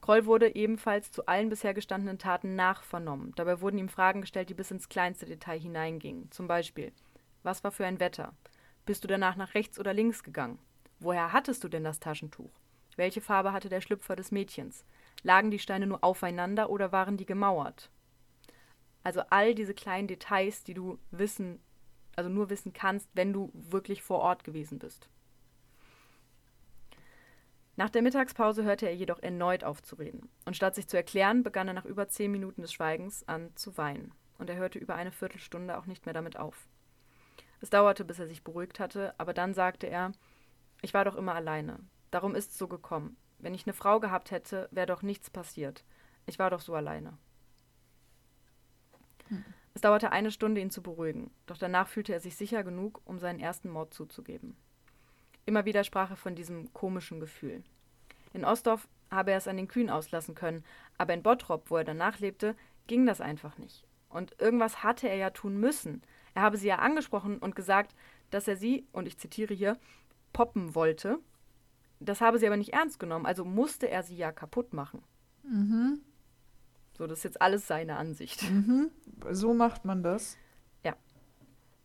Kroll 0.00 0.26
wurde 0.26 0.54
ebenfalls 0.54 1.10
zu 1.10 1.26
allen 1.26 1.48
bisher 1.48 1.74
gestandenen 1.74 2.18
Taten 2.18 2.54
nachvernommen. 2.54 3.32
Dabei 3.34 3.60
wurden 3.60 3.78
ihm 3.78 3.88
Fragen 3.88 4.20
gestellt, 4.20 4.50
die 4.50 4.54
bis 4.54 4.70
ins 4.70 4.88
kleinste 4.88 5.26
Detail 5.26 5.58
hineingingen. 5.58 6.30
Zum 6.30 6.46
Beispiel: 6.46 6.92
Was 7.42 7.64
war 7.64 7.72
für 7.72 7.86
ein 7.86 7.98
Wetter? 7.98 8.34
Bist 8.84 9.02
du 9.02 9.08
danach 9.08 9.36
nach 9.36 9.54
rechts 9.54 9.80
oder 9.80 9.92
links 9.92 10.22
gegangen? 10.22 10.58
Woher 11.00 11.32
hattest 11.32 11.64
du 11.64 11.68
denn 11.68 11.82
das 11.82 11.98
Taschentuch? 11.98 12.52
Welche 12.96 13.20
Farbe 13.20 13.52
hatte 13.52 13.68
der 13.68 13.80
Schlüpfer 13.80 14.16
des 14.16 14.30
Mädchens? 14.30 14.84
Lagen 15.22 15.50
die 15.50 15.58
Steine 15.58 15.86
nur 15.86 16.04
aufeinander 16.04 16.70
oder 16.70 16.92
waren 16.92 17.16
die 17.16 17.26
gemauert? 17.26 17.90
Also 19.02 19.22
all 19.30 19.54
diese 19.54 19.74
kleinen 19.74 20.08
Details, 20.08 20.64
die 20.64 20.74
du 20.74 20.98
wissen, 21.10 21.60
also 22.14 22.30
nur 22.30 22.48
wissen 22.48 22.72
kannst, 22.72 23.08
wenn 23.14 23.32
du 23.32 23.50
wirklich 23.54 24.02
vor 24.02 24.20
Ort 24.20 24.44
gewesen 24.44 24.78
bist. 24.78 25.08
Nach 27.76 27.90
der 27.90 28.02
Mittagspause 28.02 28.64
hörte 28.64 28.86
er 28.86 28.94
jedoch 28.94 29.22
erneut 29.22 29.62
auf 29.62 29.82
zu 29.82 29.96
reden. 29.96 30.30
Und 30.46 30.56
statt 30.56 30.74
sich 30.74 30.88
zu 30.88 30.96
erklären, 30.96 31.42
begann 31.42 31.68
er 31.68 31.74
nach 31.74 31.84
über 31.84 32.08
zehn 32.08 32.30
Minuten 32.30 32.62
des 32.62 32.72
Schweigens 32.72 33.26
an 33.28 33.54
zu 33.54 33.76
weinen. 33.76 34.12
Und 34.38 34.48
er 34.48 34.56
hörte 34.56 34.78
über 34.78 34.94
eine 34.94 35.12
Viertelstunde 35.12 35.76
auch 35.76 35.86
nicht 35.86 36.06
mehr 36.06 36.14
damit 36.14 36.38
auf. 36.38 36.68
Es 37.60 37.70
dauerte, 37.70 38.04
bis 38.04 38.18
er 38.18 38.28
sich 38.28 38.44
beruhigt 38.44 38.80
hatte, 38.80 39.14
aber 39.18 39.34
dann 39.34 39.54
sagte 39.54 39.86
er, 39.86 40.12
ich 40.82 40.94
war 40.94 41.04
doch 41.04 41.16
immer 41.16 41.34
alleine. 41.34 41.78
Darum 42.10 42.34
ist 42.34 42.52
es 42.52 42.58
so 42.58 42.68
gekommen. 42.68 43.16
Wenn 43.38 43.54
ich 43.54 43.66
eine 43.66 43.74
Frau 43.74 44.00
gehabt 44.00 44.30
hätte, 44.30 44.68
wäre 44.70 44.86
doch 44.86 45.02
nichts 45.02 45.30
passiert. 45.30 45.84
Ich 46.24 46.38
war 46.38 46.50
doch 46.50 46.60
so 46.60 46.74
alleine. 46.74 47.18
Hm. 49.28 49.44
Es 49.74 49.82
dauerte 49.82 50.10
eine 50.10 50.30
Stunde, 50.30 50.62
ihn 50.62 50.70
zu 50.70 50.82
beruhigen, 50.82 51.30
doch 51.44 51.58
danach 51.58 51.88
fühlte 51.88 52.14
er 52.14 52.20
sich 52.20 52.36
sicher 52.36 52.64
genug, 52.64 53.02
um 53.04 53.18
seinen 53.18 53.40
ersten 53.40 53.68
Mord 53.68 53.92
zuzugeben. 53.92 54.56
Immer 55.46 55.64
wieder 55.64 55.84
sprach 55.84 56.10
er 56.10 56.16
von 56.16 56.34
diesem 56.34 56.72
komischen 56.74 57.20
Gefühl. 57.20 57.62
In 58.34 58.44
Ostdorf 58.44 58.88
habe 59.10 59.30
er 59.30 59.38
es 59.38 59.48
an 59.48 59.56
den 59.56 59.68
Kühen 59.68 59.88
auslassen 59.88 60.34
können, 60.34 60.64
aber 60.98 61.14
in 61.14 61.22
Bottrop, 61.22 61.70
wo 61.70 61.76
er 61.76 61.84
danach 61.84 62.18
lebte, 62.18 62.56
ging 62.86 63.06
das 63.06 63.20
einfach 63.20 63.56
nicht. 63.56 63.84
Und 64.08 64.40
irgendwas 64.40 64.82
hatte 64.82 65.08
er 65.08 65.16
ja 65.16 65.30
tun 65.30 65.58
müssen. 65.58 66.02
Er 66.34 66.42
habe 66.42 66.58
sie 66.58 66.66
ja 66.66 66.76
angesprochen 66.76 67.38
und 67.38 67.54
gesagt, 67.54 67.94
dass 68.30 68.48
er 68.48 68.56
sie, 68.56 68.86
und 68.92 69.06
ich 69.06 69.18
zitiere 69.18 69.54
hier, 69.54 69.78
poppen 70.32 70.74
wollte. 70.74 71.18
Das 72.00 72.20
habe 72.20 72.38
sie 72.38 72.46
aber 72.46 72.56
nicht 72.56 72.72
ernst 72.72 72.98
genommen, 72.98 73.24
also 73.24 73.44
musste 73.44 73.88
er 73.88 74.02
sie 74.02 74.16
ja 74.16 74.32
kaputt 74.32 74.72
machen. 74.72 75.02
Mhm. 75.44 76.00
So, 76.98 77.06
das 77.06 77.18
ist 77.18 77.24
jetzt 77.24 77.42
alles 77.42 77.66
seine 77.66 77.96
Ansicht. 77.96 78.50
Mhm. 78.50 78.90
So 79.30 79.54
macht 79.54 79.84
man 79.84 80.02
das. 80.02 80.36
Ja. 80.82 80.96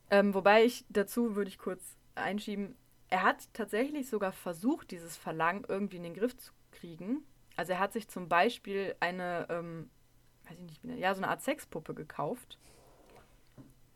Ähm, 0.09 0.33
wobei 0.33 0.65
ich 0.65 0.85
dazu 0.89 1.35
würde 1.35 1.49
ich 1.49 1.59
kurz 1.59 1.95
einschieben, 2.15 2.75
er 3.11 3.23
hat 3.23 3.53
tatsächlich 3.53 4.09
sogar 4.09 4.31
versucht, 4.31 4.89
dieses 4.89 5.17
Verlangen 5.17 5.65
irgendwie 5.67 5.97
in 5.97 6.03
den 6.03 6.13
Griff 6.15 6.35
zu 6.37 6.53
kriegen. 6.71 7.23
Also 7.57 7.73
er 7.73 7.79
hat 7.79 7.93
sich 7.93 8.07
zum 8.07 8.29
Beispiel 8.29 8.95
eine, 9.01 9.45
ähm, 9.49 9.89
weiß 10.47 10.57
ich 10.57 10.83
nicht, 10.83 10.97
ja, 10.97 11.13
so 11.13 11.21
eine 11.21 11.27
Art 11.27 11.41
Sexpuppe 11.43 11.93
gekauft 11.93 12.57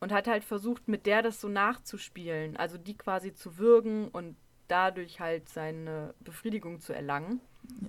und 0.01 0.11
hat 0.11 0.27
halt 0.27 0.43
versucht, 0.43 0.89
mit 0.89 1.05
der 1.05 1.21
das 1.21 1.39
so 1.39 1.47
nachzuspielen, 1.47 2.57
also 2.57 2.77
die 2.77 2.97
quasi 2.97 3.33
zu 3.33 3.57
würgen 3.57 4.09
und 4.09 4.35
dadurch 4.67 5.21
halt 5.21 5.47
seine 5.47 6.13
Befriedigung 6.19 6.81
zu 6.81 6.91
erlangen. 6.91 7.39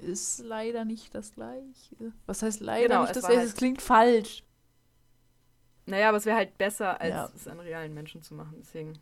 Ist 0.01 0.39
leider 0.39 0.85
nicht 0.85 1.13
das 1.15 1.35
gleiche. 1.35 2.13
Was 2.27 2.43
heißt 2.43 2.61
leider 2.61 2.89
genau, 2.89 3.03
nicht 3.03 3.17
das 3.17 3.25
gleiche? 3.25 3.41
Halt 3.41 3.49
es 3.49 3.55
klingt 3.57 3.83
falsch. 3.83 4.45
Naja, 5.87 6.09
aber 6.09 6.19
es 6.19 6.25
wäre 6.25 6.37
halt 6.37 6.57
besser, 6.57 7.01
als 7.01 7.11
ja. 7.11 7.31
es 7.35 7.49
an 7.49 7.59
realen 7.59 7.95
Menschen 7.95 8.23
zu 8.23 8.35
machen. 8.35 8.55
Deswegen. 8.59 8.93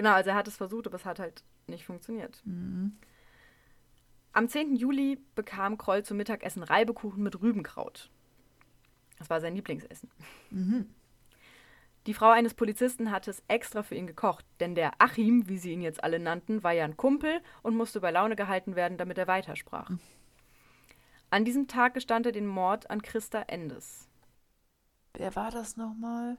Genau, 0.00 0.12
also 0.14 0.30
er 0.30 0.36
hat 0.36 0.48
es 0.48 0.56
versucht, 0.56 0.86
aber 0.86 0.96
es 0.96 1.04
hat 1.04 1.18
halt 1.18 1.44
nicht 1.66 1.84
funktioniert. 1.84 2.40
Mhm. 2.46 2.96
Am 4.32 4.48
10. 4.48 4.74
Juli 4.74 5.18
bekam 5.34 5.76
Kroll 5.76 6.02
zum 6.04 6.16
Mittagessen 6.16 6.62
Reibekuchen 6.62 7.22
mit 7.22 7.42
Rübenkraut. 7.42 8.08
Das 9.18 9.28
war 9.28 9.42
sein 9.42 9.54
Lieblingsessen. 9.54 10.10
Mhm. 10.48 10.88
Die 12.06 12.14
Frau 12.14 12.30
eines 12.30 12.54
Polizisten 12.54 13.10
hatte 13.10 13.30
es 13.30 13.42
extra 13.46 13.82
für 13.82 13.94
ihn 13.94 14.06
gekocht, 14.06 14.46
denn 14.58 14.74
der 14.74 14.92
Achim, 15.02 15.50
wie 15.50 15.58
sie 15.58 15.72
ihn 15.72 15.82
jetzt 15.82 16.02
alle 16.02 16.18
nannten, 16.18 16.62
war 16.62 16.72
ja 16.72 16.86
ein 16.86 16.96
Kumpel 16.96 17.42
und 17.62 17.76
musste 17.76 18.00
bei 18.00 18.10
Laune 18.10 18.36
gehalten 18.36 18.76
werden, 18.76 18.96
damit 18.96 19.18
er 19.18 19.26
weitersprach. 19.26 19.90
Mhm. 19.90 20.00
An 21.28 21.44
diesem 21.44 21.68
Tag 21.68 21.92
gestand 21.92 22.24
er 22.24 22.32
den 22.32 22.46
Mord 22.46 22.88
an 22.88 23.02
Christa 23.02 23.42
Endes. 23.42 24.08
Wer 25.12 25.36
war 25.36 25.50
das 25.50 25.76
nochmal? 25.76 26.38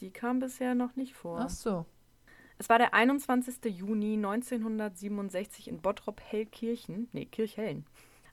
Die 0.00 0.10
kam 0.10 0.40
bisher 0.40 0.74
noch 0.74 0.94
nicht 0.94 1.14
vor. 1.14 1.40
Ach 1.40 1.48
so. 1.48 1.86
Es 2.58 2.70
war 2.70 2.78
der 2.78 2.94
21. 2.94 3.66
Juni 3.66 4.14
1967 4.14 5.68
in 5.68 5.82
Bottrop-Hellkirchen, 5.82 7.06
nee, 7.12 7.26
Kirchhellen, 7.26 7.84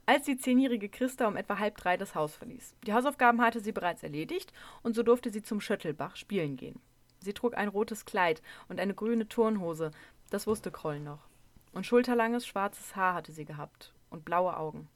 als 0.05 0.23
die 0.23 0.37
zehnjährige 0.37 0.87
Christa 0.87 1.27
um 1.27 1.35
etwa 1.35 1.59
halb 1.59 1.75
drei 1.75 1.97
das 1.97 2.15
Haus 2.15 2.33
verließ. 2.33 2.73
Die 2.85 2.93
Hausaufgaben 2.93 3.41
hatte 3.41 3.59
sie 3.59 3.73
bereits 3.73 4.01
erledigt 4.01 4.53
und 4.81 4.95
so 4.95 5.03
durfte 5.03 5.29
sie 5.29 5.41
zum 5.41 5.59
Schöttelbach 5.59 6.15
spielen 6.15 6.55
gehen. 6.55 6.79
Sie 7.19 7.33
trug 7.33 7.57
ein 7.57 7.67
rotes 7.67 8.05
Kleid 8.05 8.41
und 8.69 8.79
eine 8.79 8.93
grüne 8.93 9.27
Turnhose, 9.27 9.91
das 10.29 10.47
wusste 10.47 10.71
Kroll 10.71 11.01
noch. 11.01 11.27
Und 11.73 11.85
schulterlanges 11.85 12.47
schwarzes 12.47 12.95
Haar 12.95 13.15
hatte 13.15 13.33
sie 13.33 13.45
gehabt 13.45 13.93
und 14.09 14.23
blaue 14.23 14.55
Augen. 14.55 14.87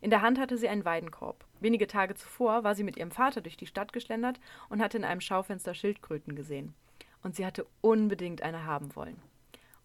In 0.00 0.08
der 0.08 0.22
Hand 0.22 0.38
hatte 0.38 0.56
sie 0.56 0.68
einen 0.68 0.86
Weidenkorb. 0.86 1.44
Wenige 1.60 1.86
Tage 1.86 2.14
zuvor 2.14 2.64
war 2.64 2.74
sie 2.74 2.84
mit 2.84 2.96
ihrem 2.96 3.10
Vater 3.10 3.42
durch 3.42 3.58
die 3.58 3.66
Stadt 3.66 3.92
geschlendert 3.92 4.40
und 4.70 4.80
hatte 4.80 4.96
in 4.96 5.04
einem 5.04 5.20
Schaufenster 5.20 5.74
Schildkröten 5.74 6.34
gesehen 6.34 6.74
und 7.22 7.36
sie 7.36 7.46
hatte 7.46 7.66
unbedingt 7.80 8.42
eine 8.42 8.64
haben 8.64 8.94
wollen. 8.96 9.20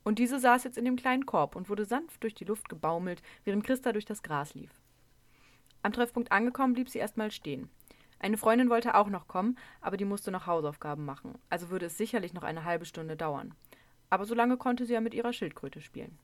Und 0.03 0.19
diese 0.19 0.39
saß 0.39 0.63
jetzt 0.63 0.77
in 0.77 0.85
dem 0.85 0.95
kleinen 0.95 1.25
Korb 1.25 1.55
und 1.55 1.69
wurde 1.69 1.85
sanft 1.85 2.23
durch 2.23 2.33
die 2.33 2.45
Luft 2.45 2.69
gebaumelt, 2.69 3.21
während 3.43 3.63
Christa 3.65 3.91
durch 3.91 4.05
das 4.05 4.23
Gras 4.23 4.53
lief. 4.53 4.71
Am 5.83 5.91
Treffpunkt 5.91 6.31
angekommen 6.31 6.73
blieb 6.73 6.89
sie 6.89 6.99
erstmal 6.99 7.31
stehen. 7.31 7.69
Eine 8.19 8.38
Freundin 8.38 8.69
wollte 8.69 8.95
auch 8.95 9.09
noch 9.09 9.27
kommen, 9.27 9.57
aber 9.81 9.97
die 9.97 10.05
musste 10.05 10.31
noch 10.31 10.47
Hausaufgaben 10.47 11.05
machen, 11.05 11.38
also 11.49 11.69
würde 11.69 11.85
es 11.85 11.97
sicherlich 11.97 12.33
noch 12.33 12.43
eine 12.43 12.63
halbe 12.63 12.85
Stunde 12.85 13.15
dauern. 13.15 13.53
Aber 14.09 14.25
so 14.25 14.33
lange 14.33 14.57
konnte 14.57 14.85
sie 14.85 14.93
ja 14.93 15.01
mit 15.01 15.13
ihrer 15.13 15.33
Schildkröte 15.33 15.81
spielen. 15.81 16.17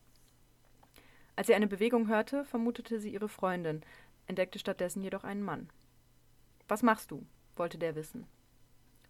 Als 1.35 1.47
sie 1.47 1.55
eine 1.55 1.67
Bewegung 1.67 2.07
hörte, 2.07 2.45
vermutete 2.45 2.99
sie 2.99 3.13
ihre 3.13 3.29
Freundin, 3.29 3.81
entdeckte 4.27 4.59
stattdessen 4.59 5.03
jedoch 5.03 5.23
einen 5.23 5.43
Mann. 5.43 5.69
Was 6.67 6.83
machst 6.83 7.11
du? 7.11 7.25
wollte 7.55 7.77
der 7.77 7.95
wissen. 7.95 8.25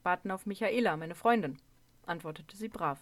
Warten 0.04 0.32
auf 0.32 0.46
Michaela, 0.46 0.98
meine 0.98 1.16
Freundin, 1.16 1.58
antwortete 2.06 2.56
sie 2.56 2.70
brav. 2.70 3.00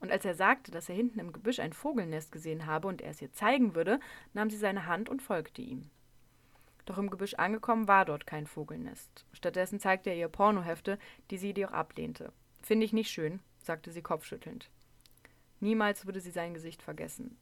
Und 0.00 0.10
als 0.10 0.24
er 0.24 0.34
sagte, 0.34 0.70
dass 0.70 0.88
er 0.88 0.94
hinten 0.94 1.20
im 1.20 1.32
Gebüsch 1.32 1.60
ein 1.60 1.72
Vogelnest 1.72 2.32
gesehen 2.32 2.66
habe 2.66 2.88
und 2.88 3.00
er 3.00 3.10
es 3.10 3.22
ihr 3.22 3.32
zeigen 3.32 3.74
würde, 3.74 4.00
nahm 4.32 4.50
sie 4.50 4.56
seine 4.56 4.86
Hand 4.86 5.08
und 5.08 5.22
folgte 5.22 5.62
ihm. 5.62 5.90
Doch 6.86 6.98
im 6.98 7.10
Gebüsch 7.10 7.34
angekommen 7.34 7.86
war 7.86 8.04
dort 8.04 8.26
kein 8.26 8.46
Vogelnest. 8.46 9.24
Stattdessen 9.32 9.78
zeigte 9.78 10.10
er 10.10 10.16
ihr 10.16 10.28
Pornohefte, 10.28 10.98
die 11.30 11.38
sie 11.38 11.48
jedoch 11.48 11.70
ablehnte. 11.70 12.32
Finde 12.62 12.84
ich 12.84 12.92
nicht 12.92 13.10
schön, 13.10 13.40
sagte 13.62 13.92
sie 13.92 14.02
kopfschüttelnd. 14.02 14.68
Niemals 15.60 16.06
würde 16.06 16.20
sie 16.20 16.32
sein 16.32 16.54
Gesicht 16.54 16.82
vergessen. 16.82 17.36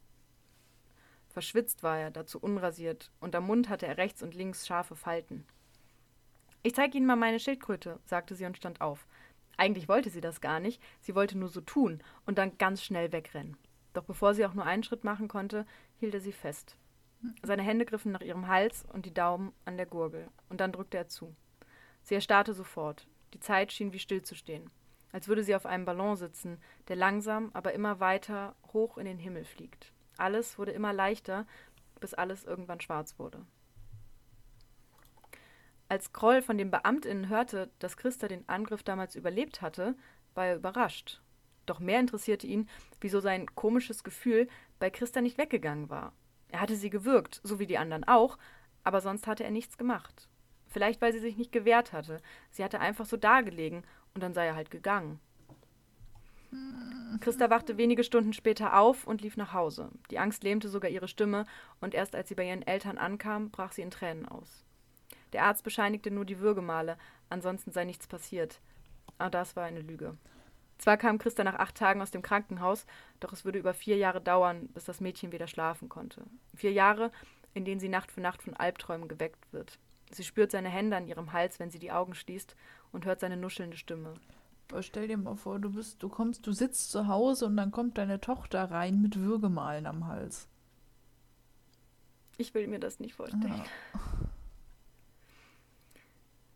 Verschwitzt 1.31 1.83
war 1.83 1.99
er, 1.99 2.11
dazu 2.11 2.39
unrasiert, 2.39 3.11
und 3.21 3.35
am 3.35 3.47
Mund 3.47 3.69
hatte 3.69 3.87
er 3.87 3.97
rechts 3.97 4.23
und 4.23 4.35
links 4.35 4.67
scharfe 4.67 4.97
Falten. 4.97 5.47
Ich 6.63 6.75
zeige 6.75 6.99
Ihnen 6.99 7.07
mal 7.07 7.17
meine 7.17 7.41
Schildkröte, 7.41 7.99
sagte 8.05 8.35
sie 8.35 8.45
und 8.45 8.57
stand 8.57 8.83
auf. 8.83 9.07
Eigentlich 9.61 9.91
wollte 9.91 10.09
sie 10.09 10.23
das 10.23 10.41
gar 10.41 10.59
nicht, 10.59 10.83
sie 11.03 11.15
wollte 11.15 11.37
nur 11.37 11.51
so 11.51 11.61
tun 11.61 12.03
und 12.25 12.39
dann 12.39 12.57
ganz 12.57 12.83
schnell 12.83 13.13
wegrennen. 13.13 13.59
Doch 13.93 14.05
bevor 14.05 14.33
sie 14.33 14.47
auch 14.47 14.55
nur 14.55 14.65
einen 14.65 14.83
Schritt 14.83 15.05
machen 15.05 15.29
konnte, 15.29 15.67
hielt 15.99 16.15
er 16.15 16.21
sie 16.21 16.33
fest. 16.33 16.79
Seine 17.43 17.61
Hände 17.61 17.85
griffen 17.85 18.11
nach 18.11 18.23
ihrem 18.23 18.49
Hals 18.49 18.87
und 18.91 19.05
die 19.05 19.13
Daumen 19.13 19.53
an 19.67 19.77
der 19.77 19.85
Gurgel, 19.85 20.29
und 20.49 20.63
dann 20.63 20.73
drückte 20.73 20.97
er 20.97 21.09
zu. 21.09 21.37
Sie 22.05 22.15
erstarrte 22.15 22.55
sofort. 22.55 23.07
Die 23.35 23.41
Zeit 23.41 23.71
schien 23.71 23.93
wie 23.93 23.99
stillzustehen, 23.99 24.71
als 25.13 25.29
würde 25.29 25.45
sie 25.45 25.55
auf 25.55 25.67
einem 25.67 25.85
Ballon 25.85 26.17
sitzen, 26.17 26.57
der 26.89 26.97
langsam, 26.97 27.51
aber 27.53 27.75
immer 27.75 28.01
weiter 28.01 28.57
hoch 28.73 28.97
in 28.97 29.05
den 29.05 29.19
Himmel 29.19 29.45
fliegt. 29.45 29.93
Alles 30.17 30.59
wurde 30.59 30.73
immer 30.73 30.95
leichter, 30.95 31.47
bis 32.01 32.15
alles 32.15 32.45
irgendwann 32.45 32.81
schwarz 32.81 33.19
wurde. 33.19 33.45
Als 35.91 36.13
Kroll 36.13 36.41
von 36.41 36.57
den 36.57 36.71
Beamtinnen 36.71 37.29
hörte, 37.29 37.69
dass 37.81 37.97
Christa 37.97 38.29
den 38.29 38.49
Angriff 38.49 38.85
damals 38.85 39.17
überlebt 39.17 39.61
hatte, 39.61 39.97
war 40.35 40.47
er 40.47 40.55
überrascht. 40.55 41.21
Doch 41.67 41.81
mehr 41.81 41.99
interessierte 41.99 42.47
ihn, 42.47 42.69
wieso 43.01 43.19
sein 43.19 43.53
komisches 43.57 44.05
Gefühl 44.05 44.47
bei 44.79 44.89
Christa 44.89 45.21
nicht 45.21 45.37
weggegangen 45.37 45.91
war. 45.91 46.13
Er 46.47 46.61
hatte 46.61 46.77
sie 46.77 46.91
gewürgt, 46.91 47.41
so 47.43 47.59
wie 47.59 47.67
die 47.67 47.77
anderen 47.77 48.05
auch, 48.05 48.39
aber 48.85 49.01
sonst 49.01 49.27
hatte 49.27 49.43
er 49.43 49.51
nichts 49.51 49.79
gemacht. 49.79 50.29
Vielleicht, 50.69 51.03
weil 51.03 51.13
sie 51.13 51.19
sich 51.19 51.37
nicht 51.37 51.51
gewehrt 51.51 51.93
hatte. 51.93 52.21
Sie 52.53 52.63
hatte 52.63 52.79
einfach 52.79 53.05
so 53.05 53.17
dagelegen 53.17 53.83
und 54.15 54.23
dann 54.23 54.33
sei 54.33 54.47
er 54.47 54.55
halt 54.55 54.71
gegangen. 54.71 55.19
Christa 57.19 57.51
wachte 57.51 57.79
wenige 57.79 58.05
Stunden 58.05 58.33
später 58.33 58.79
auf 58.79 59.09
und 59.09 59.23
lief 59.23 59.37
nach 59.37 59.55
Hause. 59.55 59.91
Die 60.13 60.21
Angst 60.21 60.45
lähmte 60.45 60.69
sogar 60.69 60.89
ihre 60.89 61.09
Stimme 61.09 61.47
und 61.81 61.95
erst 61.95 62.15
als 62.15 62.29
sie 62.29 62.37
bei 62.37 62.47
ihren 62.47 62.63
Eltern 62.63 62.97
ankam, 62.97 63.51
brach 63.51 63.73
sie 63.73 63.83
in 63.83 63.91
Tränen 63.91 64.29
aus. 64.29 64.65
Der 65.33 65.45
Arzt 65.45 65.63
bescheinigte 65.63 66.11
nur 66.11 66.25
die 66.25 66.41
Würgemale, 66.41 66.97
ansonsten 67.29 67.73
sei 67.73 67.85
nichts 67.85 68.07
passiert. 68.07 68.61
Aber 69.19 69.31
das 69.31 69.57
war 69.57 69.65
eine 69.65 69.81
Lüge. 69.81 70.17
Zwar 70.79 70.97
kam 70.97 71.19
Christa 71.19 71.45
nach 71.45 71.59
acht 71.59 71.75
Tagen 71.75 72.01
aus 72.01 72.11
dem 72.11 72.23
Krankenhaus, 72.23 72.87
doch 73.21 73.33
es 73.33 73.45
würde 73.45 73.59
über 73.59 73.75
vier 73.75 73.99
Jahre 73.99 74.21
dauern, 74.21 74.69
bis 74.69 74.85
das 74.85 75.01
Mädchen 75.01 75.31
wieder 75.31 75.47
schlafen 75.47 75.91
konnte. 75.91 76.23
Vier 76.55 76.73
Jahre, 76.73 77.13
in 77.53 77.67
denen 77.67 77.81
sie 77.81 77.91
Nacht 77.91 78.11
für 78.11 78.23
Nacht 78.23 78.43
von 78.43 78.55
Albträumen 78.55 79.07
geweckt 79.07 79.53
wird. 79.53 79.79
Sie 80.11 80.25
spürt 80.25 80.51
seine 80.51 80.71
Hände 80.71 80.97
an 80.97 81.07
ihrem 81.07 81.33
Hals, 81.33 81.61
wenn 81.61 81.71
sie 81.71 81.79
die 81.79 81.93
Augen 81.93 82.15
schließt, 82.15 82.57
und 82.93 83.05
hört 83.05 83.21
seine 83.21 83.37
nuschelnde 83.37 83.77
Stimme. 83.77 84.15
Aber 84.71 84.83
stell 84.83 85.09
dir 85.09 85.17
mal 85.17 85.37
vor, 85.37 85.59
du 85.59 85.71
bist, 85.71 86.03
du 86.03 86.09
kommst, 86.09 86.47
du 86.47 86.53
sitzt 86.53 86.91
zu 86.91 87.09
Hause 87.09 87.47
und 87.47 87.57
dann 87.57 87.73
kommt 87.73 87.99
deine 87.99 88.21
Tochter 88.21 88.71
rein 88.71 89.03
mit 89.03 89.19
Würgemalen 89.19 89.87
am 89.87 90.07
Hals. 90.07 90.49
Ich 92.39 92.55
will 92.55 92.67
mir 92.69 92.81
das 92.81 93.01
nicht 93.01 93.15
vorstellen. 93.15 93.49
Ja. 93.49 94.01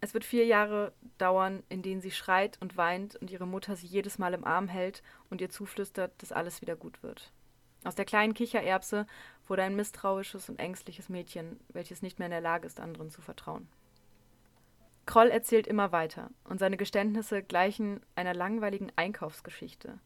Es 0.05 0.12
wird 0.12 0.26
vier 0.26 0.44
Jahre 0.44 0.92
dauern, 1.16 1.62
in 1.70 1.80
denen 1.80 2.02
sie 2.02 2.11
schreit 2.11 2.59
und 2.61 2.76
weint 2.76 3.16
und 3.16 3.30
ihre 3.30 3.46
Mutter 3.46 3.74
sie 3.74 3.86
jedes 3.86 4.18
Mal 4.18 4.34
im 4.34 4.44
Arm 4.44 4.68
hält 4.68 5.02
und 5.30 5.40
ihr 5.40 5.48
zuflüstert, 5.48 6.12
dass 6.18 6.30
alles 6.30 6.61
wieder 6.61 6.76
gut 6.76 7.02
wird. 7.02 7.32
Aus 7.84 7.94
der 7.94 8.05
kleinen 8.05 8.34
Kichererbse 8.34 9.07
wurde 9.48 9.62
ein 9.62 9.76
misstrauisches 9.76 10.50
und 10.50 10.59
ängstliches 10.59 11.09
Mädchen, 11.09 11.59
welches 11.70 12.02
nicht 12.02 12.18
mehr 12.18 12.26
in 12.26 12.32
der 12.32 12.42
Lage 12.42 12.66
ist, 12.66 12.80
anderen 12.80 13.09
zu 13.09 13.22
vertrauen. 13.22 13.66
Kroll 15.07 15.28
erzählt 15.28 15.66
immer 15.66 15.90
weiter, 15.90 16.28
und 16.44 16.61
seine 16.61 16.76
Geständnisse 16.76 17.42
gleichen 17.42 18.02
einer 18.14 18.34
langweiligen 18.34 18.92
Einkaufsgeschichte. 18.96 20.00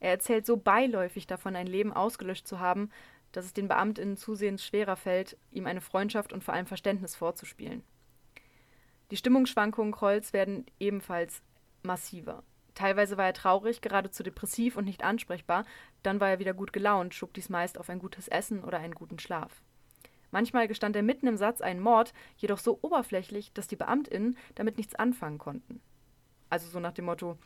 Er 0.00 0.12
erzählt 0.12 0.46
so 0.46 0.56
beiläufig 0.56 1.26
davon, 1.26 1.56
ein 1.56 1.66
Leben 1.66 1.92
ausgelöscht 1.92 2.48
zu 2.48 2.58
haben, 2.58 2.88
dass 3.32 3.44
es 3.44 3.52
den 3.52 3.68
Beamtinnen 3.68 4.16
zusehends 4.16 4.64
schwerer 4.64 4.96
fällt, 4.96 5.36
ihm 5.50 5.66
eine 5.66 5.82
Freundschaft 5.82 6.32
und 6.32 6.42
vor 6.42 6.54
allem 6.54 6.64
Verständnis 6.64 7.14
vorzuspielen. 7.14 7.82
Die 9.12 9.18
Stimmungsschwankungen 9.18 9.92
Krolls 9.92 10.32
werden 10.32 10.64
ebenfalls 10.80 11.42
massiver. 11.82 12.44
Teilweise 12.72 13.18
war 13.18 13.26
er 13.26 13.34
traurig, 13.34 13.82
geradezu 13.82 14.22
depressiv 14.22 14.74
und 14.74 14.86
nicht 14.86 15.04
ansprechbar, 15.04 15.66
dann 16.02 16.18
war 16.18 16.30
er 16.30 16.38
wieder 16.38 16.54
gut 16.54 16.72
gelaunt, 16.72 17.12
schob 17.12 17.34
dies 17.34 17.50
meist 17.50 17.76
auf 17.76 17.90
ein 17.90 17.98
gutes 17.98 18.26
Essen 18.28 18.64
oder 18.64 18.78
einen 18.78 18.94
guten 18.94 19.18
Schlaf. 19.18 19.60
Manchmal 20.30 20.66
gestand 20.66 20.96
er 20.96 21.02
mitten 21.02 21.26
im 21.26 21.36
Satz 21.36 21.60
einen 21.60 21.80
Mord, 21.80 22.14
jedoch 22.38 22.56
so 22.56 22.78
oberflächlich, 22.80 23.52
dass 23.52 23.68
die 23.68 23.76
BeamtInnen 23.76 24.38
damit 24.54 24.78
nichts 24.78 24.94
anfangen 24.94 25.36
konnten. 25.36 25.82
Also 26.48 26.70
so 26.70 26.80
nach 26.80 26.92
dem 26.92 27.04
Motto, 27.04 27.36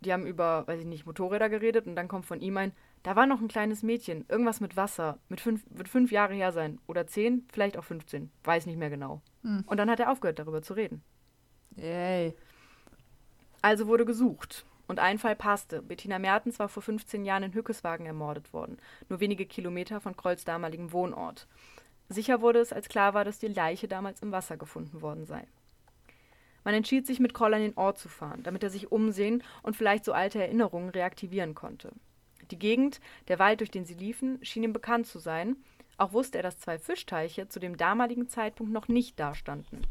die 0.00 0.12
haben 0.12 0.26
über, 0.26 0.66
weiß 0.66 0.80
ich 0.80 0.86
nicht, 0.86 1.06
Motorräder 1.06 1.48
geredet 1.48 1.86
und 1.86 1.96
dann 1.96 2.08
kommt 2.08 2.26
von 2.26 2.42
ihm 2.42 2.58
ein, 2.58 2.72
da 3.04 3.16
war 3.16 3.26
noch 3.26 3.40
ein 3.40 3.48
kleines 3.48 3.82
Mädchen, 3.82 4.26
irgendwas 4.28 4.60
mit 4.60 4.76
Wasser, 4.76 5.18
mit 5.30 5.40
fünf, 5.40 5.64
wird 5.70 5.88
fünf 5.88 6.12
Jahre 6.12 6.34
her 6.34 6.52
sein. 6.52 6.78
Oder 6.86 7.06
zehn, 7.06 7.46
vielleicht 7.50 7.78
auch 7.78 7.84
15, 7.84 8.30
weiß 8.44 8.66
nicht 8.66 8.76
mehr 8.76 8.90
genau. 8.90 9.22
Hm. 9.46 9.62
Und 9.66 9.76
dann 9.76 9.88
hat 9.88 10.00
er 10.00 10.10
aufgehört, 10.10 10.40
darüber 10.40 10.60
zu 10.60 10.74
reden. 10.74 11.02
Yay. 11.76 12.34
Also 13.62 13.86
wurde 13.86 14.04
gesucht. 14.04 14.66
Und 14.88 14.98
ein 14.98 15.18
Fall 15.18 15.36
passte. 15.36 15.82
Bettina 15.82 16.18
Mertens 16.18 16.58
war 16.58 16.68
vor 16.68 16.82
15 16.82 17.24
Jahren 17.24 17.44
in 17.44 17.54
Hückeswagen 17.54 18.06
ermordet 18.06 18.52
worden, 18.52 18.78
nur 19.08 19.20
wenige 19.20 19.46
Kilometer 19.46 20.00
von 20.00 20.16
Krolls 20.16 20.44
damaligem 20.44 20.92
Wohnort. 20.92 21.46
Sicher 22.08 22.40
wurde 22.40 22.58
es, 22.58 22.72
als 22.72 22.88
klar 22.88 23.14
war, 23.14 23.24
dass 23.24 23.38
die 23.38 23.48
Leiche 23.48 23.88
damals 23.88 24.20
im 24.20 24.32
Wasser 24.32 24.56
gefunden 24.56 25.00
worden 25.00 25.26
sei. 25.26 25.46
Man 26.64 26.74
entschied 26.74 27.06
sich, 27.06 27.20
mit 27.20 27.34
Kroll 27.34 27.54
an 27.54 27.60
den 27.60 27.76
Ort 27.76 27.98
zu 27.98 28.08
fahren, 28.08 28.42
damit 28.42 28.64
er 28.64 28.70
sich 28.70 28.90
umsehen 28.90 29.44
und 29.62 29.76
vielleicht 29.76 30.04
so 30.04 30.12
alte 30.12 30.40
Erinnerungen 30.40 30.90
reaktivieren 30.90 31.54
konnte. 31.54 31.92
Die 32.50 32.58
Gegend, 32.58 33.00
der 33.28 33.38
Wald, 33.38 33.60
durch 33.60 33.70
den 33.70 33.84
sie 33.84 33.94
liefen, 33.94 34.44
schien 34.44 34.64
ihm 34.64 34.72
bekannt 34.72 35.06
zu 35.06 35.20
sein, 35.20 35.56
auch 35.98 36.12
wusste 36.12 36.38
er, 36.38 36.42
dass 36.42 36.58
zwei 36.58 36.78
Fischteiche 36.78 37.48
zu 37.48 37.58
dem 37.58 37.76
damaligen 37.76 38.28
Zeitpunkt 38.28 38.72
noch 38.72 38.88
nicht 38.88 39.18
dastanden. 39.18 39.86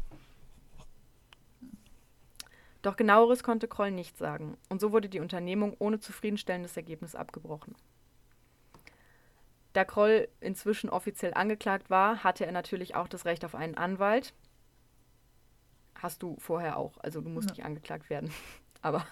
Doch 2.82 2.96
genaueres 2.96 3.42
konnte 3.42 3.66
Kroll 3.66 3.90
nicht 3.90 4.16
sagen, 4.16 4.56
und 4.68 4.80
so 4.80 4.92
wurde 4.92 5.08
die 5.08 5.18
Unternehmung 5.18 5.74
ohne 5.80 5.98
zufriedenstellendes 5.98 6.76
Ergebnis 6.76 7.16
abgebrochen. 7.16 7.74
Da 9.72 9.84
Kroll 9.84 10.28
inzwischen 10.40 10.88
offiziell 10.88 11.34
angeklagt 11.34 11.90
war, 11.90 12.22
hatte 12.22 12.46
er 12.46 12.52
natürlich 12.52 12.94
auch 12.94 13.08
das 13.08 13.24
Recht 13.24 13.44
auf 13.44 13.54
einen 13.54 13.74
Anwalt. 13.74 14.32
Hast 15.96 16.22
du 16.22 16.36
vorher 16.38 16.78
auch, 16.78 16.96
also 16.98 17.20
du 17.20 17.28
musst 17.28 17.48
ja. 17.48 17.56
nicht 17.56 17.64
angeklagt 17.64 18.08
werden. 18.08 18.30
Aber 18.82 19.04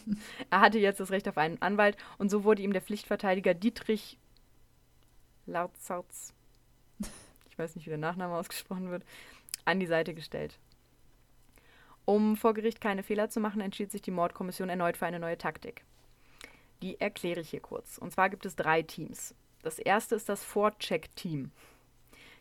er 0.50 0.60
hatte 0.60 0.78
jetzt 0.78 0.98
das 0.98 1.12
Recht 1.12 1.28
auf 1.28 1.38
einen 1.38 1.62
Anwalt 1.62 1.96
und 2.18 2.28
so 2.28 2.42
wurde 2.42 2.62
ihm 2.62 2.72
der 2.72 2.82
Pflichtverteidiger 2.82 3.54
Dietrich 3.54 4.18
Lautzarz, 5.52 6.34
ich 7.50 7.58
weiß 7.58 7.76
nicht, 7.76 7.86
wie 7.86 7.90
der 7.90 7.98
Nachname 7.98 8.34
ausgesprochen 8.34 8.90
wird, 8.90 9.04
an 9.64 9.78
die 9.78 9.86
Seite 9.86 10.14
gestellt. 10.14 10.58
Um 12.04 12.36
vor 12.36 12.54
Gericht 12.54 12.80
keine 12.80 13.02
Fehler 13.02 13.30
zu 13.30 13.38
machen, 13.38 13.60
entschied 13.60 13.92
sich 13.92 14.02
die 14.02 14.10
Mordkommission 14.10 14.68
erneut 14.68 14.96
für 14.96 15.06
eine 15.06 15.20
neue 15.20 15.38
Taktik. 15.38 15.84
Die 16.82 17.00
erkläre 17.00 17.40
ich 17.40 17.50
hier 17.50 17.60
kurz. 17.60 17.98
Und 17.98 18.10
zwar 18.10 18.28
gibt 18.28 18.44
es 18.44 18.56
drei 18.56 18.82
Teams. 18.82 19.36
Das 19.62 19.78
erste 19.78 20.16
ist 20.16 20.28
das 20.28 20.42
Vorcheck-Team. 20.42 21.52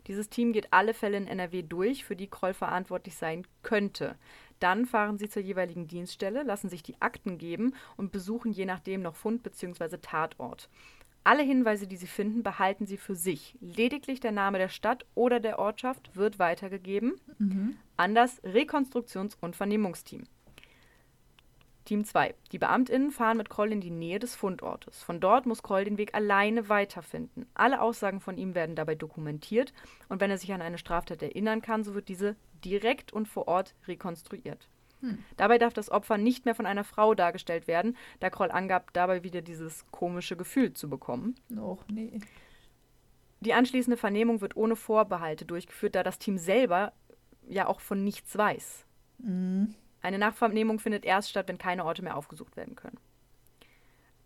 Dieses 0.07 0.29
Team 0.29 0.51
geht 0.51 0.73
alle 0.73 0.95
Fälle 0.95 1.17
in 1.17 1.27
NRW 1.27 1.61
durch, 1.61 2.03
für 2.03 2.15
die 2.15 2.29
Kroll 2.29 2.55
verantwortlich 2.55 3.15
sein 3.15 3.45
könnte. 3.61 4.15
Dann 4.59 4.87
fahren 4.87 5.19
sie 5.19 5.29
zur 5.29 5.43
jeweiligen 5.43 5.87
Dienststelle, 5.87 6.41
lassen 6.41 6.69
sich 6.69 6.81
die 6.81 6.99
Akten 6.99 7.37
geben 7.37 7.75
und 7.97 8.11
besuchen 8.11 8.51
je 8.51 8.65
nachdem 8.65 9.03
noch 9.03 9.15
Fund 9.15 9.43
bzw. 9.43 9.97
Tatort. 9.97 10.69
Alle 11.23 11.43
Hinweise, 11.43 11.87
die 11.87 11.97
sie 11.97 12.07
finden, 12.07 12.41
behalten 12.41 12.87
sie 12.87 12.97
für 12.97 13.15
sich. 13.15 13.55
Lediglich 13.61 14.19
der 14.19 14.31
Name 14.31 14.57
der 14.57 14.69
Stadt 14.69 15.05
oder 15.13 15.39
der 15.39 15.59
Ortschaft 15.59 16.15
wird 16.15 16.39
weitergegeben 16.39 17.15
mhm. 17.37 17.77
an 17.95 18.15
das 18.15 18.43
Rekonstruktions- 18.43 19.37
und 19.39 19.55
Vernehmungsteam. 19.55 20.23
Team 21.85 22.05
2. 22.05 22.35
Die 22.51 22.59
BeamtInnen 22.59 23.11
fahren 23.11 23.37
mit 23.37 23.49
Kroll 23.49 23.71
in 23.71 23.81
die 23.81 23.91
Nähe 23.91 24.19
des 24.19 24.35
Fundortes. 24.35 25.03
Von 25.03 25.19
dort 25.19 25.45
muss 25.45 25.63
Kroll 25.63 25.83
den 25.83 25.97
Weg 25.97 26.13
alleine 26.13 26.69
weiterfinden. 26.69 27.47
Alle 27.53 27.81
Aussagen 27.81 28.19
von 28.19 28.37
ihm 28.37 28.55
werden 28.55 28.75
dabei 28.75 28.95
dokumentiert 28.95 29.73
und 30.07 30.21
wenn 30.21 30.31
er 30.31 30.37
sich 30.37 30.53
an 30.53 30.61
eine 30.61 30.77
Straftat 30.77 31.21
erinnern 31.21 31.61
kann, 31.61 31.83
so 31.83 31.93
wird 31.93 32.07
diese 32.07 32.35
direkt 32.63 33.11
und 33.11 33.27
vor 33.27 33.47
Ort 33.47 33.75
rekonstruiert. 33.87 34.69
Hm. 35.01 35.19
Dabei 35.37 35.57
darf 35.57 35.73
das 35.73 35.89
Opfer 35.89 36.17
nicht 36.17 36.45
mehr 36.45 36.55
von 36.55 36.65
einer 36.65 36.83
Frau 36.83 37.13
dargestellt 37.13 37.67
werden, 37.67 37.97
da 38.19 38.29
Kroll 38.29 38.51
angab, 38.51 38.93
dabei 38.93 39.23
wieder 39.23 39.41
dieses 39.41 39.85
komische 39.91 40.37
Gefühl 40.37 40.73
zu 40.73 40.89
bekommen. 40.89 41.35
Och, 41.57 41.83
nee. 41.91 42.19
Die 43.41 43.53
anschließende 43.53 43.97
Vernehmung 43.97 44.41
wird 44.41 44.55
ohne 44.55 44.75
Vorbehalte 44.75 45.45
durchgeführt, 45.45 45.95
da 45.95 46.03
das 46.03 46.19
Team 46.19 46.37
selber 46.37 46.93
ja 47.47 47.67
auch 47.67 47.81
von 47.81 48.03
nichts 48.03 48.37
weiß. 48.37 48.85
Mhm. 49.17 49.73
Eine 50.01 50.17
Nachvernehmung 50.17 50.79
findet 50.79 51.05
erst 51.05 51.29
statt, 51.29 51.47
wenn 51.47 51.57
keine 51.57 51.85
Orte 51.85 52.03
mehr 52.03 52.17
aufgesucht 52.17 52.55
werden 52.55 52.75
können. 52.75 52.97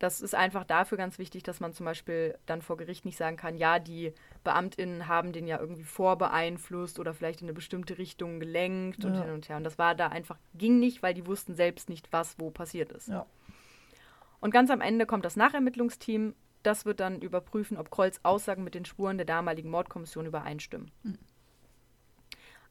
Das 0.05 0.21
ist 0.21 0.35
einfach 0.35 0.65
dafür 0.65 0.99
ganz 0.99 1.17
wichtig, 1.17 1.41
dass 1.41 1.59
man 1.59 1.73
zum 1.73 1.87
Beispiel 1.87 2.37
dann 2.45 2.61
vor 2.61 2.77
Gericht 2.77 3.05
nicht 3.05 3.17
sagen 3.17 3.37
kann, 3.37 3.57
ja, 3.57 3.79
die 3.79 4.13
BeamtInnen 4.43 5.07
haben 5.07 5.31
den 5.31 5.47
ja 5.47 5.59
irgendwie 5.59 5.83
vorbeeinflusst 5.83 6.99
oder 6.99 7.15
vielleicht 7.15 7.41
in 7.41 7.47
eine 7.47 7.55
bestimmte 7.55 7.97
Richtung 7.97 8.39
gelenkt 8.39 9.03
ja. 9.03 9.09
und 9.09 9.19
hin 9.19 9.31
und 9.31 9.49
her. 9.49 9.57
Und 9.57 9.63
das 9.63 9.79
war 9.79 9.95
da 9.95 10.09
einfach, 10.09 10.37
ging 10.53 10.77
nicht, 10.77 11.01
weil 11.01 11.15
die 11.15 11.25
wussten 11.25 11.55
selbst 11.55 11.89
nicht, 11.89 12.13
was 12.13 12.37
wo 12.37 12.51
passiert 12.51 12.91
ist. 12.91 13.07
Ja. 13.07 13.25
Und 14.41 14.51
ganz 14.51 14.69
am 14.69 14.79
Ende 14.79 15.07
kommt 15.07 15.25
das 15.25 15.37
Nachermittlungsteam. 15.37 16.35
Das 16.61 16.85
wird 16.85 16.99
dann 16.99 17.19
überprüfen, 17.19 17.75
ob 17.75 17.89
Krolls 17.89 18.23
Aussagen 18.23 18.63
mit 18.63 18.75
den 18.75 18.85
Spuren 18.85 19.17
der 19.17 19.25
damaligen 19.25 19.71
Mordkommission 19.71 20.27
übereinstimmen. 20.27 20.91
Mhm. 21.01 21.17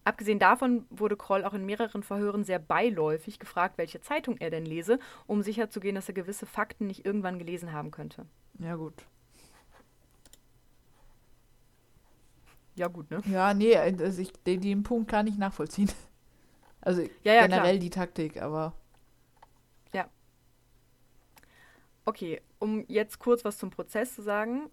Abgesehen 0.05 0.39
davon 0.39 0.87
wurde 0.91 1.17
Kroll 1.17 1.45
auch 1.45 1.55
in 1.55 1.65
mehreren 1.65 2.03
Verhören 2.03 2.45
sehr 2.45 2.59
beiläufig 2.59 3.39
gefragt, 3.39 3.79
welche 3.79 4.01
Zeitung 4.03 4.37
er 4.37 4.51
denn 4.51 4.67
lese, 4.67 4.99
um 5.27 5.43
sicherzugehen, 5.43 5.95
dass 5.95 6.09
er 6.09 6.15
gewisse 6.15 6.45
Fakten 6.45 6.87
nicht 6.87 7.07
irgendwann 7.07 7.39
gelesen 7.39 7.73
haben 7.73 7.91
könnte. 7.91 8.27
Ja, 8.59 8.77
gut. 8.77 8.95
Ja, 12.77 12.89
gut, 12.89 13.11
ne? 13.11 13.23
Ja, 13.27 13.55
nee, 13.55 13.77
also 13.77 14.21
ich, 14.21 14.33
den, 14.45 14.61
den 14.61 14.83
Punkt 14.83 15.11
kann 15.11 15.27
ich 15.27 15.39
nachvollziehen. 15.39 15.91
Also 16.81 17.01
ja, 17.23 17.33
ja, 17.33 17.47
generell 17.47 17.71
klar. 17.71 17.79
die 17.79 17.91
Taktik, 17.91 18.43
aber. 18.43 18.75
Ja. 19.95 20.07
Okay, 22.05 22.43
um 22.59 22.85
jetzt 22.89 23.19
kurz 23.19 23.43
was 23.43 23.57
zum 23.57 23.71
Prozess 23.71 24.15
zu 24.15 24.21
sagen. 24.21 24.71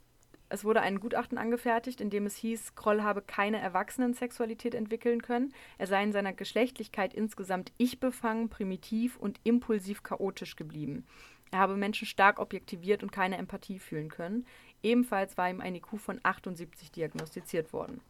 Es 0.52 0.66
wurde 0.66 0.82
ein 0.82 0.99
Gutachten 0.99 1.38
angefertigt, 1.38 2.02
in 2.02 2.10
dem 2.10 2.26
es 2.26 2.36
hieß, 2.36 2.76
Kroll 2.76 3.04
habe 3.04 3.22
keine 3.22 3.62
Erwachsenensexualität 3.62 4.76
entwickeln 4.76 5.22
können. 5.22 5.54
Er 5.78 5.88
sei 5.88 6.04
in 6.04 6.12
seiner 6.12 6.34
Geschlechtlichkeit 6.34 7.14
insgesamt 7.14 7.72
ich-befangen, 7.78 8.49
primitiv 8.49 9.16
und 9.16 9.39
impulsiv 9.45 10.04
chaotisch 10.04 10.58
geblieben. 10.58 11.06
Er 11.52 11.60
habe 11.60 11.78
Menschen 11.78 12.06
stark 12.06 12.38
objektiviert 12.38 13.02
und 13.02 13.14
keine 13.14 13.38
Empathie 13.38 13.80
fühlen 13.80 14.10
können. 14.10 14.45
Ebenfalls 14.84 15.38
war 15.38 15.49
ihm 15.49 15.62
ein 15.62 15.76
IQ 15.76 15.97
von 15.97 16.20
78 16.22 16.91
diagnostiziert 16.91 17.72
worden. 17.72 18.02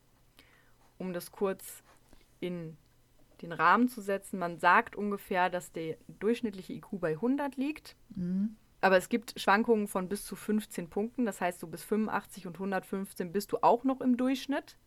Um 0.97 1.13
das 1.13 1.31
kurz 1.31 1.83
in 2.39 2.75
den 3.43 3.51
Rahmen 3.51 3.87
zu 3.87 4.01
setzen, 4.01 4.39
man 4.39 4.57
sagt 4.57 4.95
ungefähr, 4.95 5.51
dass 5.51 5.71
der 5.71 5.97
durchschnittliche 6.07 6.73
IQ 6.73 6.99
bei 6.99 7.11
100 7.11 7.55
liegt. 7.55 7.95
Mhm. 8.15 8.55
Aber 8.81 8.97
es 8.97 9.09
gibt 9.09 9.39
Schwankungen 9.39 9.87
von 9.87 10.09
bis 10.09 10.25
zu 10.25 10.35
15 10.35 10.89
Punkten. 10.89 11.25
Das 11.25 11.39
heißt, 11.39 11.59
so 11.59 11.67
bis 11.67 11.83
85 11.83 12.47
und 12.47 12.55
115 12.55 13.31
bist 13.31 13.51
du 13.51 13.59
auch 13.61 13.83
noch 13.83 14.01
im 14.01 14.17
Durchschnitt. 14.17 14.77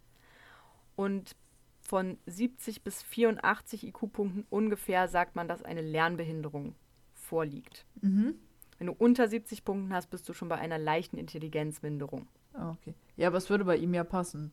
Und 0.96 1.36
von 1.80 2.18
70 2.26 2.82
bis 2.82 3.02
84 3.02 3.86
IQ-Punkten 3.86 4.46
ungefähr 4.50 5.06
sagt 5.06 5.36
man, 5.36 5.48
dass 5.48 5.62
eine 5.62 5.82
Lernbehinderung 5.82 6.74
vorliegt. 7.12 7.86
Mhm. 8.00 8.34
Wenn 8.78 8.86
du 8.88 8.94
unter 8.94 9.28
70 9.28 9.64
Punkten 9.64 9.94
hast, 9.94 10.10
bist 10.10 10.28
du 10.28 10.32
schon 10.32 10.48
bei 10.48 10.56
einer 10.56 10.78
leichten 10.78 11.16
Intelligenzminderung. 11.16 12.26
Ah, 12.52 12.70
okay. 12.70 12.94
Ja, 13.16 13.28
aber 13.28 13.38
es 13.38 13.48
würde 13.50 13.64
bei 13.64 13.76
ihm 13.76 13.94
ja 13.94 14.04
passen. 14.04 14.52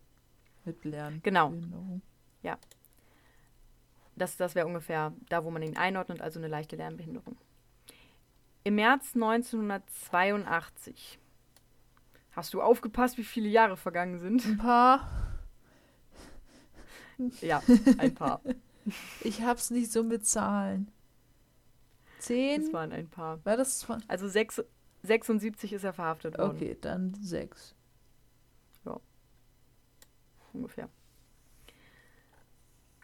Mit 0.66 0.86
Lernen. 0.86 1.22
Genau. 1.24 1.54
Ja. 2.44 2.60
Das, 4.16 4.38
das 4.38 4.54
wäre 4.54 4.68
ungefähr 4.68 5.14
da, 5.30 5.44
wo 5.44 5.50
man 5.50 5.64
ihn 5.64 5.78
einordnet, 5.78 6.22
also 6.22 6.39
eine 6.39 6.48
leichte 6.48 6.76
Lernbehinderung. 6.76 7.38
Im 8.64 8.76
März 8.76 9.16
1982. 9.16 11.20
Hast 12.32 12.53
du 12.53 12.62
aufgepasst, 12.62 13.18
wie 13.18 13.24
viele 13.24 13.49
Jahre 13.49 13.76
vergangen 13.76 14.20
sind? 14.20 14.45
Ein 14.45 14.57
paar. 14.57 15.09
Ja, 17.41 17.62
ein 17.97 18.14
paar. 18.14 18.41
ich 19.22 19.41
hab's 19.41 19.72
nicht 19.72 19.91
so 19.91 20.03
mit 20.03 20.26
Zahlen. 20.26 20.91
Zehn? 22.20 22.62
Das 22.62 22.74
waren 22.74 22.91
ein 22.91 23.09
paar. 23.09 23.43
War 23.45 23.57
das? 23.57 23.88
Also 24.07 24.28
sechs, 24.28 24.64
76 25.03 25.74
ist 25.74 25.84
er 25.84 25.93
verhaftet 25.93 26.38
worden. 26.38 26.55
Okay, 26.55 26.78
dann 26.80 27.14
sechs. 27.16 27.76
Ja. 28.86 28.99
Ungefähr. 30.53 30.89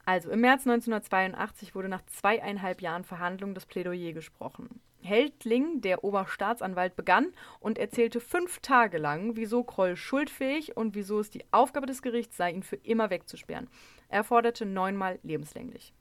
Also 0.06 0.30
im 0.30 0.40
März 0.40 0.62
1982 0.62 1.76
wurde 1.76 1.90
nach 1.90 2.06
zweieinhalb 2.06 2.82
Jahren 2.82 3.04
Verhandlung 3.04 3.54
das 3.54 3.66
Plädoyer 3.66 4.14
gesprochen. 4.14 4.80
Heldling, 5.02 5.82
der 5.82 6.04
Oberstaatsanwalt, 6.04 6.96
begann 6.96 7.34
und 7.60 7.78
erzählte 7.78 8.20
fünf 8.20 8.60
Tage 8.60 8.98
lang, 8.98 9.36
wieso 9.36 9.64
Kroll 9.64 9.96
schuldfähig 9.96 10.76
und 10.76 10.96
wieso 10.96 11.20
es 11.20 11.30
die 11.30 11.46
Aufgabe 11.52 11.86
des 11.86 12.02
Gerichts 12.02 12.38
sei, 12.38 12.52
ihn 12.52 12.64
für 12.64 12.78
immer 12.78 13.10
wegzusperren. 13.10 13.68
Er 14.10 14.24
forderte 14.24 14.66
neunmal 14.66 15.20
lebenslänglich. 15.24 15.94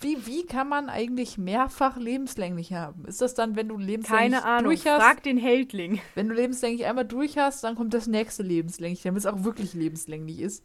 Wie, 0.00 0.26
wie 0.26 0.44
kann 0.44 0.68
man 0.68 0.88
eigentlich 0.88 1.38
mehrfach 1.38 1.96
lebenslänglich 1.96 2.72
haben? 2.72 3.06
Ist 3.06 3.20
das 3.20 3.34
dann, 3.34 3.56
wenn 3.56 3.68
du 3.68 3.78
lebenslänglich 3.78 4.32
Keine 4.32 4.44
Ahnung, 4.44 4.64
durch 4.64 4.86
hast? 4.86 5.02
frag 5.02 5.22
den 5.22 5.38
Heldling. 5.38 6.00
Wenn 6.14 6.28
du 6.28 6.34
lebenslänglich 6.34 6.84
einmal 6.84 7.06
durch 7.06 7.38
hast, 7.38 7.64
dann 7.64 7.74
kommt 7.74 7.94
das 7.94 8.06
nächste 8.06 8.42
lebenslänglich, 8.42 9.02
damit 9.02 9.20
es 9.20 9.26
auch 9.26 9.44
wirklich 9.44 9.72
lebenslänglich 9.72 10.40
ist. 10.40 10.64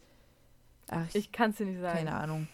Ach, 0.88 1.06
ich, 1.10 1.14
ich 1.14 1.32
kann 1.32 1.50
es 1.50 1.56
dir 1.56 1.66
nicht 1.66 1.80
sagen. 1.80 1.96
Keine 1.96 2.14
Ahnung. 2.14 2.48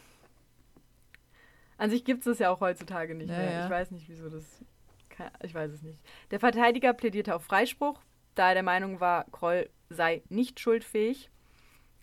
An 1.78 1.90
sich 1.90 2.04
gibt 2.04 2.20
es 2.20 2.24
das 2.24 2.38
ja 2.38 2.50
auch 2.50 2.60
heutzutage 2.60 3.14
nicht 3.14 3.30
ja, 3.30 3.38
mehr. 3.38 3.52
Ja. 3.52 3.64
Ich 3.64 3.70
weiß 3.70 3.90
nicht, 3.90 4.08
wieso 4.08 4.28
das. 4.28 4.64
Ich 5.42 5.54
weiß 5.54 5.72
es 5.72 5.82
nicht. 5.82 5.98
Der 6.30 6.40
Verteidiger 6.40 6.92
plädierte 6.92 7.34
auf 7.34 7.42
Freispruch, 7.42 8.00
da 8.34 8.48
er 8.48 8.54
der 8.54 8.62
Meinung 8.62 9.00
war, 9.00 9.24
Kroll 9.32 9.70
sei 9.88 10.22
nicht 10.28 10.60
schuldfähig. 10.60 11.30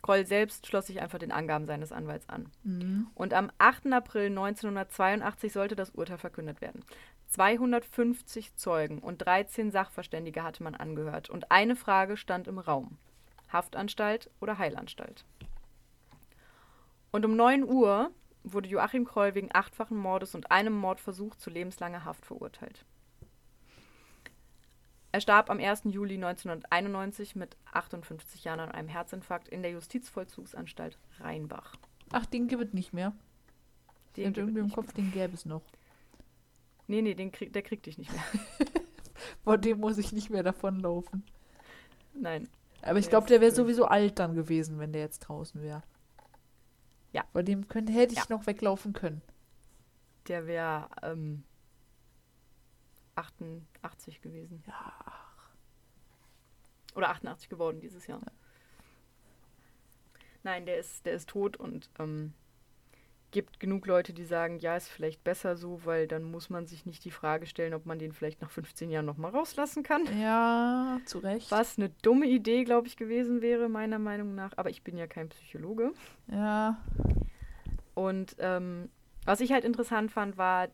Kroll 0.02 0.26
selbst 0.26 0.68
schloss 0.68 0.88
sich 0.88 1.00
einfach 1.02 1.20
den 1.20 1.32
Angaben 1.32 1.66
seines 1.66 1.92
Anwalts 1.92 2.28
an. 2.28 2.52
Mhm. 2.64 3.08
Und 3.16 3.34
am 3.34 3.52
8. 3.58 3.94
April 3.94 4.26
1982 4.26 5.54
sollte 5.54 5.76
das 5.76 5.92
Urteil 5.92 6.18
verkündet 6.18 6.60
werden. 6.60 6.84
250 7.28 8.56
Zeugen 8.56 9.00
und 9.00 9.20
13 9.20 9.72
Sachverständige 9.72 10.44
hatte 10.44 10.62
man 10.62 10.76
angehört. 10.76 11.30
Und 11.30 11.52
eine 11.52 11.76
Frage 11.76 12.18
stand 12.18 12.48
im 12.48 12.60
Raum. 12.60 12.98
Haftanstalt 13.52 14.30
oder 14.42 14.58
Heilanstalt? 14.58 15.24
Und 17.12 17.26
um 17.26 17.36
9 17.36 17.64
Uhr 17.64 18.12
wurde 18.44 18.70
Joachim 18.70 19.06
Kroll 19.06 19.36
wegen 19.36 19.50
achtfachen 19.54 19.98
Mordes 19.98 20.36
und 20.36 20.52
einem 20.52 20.74
Mordversuch 20.74 21.36
zu 21.36 21.50
lebenslanger 21.50 22.06
Haft 22.06 22.26
verurteilt. 22.26 22.86
Er 25.12 25.22
starb 25.22 25.52
am 25.52 25.60
1. 25.60 25.84
Juli 25.86 26.16
1991 26.16 27.36
mit 27.36 27.56
58 27.72 28.44
Jahren 28.44 28.60
an 28.60 28.72
einem 28.72 28.88
Herzinfarkt 28.88 29.48
in 29.48 29.62
der 29.62 29.72
Justizvollzugsanstalt 29.72 30.98
Rheinbach. 31.20 31.76
Ach, 32.12 32.26
den 32.26 32.48
gibt 32.48 32.64
es 32.64 32.74
nicht 32.74 32.94
mehr. 32.94 33.14
Den 34.18 34.28
und 34.28 34.38
irgendwie 34.38 34.60
im 34.60 34.72
Kopf, 34.72 34.88
mehr. 34.88 34.96
den 34.96 35.12
gäbe 35.12 35.34
es 35.34 35.46
noch. 35.46 35.62
Nee, 36.88 37.02
nee, 37.02 37.14
den 37.14 37.32
krieg, 37.32 37.54
der 37.54 37.62
kriegt 37.62 37.86
dich 37.86 37.98
nicht 37.98 38.12
mehr. 38.12 38.24
Vor 39.44 39.58
dem 39.58 39.80
muss 39.80 40.00
ich 40.00 40.12
nicht 40.12 40.30
mehr 40.32 40.44
davonlaufen. 40.44 41.24
Nein. 42.14 42.50
Aber 42.82 43.00
ich 43.00 43.10
glaube, 43.10 43.28
der 43.28 43.40
wäre 43.40 43.52
sowieso 43.52 43.86
alt 43.86 44.20
dann 44.20 44.36
gewesen, 44.36 44.80
wenn 44.80 44.94
der 44.94 45.02
jetzt 45.02 45.20
draußen 45.20 45.62
wäre. 45.62 45.84
Ja. 47.14 47.24
Bei 47.32 47.42
dem 47.44 47.68
könnte, 47.68 47.94
hätte 47.94 48.14
ich 48.14 48.20
ja. 48.20 48.26
noch 48.30 48.46
weglaufen 48.46 48.94
können. 48.94 49.22
Der 50.28 50.46
wäre 50.48 50.90
ähm, 51.02 51.44
88 53.16 54.22
gewesen. 54.22 54.64
Ja. 54.68 54.94
Oder 56.96 57.10
88 57.10 57.50
geworden 57.50 57.80
dieses 57.80 58.08
Jahr. 58.08 58.20
Ja. 58.20 58.32
Nein, 60.44 60.66
der 60.66 60.78
ist, 60.78 61.06
der 61.06 61.14
ist 61.14 61.30
tot 61.30 61.56
und 61.56 61.90
ähm, 62.00 62.34
gibt 63.34 63.60
genug 63.60 63.86
Leute, 63.88 64.14
die 64.14 64.24
sagen, 64.24 64.60
ja, 64.60 64.78
ist 64.78 64.88
vielleicht 64.88 65.24
besser 65.24 65.58
so, 65.58 65.82
weil 65.84 66.08
dann 66.08 66.24
muss 66.24 66.50
man 66.50 66.68
sich 66.68 66.86
nicht 66.86 67.04
die 67.04 67.12
Frage 67.12 67.46
stellen, 67.46 67.74
ob 67.74 67.86
man 67.86 68.00
den 68.00 68.14
vielleicht 68.14 68.42
nach 68.42 68.52
15 68.52 68.90
Jahren 68.90 69.06
nochmal 69.06 69.32
rauslassen 69.32 69.84
kann. 69.84 70.08
Ja, 70.22 71.00
zu 71.06 71.18
Recht. 71.18 71.52
Was 71.52 71.78
eine 71.78 71.90
dumme 72.04 72.28
Idee, 72.28 72.64
glaube 72.64 72.88
ich, 72.88 72.96
gewesen 72.96 73.42
wäre, 73.42 73.68
meiner 73.68 74.00
Meinung 74.00 74.36
nach. 74.36 74.52
Aber 74.56 74.70
ich 74.70 74.84
bin 74.84 74.96
ja 74.98 75.08
kein 75.08 75.28
Psychologe. 75.30 75.92
Ja. 76.32 76.78
Und 77.96 78.36
ähm, 78.40 78.90
was 79.26 79.42
ich 79.42 79.52
halt 79.52 79.66
interessant 79.66 80.12
fand, 80.12 80.38
war, 80.38 80.70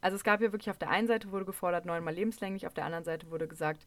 also 0.00 0.16
es 0.16 0.24
gab 0.24 0.40
ja 0.40 0.52
wirklich 0.52 0.70
auf 0.70 0.78
der 0.78 0.90
einen 0.90 1.06
Seite 1.06 1.30
wurde 1.30 1.44
gefordert, 1.44 1.84
neunmal 1.84 2.14
lebenslänglich, 2.14 2.66
auf 2.66 2.74
der 2.74 2.86
anderen 2.86 3.04
Seite 3.04 3.30
wurde 3.30 3.46
gesagt, 3.46 3.86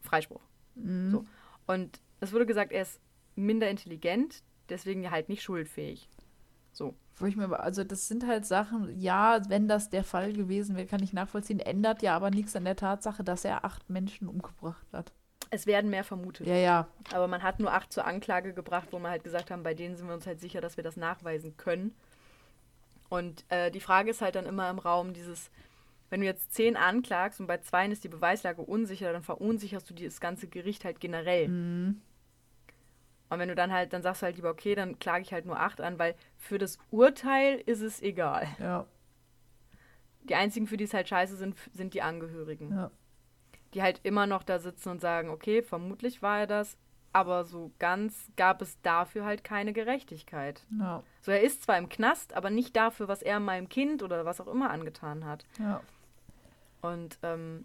Freispruch. 0.00 0.42
Mhm. 0.74 1.10
So. 1.10 1.24
Und 1.66 2.00
es 2.20 2.32
wurde 2.32 2.46
gesagt, 2.46 2.72
er 2.72 2.82
ist 2.82 3.00
minder 3.36 3.70
intelligent, 3.70 4.42
deswegen 4.68 5.10
halt 5.10 5.28
nicht 5.28 5.42
schuldfähig. 5.42 6.08
So. 6.72 6.94
Wo 7.16 7.26
ich 7.26 7.36
mir, 7.36 7.60
also 7.60 7.84
das 7.84 8.08
sind 8.08 8.26
halt 8.26 8.46
Sachen, 8.46 8.98
ja, 8.98 9.40
wenn 9.48 9.68
das 9.68 9.90
der 9.90 10.04
Fall 10.04 10.32
gewesen 10.32 10.76
wäre, 10.76 10.86
kann 10.86 11.02
ich 11.02 11.12
nachvollziehen, 11.12 11.60
ändert 11.60 12.02
ja 12.02 12.16
aber 12.16 12.30
nichts 12.30 12.56
an 12.56 12.64
der 12.64 12.76
Tatsache, 12.76 13.22
dass 13.22 13.44
er 13.44 13.64
acht 13.64 13.90
Menschen 13.90 14.26
umgebracht 14.26 14.86
hat. 14.92 15.12
Es 15.50 15.66
werden 15.66 15.90
mehr 15.90 16.04
vermutet. 16.04 16.46
Ja, 16.46 16.54
ja, 16.54 16.88
Aber 17.12 17.26
man 17.26 17.42
hat 17.42 17.58
nur 17.58 17.72
acht 17.72 17.92
zur 17.92 18.06
Anklage 18.06 18.54
gebracht, 18.54 18.88
wo 18.92 18.98
wir 19.00 19.10
halt 19.10 19.24
gesagt 19.24 19.50
haben, 19.50 19.64
bei 19.64 19.74
denen 19.74 19.96
sind 19.96 20.06
wir 20.06 20.14
uns 20.14 20.26
halt 20.26 20.40
sicher, 20.40 20.60
dass 20.60 20.76
wir 20.76 20.84
das 20.84 20.96
nachweisen 20.96 21.56
können. 21.56 21.94
Und 23.08 23.44
äh, 23.48 23.70
die 23.72 23.80
Frage 23.80 24.10
ist 24.10 24.22
halt 24.22 24.36
dann 24.36 24.46
immer 24.46 24.70
im 24.70 24.78
Raum 24.78 25.12
dieses, 25.12 25.50
wenn 26.08 26.20
du 26.20 26.26
jetzt 26.26 26.54
zehn 26.54 26.76
anklagst 26.76 27.40
und 27.40 27.48
bei 27.48 27.58
zweien 27.58 27.90
ist 27.90 28.04
die 28.04 28.08
Beweislage 28.08 28.62
unsicher, 28.62 29.12
dann 29.12 29.22
verunsicherst 29.22 29.90
du 29.90 29.94
das 29.94 30.20
ganze 30.20 30.46
Gericht 30.46 30.84
halt 30.84 31.00
generell. 31.00 31.48
Mhm. 31.48 32.00
Und 33.30 33.38
wenn 33.38 33.48
du 33.48 33.54
dann 33.54 33.72
halt, 33.72 33.92
dann 33.92 34.02
sagst 34.02 34.20
du 34.22 34.26
halt 34.26 34.36
lieber, 34.36 34.50
okay, 34.50 34.74
dann 34.74 34.98
klage 34.98 35.22
ich 35.22 35.32
halt 35.32 35.46
nur 35.46 35.58
acht 35.58 35.80
an, 35.80 35.98
weil 35.98 36.14
für 36.36 36.58
das 36.58 36.78
Urteil 36.90 37.62
ist 37.64 37.80
es 37.80 38.02
egal. 38.02 38.46
ja, 38.58 38.84
Die 40.24 40.34
einzigen, 40.34 40.66
für 40.66 40.76
die 40.76 40.84
es 40.84 40.92
halt 40.94 41.08
scheiße 41.08 41.36
sind, 41.36 41.56
sind 41.72 41.94
die 41.94 42.02
Angehörigen. 42.02 42.70
ja. 42.72 42.90
Die 43.72 43.82
halt 43.82 44.00
immer 44.02 44.26
noch 44.26 44.42
da 44.42 44.58
sitzen 44.58 44.88
und 44.90 45.00
sagen, 45.00 45.30
okay, 45.30 45.62
vermutlich 45.62 46.22
war 46.22 46.40
er 46.40 46.46
das, 46.48 46.76
aber 47.12 47.44
so 47.44 47.70
ganz 47.78 48.28
gab 48.36 48.62
es 48.62 48.80
dafür 48.82 49.24
halt 49.24 49.44
keine 49.44 49.72
Gerechtigkeit. 49.72 50.66
Ja, 50.76 51.04
So, 51.20 51.30
er 51.30 51.40
ist 51.42 51.62
zwar 51.62 51.78
im 51.78 51.88
Knast, 51.88 52.34
aber 52.34 52.50
nicht 52.50 52.74
dafür, 52.74 53.06
was 53.06 53.22
er 53.22 53.38
meinem 53.38 53.68
Kind 53.68 54.02
oder 54.02 54.24
was 54.24 54.40
auch 54.40 54.48
immer 54.48 54.70
angetan 54.70 55.24
hat. 55.24 55.46
ja. 55.60 55.80
Und 56.82 57.18
ähm, 57.22 57.64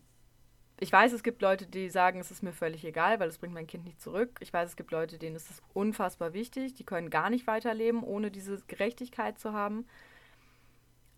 ich 0.80 0.91
weiß, 0.91 1.13
es 1.13 1.23
gibt 1.23 1.41
Leute, 1.41 1.65
die 1.65 1.89
sagen, 1.89 2.19
es 2.19 2.32
ist 2.32 2.43
mir 2.43 2.51
völlig 2.51 2.84
egal, 2.84 3.19
weil 3.19 3.30
es 3.30 3.38
bringt 3.38 3.53
mein 3.53 3.67
Kind 3.67 3.86
nicht 3.86 4.01
zurück. 4.01 4.38
Ich 4.41 4.51
weiß, 4.51 4.69
es 4.69 4.76
gibt 4.76 4.91
Leute, 4.91 5.17
denen 5.17 5.36
ist 5.36 5.49
es 5.49 5.61
unfassbar 5.73 6.34
wichtig. 6.34 6.73
Die 6.73 6.84
können 6.84 7.09
gar 7.09 7.30
nicht 7.30 7.47
weiterleben, 7.47 8.03
ohne 8.03 8.30
diese 8.30 8.61
Gerechtigkeit 8.67 9.39
zu 9.39 9.53
haben. 9.53 9.86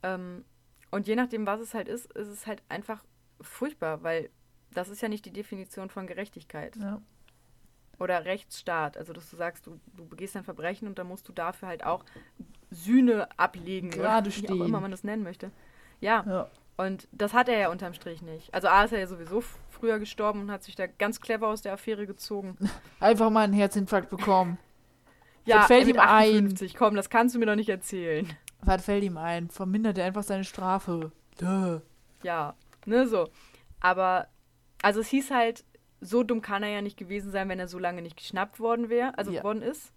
Ähm, 0.04 0.46
und 0.92 1.08
je 1.08 1.16
nachdem, 1.16 1.48
was 1.48 1.60
es 1.60 1.74
halt 1.74 1.88
ist, 1.88 2.12
ist 2.14 2.28
es 2.28 2.46
halt 2.46 2.62
einfach 2.70 3.04
furchtbar, 3.42 4.04
weil 4.04 4.30
das 4.74 4.90
ist 4.90 5.02
ja 5.02 5.10
nicht 5.10 5.26
die 5.26 5.34
Definition 5.34 5.90
von 5.90 6.06
Gerechtigkeit 6.06 6.76
ja. 6.76 7.02
oder 7.98 8.26
Rechtsstaat. 8.26 8.96
Also, 8.96 9.12
dass 9.12 9.30
du 9.30 9.38
sagst, 9.38 9.66
du, 9.66 9.80
du 9.96 10.06
begehst 10.06 10.38
ein 10.38 10.44
Verbrechen 10.44 10.88
und 10.88 11.00
dann 11.00 11.08
musst 11.08 11.28
du 11.28 11.34
dafür 11.34 11.68
halt 11.68 11.84
auch 11.84 12.06
Sühne 12.70 13.28
ablegen. 13.40 13.90
Gerade 13.90 14.28
oder 14.28 14.38
wie 14.38 14.40
stehen. 14.40 14.62
auch 14.62 14.66
immer 14.66 14.82
man 14.82 14.92
das 14.92 15.04
nennen 15.04 15.24
möchte. 15.24 15.52
Ja, 16.00 16.24
ja. 16.28 16.52
Und 16.78 17.08
das 17.12 17.34
hat 17.34 17.50
er 17.50 17.58
ja 17.58 17.70
unterm 17.70 17.94
Strich 17.94 18.22
nicht. 18.22 18.54
Also 18.54 18.68
A 18.68 18.84
ist 18.84 18.94
er 18.94 19.00
ja 19.00 19.08
sowieso 19.08 19.44
früher 19.70 20.00
gestorben 20.00 20.42
und 20.42 20.52
hat 20.52 20.64
sich 20.64 20.76
da 20.76 20.88
ganz 20.88 21.20
clever 21.22 21.48
aus 21.48 21.62
der 21.62 21.74
Affäre 21.74 22.08
gezogen. 22.08 22.58
Einfach 23.00 23.30
mal 23.30 23.44
einen 23.44 23.54
Herzinfarkt 23.54 24.10
bekommen. 24.10 24.58
Ja, 25.46 25.64
fällt 25.64 25.88
mit 25.88 25.96
ihm 25.96 26.02
ein? 26.02 26.08
58. 26.46 26.76
Komm, 26.76 26.96
das 26.96 27.10
kannst 27.10 27.34
du 27.36 27.40
mir 27.40 27.46
doch 27.46 27.56
nicht 27.56 27.70
erzählen. 27.70 28.28
Was 28.62 28.84
fällt 28.86 29.04
ihm 29.04 29.18
ein? 29.18 29.50
Vermindert 29.50 29.98
er 29.98 30.06
einfach 30.06 30.24
seine 30.24 30.44
Strafe. 30.44 31.12
Duh. 31.40 31.80
Ja, 32.24 32.56
ne, 32.86 33.08
so. 33.08 33.30
Aber, 33.80 34.28
also 34.82 35.00
es 35.00 35.08
hieß 35.08 35.32
halt, 35.32 35.64
so 36.02 36.24
dumm 36.24 36.42
kann 36.42 36.64
er 36.64 36.70
ja 36.70 36.82
nicht 36.82 36.98
gewesen 36.98 37.32
sein, 37.32 37.48
wenn 37.50 37.60
er 37.60 37.68
so 37.68 37.80
lange 37.80 38.02
nicht 38.02 38.18
geschnappt 38.18 38.60
worden 38.60 38.90
wäre, 38.90 39.18
also 39.18 39.32
Ja. 39.32 39.44
worden 39.44 39.62
ist. 39.62 39.94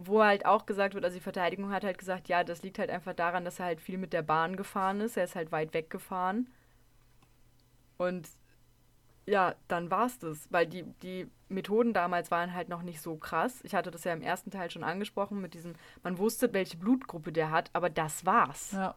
Wo 0.00 0.22
halt 0.22 0.46
auch 0.46 0.64
gesagt 0.64 0.94
wird, 0.94 1.04
also 1.04 1.16
die 1.16 1.22
Verteidigung 1.22 1.72
hat 1.72 1.82
halt 1.82 1.98
gesagt, 1.98 2.28
ja, 2.28 2.44
das 2.44 2.62
liegt 2.62 2.78
halt 2.78 2.88
einfach 2.88 3.14
daran, 3.14 3.44
dass 3.44 3.58
er 3.58 3.66
halt 3.66 3.80
viel 3.80 3.98
mit 3.98 4.12
der 4.12 4.22
Bahn 4.22 4.56
gefahren 4.56 5.00
ist. 5.00 5.16
Er 5.16 5.24
ist 5.24 5.34
halt 5.34 5.50
weit 5.50 5.74
weg 5.74 5.90
gefahren. 5.90 6.46
Und 7.96 8.28
ja, 9.26 9.56
dann 9.66 9.90
war's 9.90 10.20
das. 10.20 10.46
Weil 10.52 10.68
die, 10.68 10.84
die 11.02 11.26
Methoden 11.48 11.92
damals 11.92 12.30
waren 12.30 12.54
halt 12.54 12.68
noch 12.68 12.82
nicht 12.82 13.00
so 13.00 13.16
krass. 13.16 13.58
Ich 13.64 13.74
hatte 13.74 13.90
das 13.90 14.04
ja 14.04 14.12
im 14.12 14.22
ersten 14.22 14.52
Teil 14.52 14.70
schon 14.70 14.84
angesprochen 14.84 15.40
mit 15.40 15.54
diesem, 15.54 15.74
man 16.04 16.18
wusste, 16.18 16.52
welche 16.52 16.76
Blutgruppe 16.76 17.32
der 17.32 17.50
hat, 17.50 17.70
aber 17.72 17.90
das 17.90 18.24
war's. 18.24 18.70
Ja. 18.70 18.94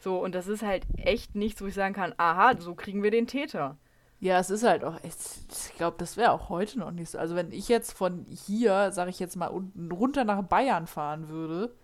So, 0.00 0.22
und 0.22 0.34
das 0.34 0.48
ist 0.48 0.62
halt 0.62 0.84
echt 0.98 1.34
nichts, 1.34 1.62
wo 1.62 1.66
ich 1.66 1.72
sagen 1.72 1.94
kann, 1.94 2.12
aha, 2.18 2.58
so 2.58 2.74
kriegen 2.74 3.02
wir 3.02 3.10
den 3.10 3.26
Täter. 3.26 3.78
Ja, 4.24 4.38
es 4.38 4.48
ist 4.48 4.62
halt 4.64 4.84
auch, 4.84 5.04
echt- 5.04 5.68
ich 5.68 5.74
glaube, 5.76 5.98
das 5.98 6.16
wäre 6.16 6.32
auch 6.32 6.48
heute 6.48 6.78
noch 6.78 6.90
nicht 6.92 7.10
so. 7.10 7.18
Also 7.18 7.34
wenn 7.36 7.52
ich 7.52 7.68
jetzt 7.68 7.92
von 7.92 8.24
hier, 8.30 8.90
sage 8.90 9.10
ich 9.10 9.18
jetzt 9.18 9.36
mal, 9.36 9.48
unten 9.48 9.92
runter 9.92 10.24
nach 10.24 10.42
Bayern 10.42 10.86
fahren 10.86 11.28
würde 11.28 11.74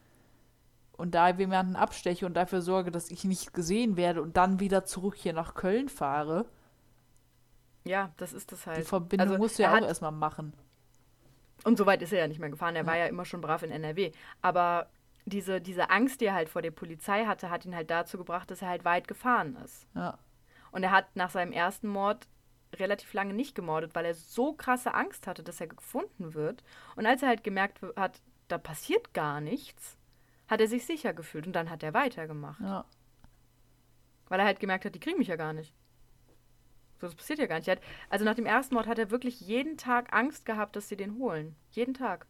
und 0.92 1.14
da 1.14 1.28
jemanden 1.28 1.76
absteche 1.76 2.24
und 2.24 2.32
dafür 2.32 2.62
sorge, 2.62 2.90
dass 2.90 3.10
ich 3.10 3.24
nicht 3.24 3.52
gesehen 3.52 3.98
werde 3.98 4.22
und 4.22 4.38
dann 4.38 4.58
wieder 4.58 4.86
zurück 4.86 5.16
hier 5.16 5.34
nach 5.34 5.52
Köln 5.52 5.90
fahre, 5.90 6.46
Ja, 7.84 8.10
das 8.16 8.32
ist 8.32 8.52
das 8.52 8.62
die 8.64 8.70
halt. 8.70 8.86
Verbindung 8.88 9.28
Also, 9.28 9.38
musst 9.38 9.58
du 9.58 9.62
ja 9.62 9.74
auch 9.76 9.82
erstmal 9.82 10.10
machen. 10.12 10.54
Und 11.64 11.76
so 11.76 11.84
weit 11.84 12.00
ist 12.00 12.12
er 12.14 12.20
ja 12.20 12.28
nicht 12.28 12.40
mehr 12.40 12.48
gefahren. 12.48 12.74
Er 12.74 12.86
war 12.86 12.96
ja 12.96 13.04
immer 13.04 13.26
schon 13.26 13.42
brav 13.42 13.62
in 13.62 13.70
NRW. 13.70 14.12
Aber 14.40 14.88
diese, 15.26 15.60
diese 15.60 15.90
Angst, 15.90 16.22
die 16.22 16.26
er 16.26 16.34
halt 16.34 16.48
vor 16.48 16.62
der 16.62 16.70
Polizei 16.70 17.26
hatte, 17.26 17.50
hat 17.50 17.66
ihn 17.66 17.74
halt 17.76 17.90
dazu 17.90 18.16
gebracht, 18.16 18.50
dass 18.50 18.62
er 18.62 18.68
halt 18.68 18.86
weit 18.86 19.08
gefahren 19.08 19.56
ist. 19.62 19.86
Ja. 19.94 20.18
Und 20.72 20.82
er 20.82 20.90
hat 20.90 21.14
nach 21.16 21.30
seinem 21.30 21.52
ersten 21.52 21.88
Mord 21.88 22.28
relativ 22.76 23.12
lange 23.12 23.34
nicht 23.34 23.54
gemordet, 23.54 23.94
weil 23.94 24.04
er 24.04 24.14
so 24.14 24.52
krasse 24.52 24.94
Angst 24.94 25.26
hatte, 25.26 25.42
dass 25.42 25.60
er 25.60 25.66
gefunden 25.66 26.34
wird. 26.34 26.62
Und 26.96 27.06
als 27.06 27.22
er 27.22 27.28
halt 27.28 27.42
gemerkt 27.42 27.80
hat, 27.96 28.20
da 28.48 28.58
passiert 28.58 29.12
gar 29.12 29.40
nichts, 29.40 29.96
hat 30.48 30.60
er 30.60 30.68
sich 30.68 30.86
sicher 30.86 31.12
gefühlt 31.12 31.46
und 31.46 31.52
dann 31.52 31.70
hat 31.70 31.82
er 31.82 31.94
weitergemacht. 31.94 32.60
Ja. 32.60 32.84
Weil 34.28 34.40
er 34.40 34.46
halt 34.46 34.60
gemerkt 34.60 34.84
hat, 34.84 34.94
die 34.94 35.00
kriegen 35.00 35.18
mich 35.18 35.28
ja 35.28 35.36
gar 35.36 35.52
nicht. 35.52 35.74
So, 37.00 37.06
das 37.06 37.14
passiert 37.16 37.38
ja 37.38 37.46
gar 37.46 37.58
nicht. 37.58 37.68
Hat, 37.68 37.80
also 38.10 38.24
nach 38.24 38.34
dem 38.34 38.46
ersten 38.46 38.74
Mord 38.74 38.86
hat 38.86 38.98
er 38.98 39.10
wirklich 39.10 39.40
jeden 39.40 39.76
Tag 39.76 40.12
Angst 40.14 40.44
gehabt, 40.44 40.76
dass 40.76 40.88
sie 40.88 40.96
den 40.96 41.16
holen. 41.18 41.56
Jeden 41.70 41.94
Tag. 41.94 42.26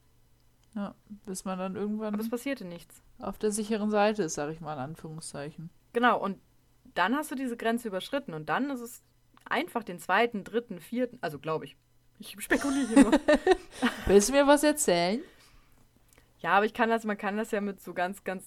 ja. 0.74 0.94
Bis 1.26 1.44
man 1.44 1.58
dann 1.58 1.76
irgendwann 1.76 2.14
Aber 2.14 2.22
es 2.22 2.30
passierte 2.30 2.64
nichts. 2.64 3.02
auf 3.18 3.38
der 3.38 3.50
sicheren 3.50 3.90
Seite 3.90 4.22
ist, 4.22 4.34
sage 4.34 4.52
ich 4.52 4.60
mal 4.60 4.74
in 4.74 4.78
Anführungszeichen. 4.78 5.70
Genau, 5.92 6.18
und 6.18 6.40
dann 6.94 7.14
hast 7.14 7.30
du 7.30 7.34
diese 7.34 7.56
Grenze 7.56 7.88
überschritten 7.88 8.34
und 8.34 8.48
dann 8.48 8.70
ist 8.70 8.80
es 8.80 9.02
einfach 9.44 9.82
den 9.84 9.98
zweiten, 9.98 10.44
dritten, 10.44 10.80
vierten, 10.80 11.18
also 11.20 11.38
glaube 11.38 11.64
ich. 11.64 11.76
Ich 12.18 12.36
spekuliere 12.38 13.00
nur. 13.00 13.12
Willst 14.06 14.28
du 14.28 14.32
mir 14.32 14.46
was 14.46 14.62
erzählen? 14.62 15.20
ja, 16.40 16.52
aber 16.52 16.66
ich 16.66 16.74
kann 16.74 16.88
das, 16.88 17.04
man 17.04 17.18
kann 17.18 17.36
das 17.36 17.50
ja 17.50 17.60
mit 17.60 17.80
so 17.80 17.92
ganz, 17.94 18.24
ganz 18.24 18.44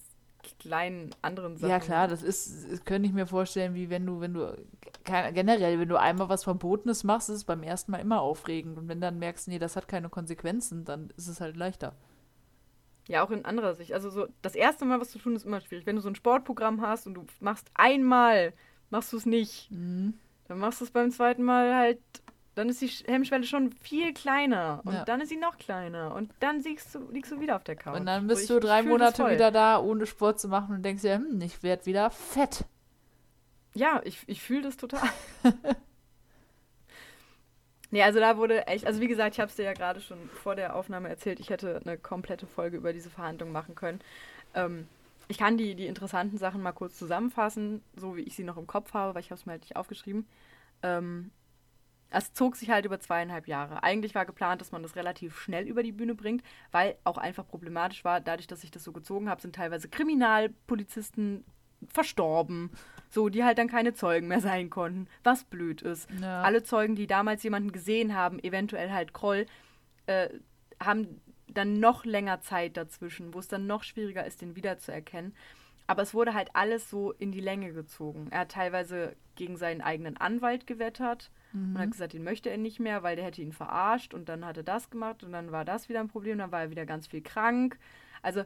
kleinen 0.60 1.12
anderen 1.22 1.58
Sachen. 1.58 1.70
Ja, 1.70 1.80
klar, 1.80 2.08
das 2.08 2.22
ist, 2.22 2.72
das 2.72 2.84
könnte 2.84 3.08
ich 3.08 3.14
mir 3.14 3.28
vorstellen, 3.28 3.76
wie 3.76 3.90
wenn 3.90 4.06
du, 4.06 4.20
wenn 4.20 4.34
du, 4.34 4.58
generell, 5.04 5.80
wenn 5.80 5.88
du 5.88 6.00
einmal 6.00 6.28
was 6.28 6.44
Verbotenes 6.44 7.04
machst, 7.04 7.30
ist 7.30 7.36
es 7.38 7.44
beim 7.46 7.64
ersten 7.64 7.92
Mal 7.92 8.00
immer 8.00 8.22
aufregend. 8.22 8.78
Und 8.78 8.88
wenn 8.88 9.00
dann 9.00 9.20
merkst, 9.20 9.48
nee, 9.48 9.60
das 9.60 9.76
hat 9.76 9.88
keine 9.88 10.10
Konsequenzen, 10.10 10.86
dann 10.86 11.12
ist 11.18 11.28
es 11.28 11.40
halt 11.40 11.56
leichter. 11.56 11.96
Ja, 13.08 13.24
auch 13.24 13.32
in 13.32 13.44
anderer 13.46 13.76
Sicht. 13.76 13.94
Also 13.94 14.10
so, 14.10 14.28
das 14.42 14.56
erste 14.56 14.86
Mal, 14.86 15.00
was 15.02 15.12
zu 15.12 15.20
tun, 15.20 15.36
ist 15.36 15.46
immer 15.46 15.60
schwierig. 15.62 15.86
Wenn 15.86 15.96
du 15.98 16.02
so 16.02 16.10
ein 16.10 16.16
Sportprogramm 16.16 16.82
hast 16.82 17.06
und 17.08 17.14
du 17.16 17.26
machst 17.42 17.70
einmal, 17.74 18.54
machst 18.90 19.12
du 19.12 19.18
es 19.18 19.26
nicht. 19.26 19.70
Mhm. 19.72 20.14
Dann 20.48 20.60
machst 20.60 20.80
du 20.82 20.86
es 20.86 20.92
beim 20.92 21.12
zweiten 21.12 21.44
Mal 21.44 21.76
halt, 21.76 22.00
dann 22.56 22.70
ist 22.70 22.80
die 22.82 22.88
Sch- 22.90 23.06
Hemmschwelle 23.08 23.44
schon 23.46 23.72
viel 23.74 24.14
kleiner. 24.14 24.82
Und 24.86 24.94
Ja. 24.94 25.04
dann 25.06 25.20
ist 25.22 25.30
sie 25.30 25.38
noch 25.38 25.58
kleiner. 25.58 26.14
Und 26.16 26.32
dann 26.40 26.62
liegst 26.62 26.94
du, 26.96 27.00
liegst 27.12 27.32
du 27.32 27.40
wieder 27.42 27.56
auf 27.58 27.64
der 27.64 27.76
Couch. 27.76 27.96
Und 28.00 28.06
dann 28.06 28.28
bist 28.28 28.50
du 28.50 28.60
drei 28.60 28.84
Monate 28.84 29.30
wieder 29.30 29.52
da, 29.52 29.80
ohne 29.80 30.06
Sport 30.06 30.40
zu 30.40 30.48
machen 30.48 30.76
und 30.76 30.84
denkst 30.84 31.02
dir, 31.02 31.16
hm, 31.16 31.42
ich 31.42 31.62
werde 31.64 31.86
wieder 31.86 32.10
fett. 32.10 32.66
Ja, 33.74 34.02
ich, 34.06 34.20
ich 34.28 34.42
fühle 34.42 34.62
das 34.62 34.78
total. 34.78 35.02
nee, 37.94 38.02
also 38.02 38.20
da 38.20 38.38
wurde 38.38 38.66
echt, 38.66 38.88
also 38.88 39.00
wie 39.02 39.08
gesagt, 39.08 39.36
ich 39.36 39.40
habe 39.40 39.50
es 39.50 39.56
dir 39.56 39.64
ja 39.64 39.74
gerade 39.74 40.02
schon 40.02 40.18
vor 40.30 40.56
der 40.56 40.76
Aufnahme 40.76 41.10
erzählt, 41.10 41.40
ich 41.40 41.52
hätte 41.52 41.80
eine 41.86 41.96
komplette 41.98 42.48
Folge 42.48 42.76
über 42.76 42.92
diese 42.92 43.12
Verhandlung 43.12 43.52
machen 43.52 43.76
können. 43.76 44.00
Ähm, 44.56 44.88
ich 45.28 45.38
kann 45.38 45.58
die, 45.58 45.76
die 45.76 45.86
interessanten 45.86 46.40
Sachen 46.40 46.64
mal 46.64 46.72
kurz 46.72 46.98
zusammenfassen, 46.98 47.84
so 47.96 48.18
wie 48.18 48.22
ich 48.22 48.36
sie 48.36 48.44
noch 48.44 48.58
im 48.58 48.66
Kopf 48.66 48.94
habe, 48.94 49.14
weil 49.14 49.22
ich 49.22 49.30
habe 49.30 49.40
es 49.40 49.46
mir 49.46 49.52
halt 49.54 49.62
nicht 49.62 49.76
aufgeschrieben. 49.76 50.28
Ähm, 50.82 51.30
es 52.10 52.34
zog 52.34 52.56
sich 52.56 52.72
halt 52.72 52.86
über 52.86 53.00
zweieinhalb 53.00 53.48
Jahre. 53.48 53.84
Eigentlich 53.84 54.16
war 54.16 54.26
geplant, 54.26 54.60
dass 54.62 54.72
man 54.72 54.82
das 54.82 54.96
relativ 54.96 55.40
schnell 55.40 55.68
über 55.68 55.84
die 55.84 55.92
Bühne 55.92 56.16
bringt, 56.16 56.44
weil 56.72 56.98
auch 57.04 57.20
einfach 57.20 57.48
problematisch 57.48 58.04
war, 58.04 58.22
dadurch, 58.22 58.48
dass 58.48 58.64
ich 58.64 58.72
das 58.72 58.84
so 58.84 58.92
gezogen 58.92 59.30
habe, 59.30 59.42
sind 59.42 59.56
teilweise 59.56 59.88
Kriminalpolizisten 59.88 61.46
verstorben, 61.92 62.72
so 63.10 63.30
die 63.30 63.44
halt 63.44 63.58
dann 63.58 63.68
keine 63.68 63.94
Zeugen 63.94 64.28
mehr 64.28 64.42
sein 64.42 64.70
konnten, 64.70 65.08
was 65.24 65.44
blöd 65.44 65.82
ist. 65.82 66.10
Ja. 66.22 66.42
Alle 66.42 66.64
Zeugen, 66.64 66.96
die 66.96 67.08
damals 67.08 67.44
jemanden 67.44 67.72
gesehen 67.72 68.16
haben, 68.16 68.40
eventuell 68.40 68.92
halt 68.92 69.14
Kroll, 69.14 69.46
äh, 70.08 70.30
haben 70.80 71.22
dann 71.48 71.80
noch 71.80 72.06
länger 72.06 72.42
Zeit 72.42 72.78
dazwischen, 72.78 73.34
wo 73.34 73.40
es 73.40 73.48
dann 73.48 73.68
noch 73.68 73.84
schwieriger 73.84 74.26
ist, 74.26 74.42
den 74.42 74.56
wiederzuerkennen. 74.56 75.34
Aber 75.86 76.02
es 76.02 76.14
wurde 76.14 76.34
halt 76.34 76.50
alles 76.54 76.90
so 76.90 77.12
in 77.12 77.32
die 77.32 77.42
Länge 77.42 77.74
gezogen. 77.74 78.28
Er 78.32 78.42
hat 78.42 78.52
teilweise 78.52 79.16
gegen 79.36 79.58
seinen 79.58 79.82
eigenen 79.82 80.18
Anwalt 80.18 80.66
gewettert 80.66 81.30
und 81.54 81.78
hat 81.78 81.92
gesagt, 81.92 82.14
den 82.14 82.24
möchte 82.24 82.50
er 82.50 82.58
nicht 82.58 82.80
mehr, 82.80 83.04
weil 83.04 83.16
der 83.16 83.26
hätte 83.26 83.42
ihn 83.42 83.52
verarscht 83.52 84.16
und 84.16 84.28
dann 84.28 84.44
hat 84.44 84.58
er 84.58 84.64
das 84.64 84.90
gemacht 84.90 85.24
und 85.24 85.32
dann 85.32 85.52
war 85.52 85.66
das 85.66 85.88
wieder 85.88 86.00
ein 86.00 86.08
Problem, 86.08 86.40
dann 86.40 86.52
war 86.52 86.62
er 86.62 86.70
wieder 86.72 86.86
ganz 86.86 87.08
viel 87.08 87.22
krank. 87.22 87.78
Also 88.24 88.44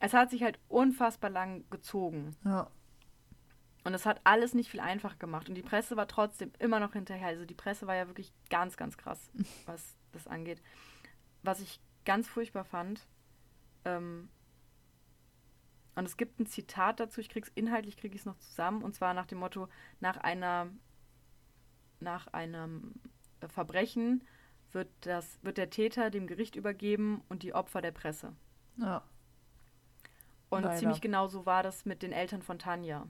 es 0.00 0.12
hat 0.12 0.30
sich 0.30 0.42
halt 0.42 0.58
unfassbar 0.68 1.30
lang 1.30 1.64
gezogen. 1.70 2.36
Ja. 2.44 2.70
Und 3.84 3.94
es 3.94 4.06
hat 4.06 4.20
alles 4.24 4.54
nicht 4.54 4.70
viel 4.70 4.80
einfacher 4.80 5.16
gemacht. 5.16 5.48
Und 5.48 5.54
die 5.54 5.62
Presse 5.62 5.96
war 5.96 6.08
trotzdem 6.08 6.52
immer 6.58 6.80
noch 6.80 6.94
hinterher. 6.94 7.28
Also 7.28 7.44
die 7.44 7.54
Presse 7.54 7.86
war 7.86 7.94
ja 7.94 8.06
wirklich 8.06 8.32
ganz, 8.48 8.76
ganz 8.76 8.96
krass, 8.96 9.30
was 9.66 9.96
das 10.12 10.26
angeht. 10.26 10.62
Was 11.42 11.60
ich 11.60 11.80
ganz 12.04 12.28
furchtbar 12.28 12.64
fand, 12.64 13.06
ähm, 13.84 14.28
und 15.96 16.06
es 16.06 16.16
gibt 16.16 16.40
ein 16.40 16.46
Zitat 16.46 16.98
dazu, 16.98 17.20
ich 17.20 17.28
krieg's 17.28 17.52
inhaltlich 17.54 17.96
kriege 17.96 18.14
ich 18.14 18.22
es 18.22 18.26
noch 18.26 18.38
zusammen, 18.38 18.82
und 18.82 18.94
zwar 18.94 19.14
nach 19.14 19.26
dem 19.26 19.38
Motto, 19.38 19.68
nach 20.00 20.16
einer 20.16 20.68
nach 22.00 22.26
einem 22.28 22.94
Verbrechen 23.48 24.24
wird, 24.72 24.88
das, 25.02 25.38
wird 25.42 25.58
der 25.58 25.70
Täter 25.70 26.10
dem 26.10 26.26
Gericht 26.26 26.56
übergeben 26.56 27.22
und 27.28 27.42
die 27.42 27.54
Opfer 27.54 27.80
der 27.80 27.92
Presse. 27.92 28.34
Ja. 28.76 29.02
Und 30.54 30.62
Leider. 30.64 30.76
ziemlich 30.78 31.00
genau 31.00 31.26
so 31.26 31.46
war 31.46 31.62
das 31.62 31.84
mit 31.84 32.02
den 32.02 32.12
Eltern 32.12 32.42
von 32.42 32.58
Tanja. 32.58 33.06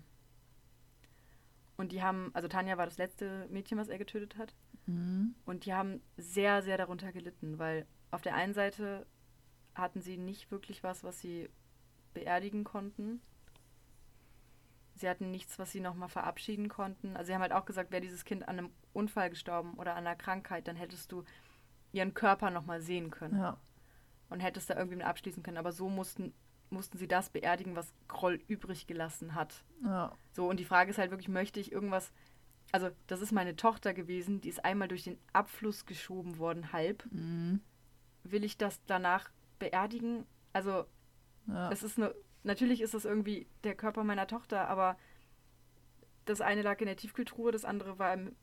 Und 1.77 1.93
die 1.93 2.03
haben, 2.03 2.31
also 2.35 2.47
Tanja 2.49 2.79
war 2.79 2.85
das 2.87 2.99
letzte 2.99 3.49
Mädchen, 3.51 3.79
was 3.79 3.89
er 3.89 3.99
getötet 3.99 4.37
hat. 4.39 4.55
Mhm. 4.87 5.35
Und 5.45 5.65
die 5.67 5.75
haben 5.75 6.01
sehr, 6.17 6.63
sehr 6.63 6.79
darunter 6.79 7.13
gelitten, 7.13 7.59
weil 7.59 7.87
auf 8.11 8.23
der 8.23 8.35
einen 8.35 8.55
Seite 8.55 9.07
hatten 9.75 10.01
sie 10.01 10.17
nicht 10.17 10.51
wirklich 10.53 10.85
was, 10.85 11.03
was 11.03 11.19
sie 11.21 11.49
beerdigen 12.13 12.63
konnten. 12.63 13.21
Sie 14.95 15.09
hatten 15.09 15.33
nichts, 15.33 15.59
was 15.59 15.73
sie 15.73 15.81
nochmal 15.81 16.09
verabschieden 16.09 16.69
konnten. 16.69 17.17
Also 17.17 17.27
sie 17.29 17.35
haben 17.35 17.43
halt 17.43 17.53
auch 17.53 17.65
gesagt, 17.65 17.91
wäre 17.91 18.01
dieses 18.03 18.25
Kind 18.25 18.47
an 18.47 18.59
einem 18.59 18.71
Unfall 18.93 19.31
gestorben 19.31 19.75
oder 19.75 19.93
an 19.97 20.07
einer 20.07 20.15
Krankheit, 20.15 20.69
dann 20.69 20.77
hättest 20.77 21.11
du 21.11 21.25
ihren 21.91 22.15
Körper 22.15 22.51
nochmal 22.51 22.81
sehen 22.81 23.11
können 23.11 23.39
Ja. 23.41 23.59
und 24.29 24.39
hättest 24.39 24.71
da 24.71 24.77
irgendwie 24.77 24.99
mit 24.99 25.07
abschließen 25.07 25.43
können. 25.43 25.57
Aber 25.57 25.73
so 25.73 25.89
mussten, 25.89 26.33
mussten 26.75 26.99
sie 26.99 27.09
das 27.09 27.31
beerdigen, 27.31 27.75
was 27.77 27.95
Groll 28.09 28.41
übrig 28.49 28.87
gelassen 28.87 29.35
hat. 29.35 29.65
Ja. 29.83 30.13
So, 30.33 30.47
und 30.49 30.61
die 30.61 30.65
Frage 30.65 30.91
ist 30.91 30.99
halt 30.99 31.11
wirklich, 31.11 31.29
möchte 31.29 31.61
ich 31.61 31.73
irgendwas. 31.73 32.13
Also, 32.73 32.91
das 33.07 33.21
ist 33.21 33.33
meine 33.33 33.57
Tochter 33.57 33.95
gewesen, 33.95 34.41
die 34.41 34.49
ist 34.49 34.65
einmal 34.65 34.89
durch 34.89 35.05
den 35.05 35.19
Abfluss 35.33 35.87
geschoben 35.87 36.39
worden, 36.39 36.73
halb. 36.73 37.07
Mhm. 37.11 37.61
Will 38.25 38.45
ich 38.45 38.59
das 38.59 38.81
danach 38.87 39.31
beerdigen? 39.59 40.27
Also, 40.53 40.85
Ja. 41.47 41.71
es 41.71 41.83
ist 41.83 41.99
eine. 41.99 42.15
Natürlich 42.43 42.83
ist 42.83 42.93
es 42.95 43.07
irgendwie 43.07 43.47
der 43.63 43.75
Körper 43.75 44.05
meiner 44.05 44.27
Tochter, 44.27 44.69
aber 44.69 44.99
das 46.27 46.41
eine 46.43 46.61
lag 46.63 46.79
in 46.81 46.87
der 46.87 46.97
Tiefkühltruhe, 46.97 47.53
das 47.53 47.65
andere 47.65 47.99
war 47.99 48.13
im 48.13 48.35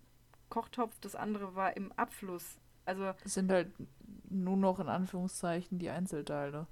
Kochtopf, 0.49 0.99
das 1.01 1.15
andere 1.15 1.53
war 1.55 1.77
im 1.77 1.91
Abfluss. 1.93 2.57
Also, 2.86 3.13
Es 3.23 3.36
sind 3.36 3.51
halt 3.51 3.71
nur 4.29 4.57
noch 4.57 4.79
in 4.79 4.88
Anführungszeichen 4.88 5.77
die 5.77 5.89
Einzelteile. 5.89 6.67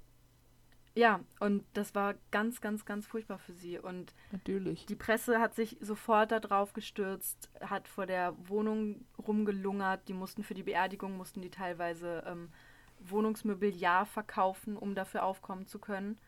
Ja, 0.94 1.20
und 1.38 1.64
das 1.74 1.94
war 1.94 2.14
ganz, 2.30 2.60
ganz, 2.60 2.84
ganz 2.84 3.06
furchtbar 3.06 3.38
für 3.38 3.52
sie. 3.52 3.78
Und 3.78 4.12
Natürlich. 4.32 4.86
Die 4.86 4.96
Presse 4.96 5.38
hat 5.38 5.54
sich 5.54 5.76
sofort 5.80 6.32
darauf 6.32 6.72
gestürzt, 6.72 7.48
hat 7.60 7.86
vor 7.86 8.06
der 8.06 8.34
Wohnung 8.48 9.04
rumgelungert. 9.18 10.08
Die 10.08 10.12
mussten 10.12 10.42
für 10.42 10.54
die 10.54 10.64
Beerdigung, 10.64 11.16
mussten 11.16 11.42
die 11.42 11.50
teilweise 11.50 12.24
ähm, 12.26 12.50
Wohnungsmobiliar 12.98 14.04
verkaufen, 14.06 14.76
um 14.76 14.94
dafür 14.94 15.24
aufkommen 15.24 15.66
zu 15.66 15.78
können. 15.78 16.18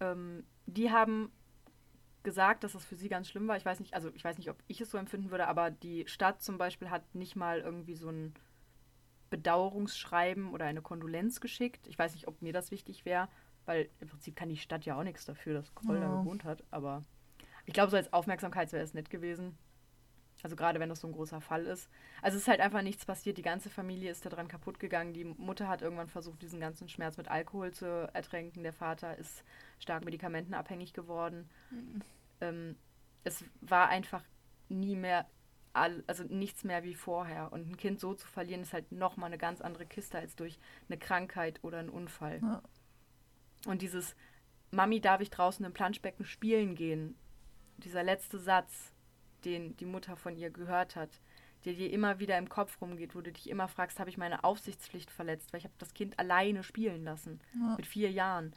Ähm, 0.00 0.44
die 0.66 0.90
haben 0.90 1.30
gesagt, 2.22 2.64
dass 2.64 2.72
das 2.72 2.84
für 2.84 2.96
sie 2.96 3.08
ganz 3.08 3.28
schlimm 3.28 3.46
war. 3.46 3.56
Ich 3.56 3.64
weiß 3.64 3.80
nicht, 3.80 3.94
also 3.94 4.10
ich 4.14 4.24
weiß 4.24 4.38
nicht, 4.38 4.50
ob 4.50 4.56
ich 4.66 4.80
es 4.80 4.90
so 4.90 4.98
empfinden 4.98 5.30
würde, 5.30 5.48
aber 5.48 5.70
die 5.70 6.06
Stadt 6.08 6.42
zum 6.42 6.58
Beispiel 6.58 6.90
hat 6.90 7.14
nicht 7.14 7.36
mal 7.36 7.60
irgendwie 7.60 7.94
so 7.94 8.08
ein 8.08 8.34
Bedauerungsschreiben 9.30 10.50
oder 10.52 10.64
eine 10.66 10.82
Kondolenz 10.82 11.40
geschickt. 11.40 11.86
Ich 11.86 11.98
weiß 11.98 12.14
nicht, 12.14 12.28
ob 12.28 12.40
mir 12.42 12.52
das 12.52 12.70
wichtig 12.70 13.04
wäre, 13.04 13.28
weil 13.66 13.88
im 14.00 14.08
Prinzip 14.08 14.36
kann 14.36 14.48
die 14.48 14.56
Stadt 14.56 14.84
ja 14.86 14.98
auch 14.98 15.02
nichts 15.04 15.24
dafür, 15.24 15.54
dass 15.54 15.74
Kroll 15.74 16.00
da 16.00 16.06
Ja. 16.06 16.16
gewohnt 16.20 16.44
hat. 16.44 16.62
Aber 16.70 17.04
ich 17.66 17.74
glaube, 17.74 17.90
so 17.90 17.96
als 17.96 18.12
Aufmerksamkeit 18.12 18.72
wäre 18.72 18.82
es 18.82 18.94
nett 18.94 19.10
gewesen. 19.10 19.56
Also 20.44 20.54
gerade 20.54 20.78
wenn 20.78 20.88
das 20.88 21.00
so 21.00 21.08
ein 21.08 21.12
großer 21.12 21.40
Fall 21.40 21.66
ist. 21.66 21.90
Also 22.22 22.36
es 22.36 22.42
ist 22.42 22.48
halt 22.48 22.60
einfach 22.60 22.82
nichts 22.82 23.04
passiert. 23.04 23.38
Die 23.38 23.42
ganze 23.42 23.70
Familie 23.70 24.10
ist 24.12 24.24
daran 24.24 24.46
kaputt 24.46 24.78
gegangen. 24.78 25.12
Die 25.12 25.24
Mutter 25.24 25.66
hat 25.66 25.82
irgendwann 25.82 26.08
versucht, 26.08 26.40
diesen 26.42 26.60
ganzen 26.60 26.88
Schmerz 26.88 27.16
mit 27.16 27.28
Alkohol 27.28 27.72
zu 27.72 27.86
ertränken. 28.14 28.62
Der 28.62 28.72
Vater 28.72 29.16
ist 29.18 29.42
stark 29.80 30.04
medikamentenabhängig 30.04 30.92
geworden. 30.92 31.50
Ähm, 32.40 32.76
es 33.24 33.44
war 33.60 33.88
einfach 33.88 34.22
nie 34.68 34.94
mehr, 34.94 35.26
all, 35.72 36.02
also 36.06 36.24
nichts 36.24 36.64
mehr 36.64 36.84
wie 36.84 36.94
vorher. 36.94 37.52
Und 37.52 37.68
ein 37.70 37.76
Kind 37.76 38.00
so 38.00 38.14
zu 38.14 38.26
verlieren, 38.26 38.62
ist 38.62 38.72
halt 38.72 38.90
nochmal 38.92 39.28
eine 39.28 39.38
ganz 39.38 39.60
andere 39.60 39.86
Kiste 39.86 40.18
als 40.18 40.36
durch 40.36 40.58
eine 40.88 40.98
Krankheit 40.98 41.58
oder 41.62 41.78
einen 41.78 41.88
Unfall. 41.90 42.40
Ja. 42.42 42.62
Und 43.66 43.82
dieses 43.82 44.14
Mami, 44.70 45.00
darf 45.00 45.20
ich 45.20 45.30
draußen 45.30 45.64
im 45.64 45.72
Planschbecken 45.72 46.24
spielen 46.24 46.74
gehen? 46.74 47.16
Dieser 47.78 48.02
letzte 48.02 48.38
Satz, 48.38 48.92
den 49.44 49.76
die 49.76 49.86
Mutter 49.86 50.16
von 50.16 50.36
ihr 50.36 50.50
gehört 50.50 50.96
hat, 50.96 51.20
der 51.64 51.74
dir 51.74 51.90
immer 51.90 52.18
wieder 52.18 52.38
im 52.38 52.48
Kopf 52.48 52.80
rumgeht, 52.80 53.14
wo 53.14 53.20
du 53.20 53.32
dich 53.32 53.48
immer 53.50 53.68
fragst, 53.68 53.98
habe 53.98 54.10
ich 54.10 54.16
meine 54.18 54.44
Aufsichtspflicht 54.44 55.10
verletzt, 55.10 55.52
weil 55.52 55.58
ich 55.58 55.64
habe 55.64 55.74
das 55.78 55.94
Kind 55.94 56.18
alleine 56.18 56.62
spielen 56.62 57.04
lassen 57.04 57.40
Ja. 57.54 57.74
mit 57.76 57.86
vier 57.86 58.10
Jahren. 58.10 58.52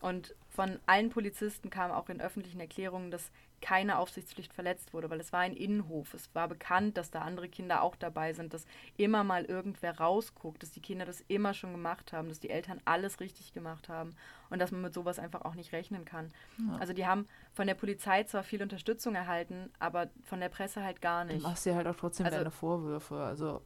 Und 0.00 0.34
von 0.48 0.78
allen 0.86 1.10
Polizisten 1.10 1.70
kam 1.70 1.90
auch 1.90 2.08
in 2.08 2.20
öffentlichen 2.20 2.60
Erklärungen, 2.60 3.10
dass 3.10 3.30
keine 3.60 3.98
Aufsichtspflicht 3.98 4.54
verletzt 4.54 4.94
wurde, 4.94 5.10
weil 5.10 5.20
es 5.20 5.34
war 5.34 5.40
ein 5.40 5.52
Innenhof. 5.52 6.14
Es 6.14 6.34
war 6.34 6.48
bekannt, 6.48 6.96
dass 6.96 7.10
da 7.10 7.20
andere 7.20 7.46
Kinder 7.46 7.82
auch 7.82 7.94
dabei 7.94 8.32
sind, 8.32 8.54
dass 8.54 8.64
immer 8.96 9.22
mal 9.22 9.44
irgendwer 9.44 9.98
rausguckt, 9.98 10.62
dass 10.62 10.70
die 10.70 10.80
Kinder 10.80 11.04
das 11.04 11.20
immer 11.28 11.52
schon 11.52 11.72
gemacht 11.72 12.14
haben, 12.14 12.30
dass 12.30 12.40
die 12.40 12.48
Eltern 12.48 12.80
alles 12.86 13.20
richtig 13.20 13.52
gemacht 13.52 13.90
haben 13.90 14.16
und 14.48 14.60
dass 14.60 14.70
man 14.72 14.80
mit 14.80 14.94
sowas 14.94 15.18
einfach 15.18 15.42
auch 15.42 15.54
nicht 15.54 15.72
rechnen 15.74 16.06
kann. 16.06 16.32
Ja. 16.58 16.78
Also 16.78 16.94
die 16.94 17.04
haben 17.04 17.28
von 17.52 17.66
der 17.66 17.74
Polizei 17.74 18.24
zwar 18.24 18.42
viel 18.44 18.62
Unterstützung 18.62 19.14
erhalten, 19.14 19.70
aber 19.78 20.08
von 20.22 20.40
der 20.40 20.48
Presse 20.48 20.82
halt 20.82 21.02
gar 21.02 21.26
Du 21.26 21.34
nicht. 21.34 21.42
machst 21.42 21.66
dir 21.66 21.74
halt 21.74 21.86
auch 21.86 21.96
trotzdem 21.96 22.24
Also- 22.24 22.38
deine 22.38 22.50
Vorwürfe. 22.50 23.16
Also, 23.22 23.60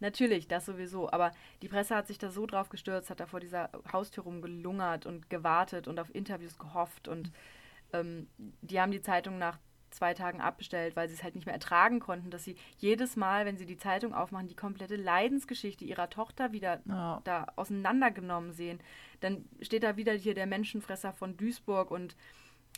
Natürlich, 0.00 0.48
das 0.48 0.66
sowieso. 0.66 1.10
Aber 1.10 1.30
die 1.62 1.68
Presse 1.68 1.94
hat 1.94 2.06
sich 2.06 2.18
da 2.18 2.30
so 2.30 2.46
drauf 2.46 2.68
gestürzt, 2.68 3.10
hat 3.10 3.20
da 3.20 3.26
vor 3.26 3.40
dieser 3.40 3.70
Haustür 3.92 4.24
rumgelungert 4.24 5.06
und 5.06 5.30
gewartet 5.30 5.88
und 5.88 6.00
auf 6.00 6.14
Interviews 6.14 6.58
gehofft. 6.58 7.06
Und 7.06 7.30
ähm, 7.92 8.28
die 8.62 8.80
haben 8.80 8.92
die 8.92 9.02
Zeitung 9.02 9.38
nach 9.38 9.58
zwei 9.90 10.14
Tagen 10.14 10.40
abbestellt, 10.40 10.96
weil 10.96 11.08
sie 11.08 11.14
es 11.14 11.22
halt 11.22 11.34
nicht 11.34 11.46
mehr 11.46 11.54
ertragen 11.54 12.00
konnten, 12.00 12.30
dass 12.30 12.44
sie 12.44 12.56
jedes 12.78 13.16
Mal, 13.16 13.44
wenn 13.44 13.56
sie 13.56 13.66
die 13.66 13.76
Zeitung 13.76 14.14
aufmachen, 14.14 14.48
die 14.48 14.54
komplette 14.54 14.96
Leidensgeschichte 14.96 15.84
ihrer 15.84 16.08
Tochter 16.08 16.52
wieder 16.52 16.80
ja. 16.86 17.20
da 17.24 17.46
auseinandergenommen 17.56 18.52
sehen. 18.52 18.80
Dann 19.20 19.48
steht 19.60 19.82
da 19.82 19.96
wieder 19.96 20.12
hier 20.12 20.34
der 20.34 20.46
Menschenfresser 20.46 21.12
von 21.12 21.36
Duisburg 21.36 21.90
und 21.90 22.16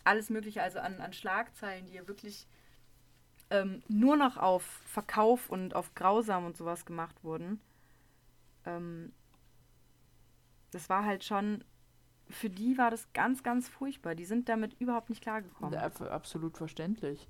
alles 0.04 0.30
Mögliche, 0.30 0.62
also 0.62 0.78
an, 0.78 1.00
an 1.00 1.12
Schlagzeilen, 1.12 1.86
die 1.86 1.94
ja 1.94 2.08
wirklich 2.08 2.46
ähm, 3.52 3.82
nur 3.88 4.16
noch 4.16 4.36
auf 4.36 4.62
Verkauf 4.86 5.50
und 5.50 5.74
auf 5.74 5.94
Grausam 5.94 6.44
und 6.46 6.56
sowas 6.56 6.84
gemacht 6.84 7.22
wurden. 7.22 7.60
Ähm, 8.64 9.12
das 10.70 10.88
war 10.88 11.04
halt 11.04 11.22
schon, 11.22 11.62
für 12.28 12.48
die 12.48 12.78
war 12.78 12.90
das 12.90 13.12
ganz, 13.12 13.42
ganz 13.42 13.68
furchtbar. 13.68 14.14
Die 14.14 14.24
sind 14.24 14.48
damit 14.48 14.74
überhaupt 14.80 15.10
nicht 15.10 15.22
klargekommen. 15.22 15.74
Ab- 15.78 16.00
absolut 16.00 16.56
verständlich. 16.56 17.28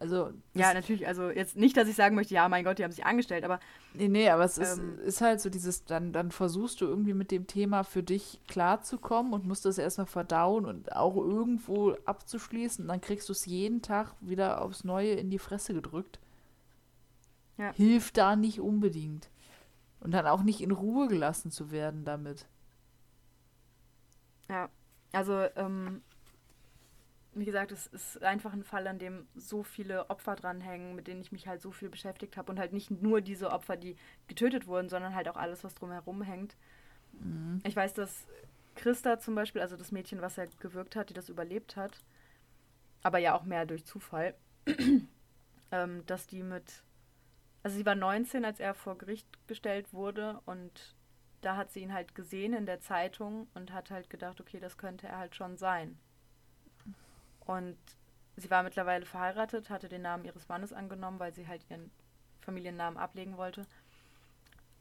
Also, 0.00 0.30
Ja, 0.54 0.72
natürlich, 0.74 1.06
also 1.08 1.30
jetzt 1.30 1.56
nicht, 1.56 1.76
dass 1.76 1.88
ich 1.88 1.96
sagen 1.96 2.14
möchte, 2.14 2.32
ja, 2.34 2.48
mein 2.48 2.64
Gott, 2.64 2.78
die 2.78 2.84
haben 2.84 2.92
sich 2.92 3.04
angestellt, 3.04 3.44
aber 3.44 3.58
Nee, 3.94 4.08
nee, 4.08 4.28
aber 4.30 4.44
es 4.44 4.56
ist, 4.58 4.78
Ähm, 4.78 4.98
ist 5.00 5.20
halt 5.20 5.40
so 5.40 5.50
dieses, 5.50 5.84
dann, 5.84 6.12
dann 6.12 6.30
versuchst 6.30 6.80
du 6.80 6.86
irgendwie 6.86 7.14
mit 7.14 7.30
dem 7.30 7.46
Thema 7.46 7.82
für 7.82 8.02
dich 8.02 8.40
klarzukommen 8.46 9.32
und 9.32 9.46
musst 9.46 9.64
das 9.64 9.76
erstmal 9.78 10.06
verdauen 10.06 10.66
und 10.66 10.94
auch 10.94 11.16
irgendwo 11.16 11.96
abzuschließen. 12.04 12.84
Und 12.84 12.88
dann 12.88 13.00
kriegst 13.00 13.28
du 13.28 13.32
es 13.32 13.46
jeden 13.46 13.82
Tag 13.82 14.14
wieder 14.20 14.62
aufs 14.62 14.84
Neue 14.84 15.12
in 15.12 15.30
die 15.30 15.38
Fresse 15.40 15.74
gedrückt. 15.74 16.20
Ja. 17.56 17.72
Hilft 17.72 18.18
da 18.18 18.36
nicht 18.36 18.60
unbedingt. 18.60 19.28
Und 20.00 20.12
dann 20.12 20.26
auch 20.28 20.44
nicht 20.44 20.60
in 20.60 20.70
Ruhe 20.70 21.08
gelassen 21.08 21.50
zu 21.50 21.72
werden 21.72 22.04
damit. 22.04 22.46
Ja, 24.48 24.68
also 25.12 25.44
ähm, 25.56 26.02
wie 27.40 27.44
gesagt, 27.44 27.72
es 27.72 27.86
ist 27.88 28.22
einfach 28.22 28.52
ein 28.52 28.64
Fall, 28.64 28.86
an 28.86 28.98
dem 28.98 29.26
so 29.34 29.62
viele 29.62 30.10
Opfer 30.10 30.34
dranhängen, 30.34 30.94
mit 30.94 31.06
denen 31.06 31.20
ich 31.20 31.32
mich 31.32 31.46
halt 31.46 31.60
so 31.60 31.70
viel 31.70 31.88
beschäftigt 31.88 32.36
habe 32.36 32.50
und 32.50 32.58
halt 32.58 32.72
nicht 32.72 32.90
nur 32.90 33.20
diese 33.20 33.50
Opfer, 33.50 33.76
die 33.76 33.96
getötet 34.26 34.66
wurden, 34.66 34.88
sondern 34.88 35.14
halt 35.14 35.28
auch 35.28 35.36
alles, 35.36 35.64
was 35.64 35.74
drumherum 35.74 36.22
hängt. 36.22 36.56
Mhm. 37.12 37.60
Ich 37.64 37.76
weiß, 37.76 37.94
dass 37.94 38.26
Christa 38.74 39.18
zum 39.18 39.34
Beispiel, 39.34 39.60
also 39.60 39.76
das 39.76 39.92
Mädchen, 39.92 40.22
was 40.22 40.38
er 40.38 40.46
gewirkt 40.60 40.96
hat, 40.96 41.10
die 41.10 41.14
das 41.14 41.28
überlebt 41.28 41.76
hat, 41.76 42.04
aber 43.02 43.18
ja 43.18 43.34
auch 43.34 43.44
mehr 43.44 43.66
durch 43.66 43.84
Zufall, 43.84 44.34
ähm, 45.72 46.06
dass 46.06 46.26
die 46.26 46.42
mit, 46.42 46.82
also 47.62 47.76
sie 47.76 47.86
war 47.86 47.94
19, 47.94 48.44
als 48.44 48.60
er 48.60 48.74
vor 48.74 48.96
Gericht 48.96 49.26
gestellt 49.48 49.92
wurde 49.92 50.40
und 50.46 50.96
da 51.40 51.56
hat 51.56 51.70
sie 51.70 51.80
ihn 51.80 51.92
halt 51.92 52.14
gesehen 52.14 52.52
in 52.52 52.66
der 52.66 52.80
Zeitung 52.80 53.48
und 53.54 53.72
hat 53.72 53.90
halt 53.90 54.10
gedacht, 54.10 54.40
okay, 54.40 54.58
das 54.60 54.76
könnte 54.76 55.06
er 55.06 55.18
halt 55.18 55.36
schon 55.36 55.56
sein. 55.56 55.98
Und 57.48 57.78
sie 58.36 58.50
war 58.50 58.62
mittlerweile 58.62 59.06
verheiratet, 59.06 59.70
hatte 59.70 59.88
den 59.88 60.02
Namen 60.02 60.26
ihres 60.26 60.48
Mannes 60.48 60.74
angenommen, 60.74 61.18
weil 61.18 61.32
sie 61.32 61.48
halt 61.48 61.64
ihren 61.70 61.90
Familiennamen 62.42 62.98
ablegen 62.98 63.38
wollte. 63.38 63.66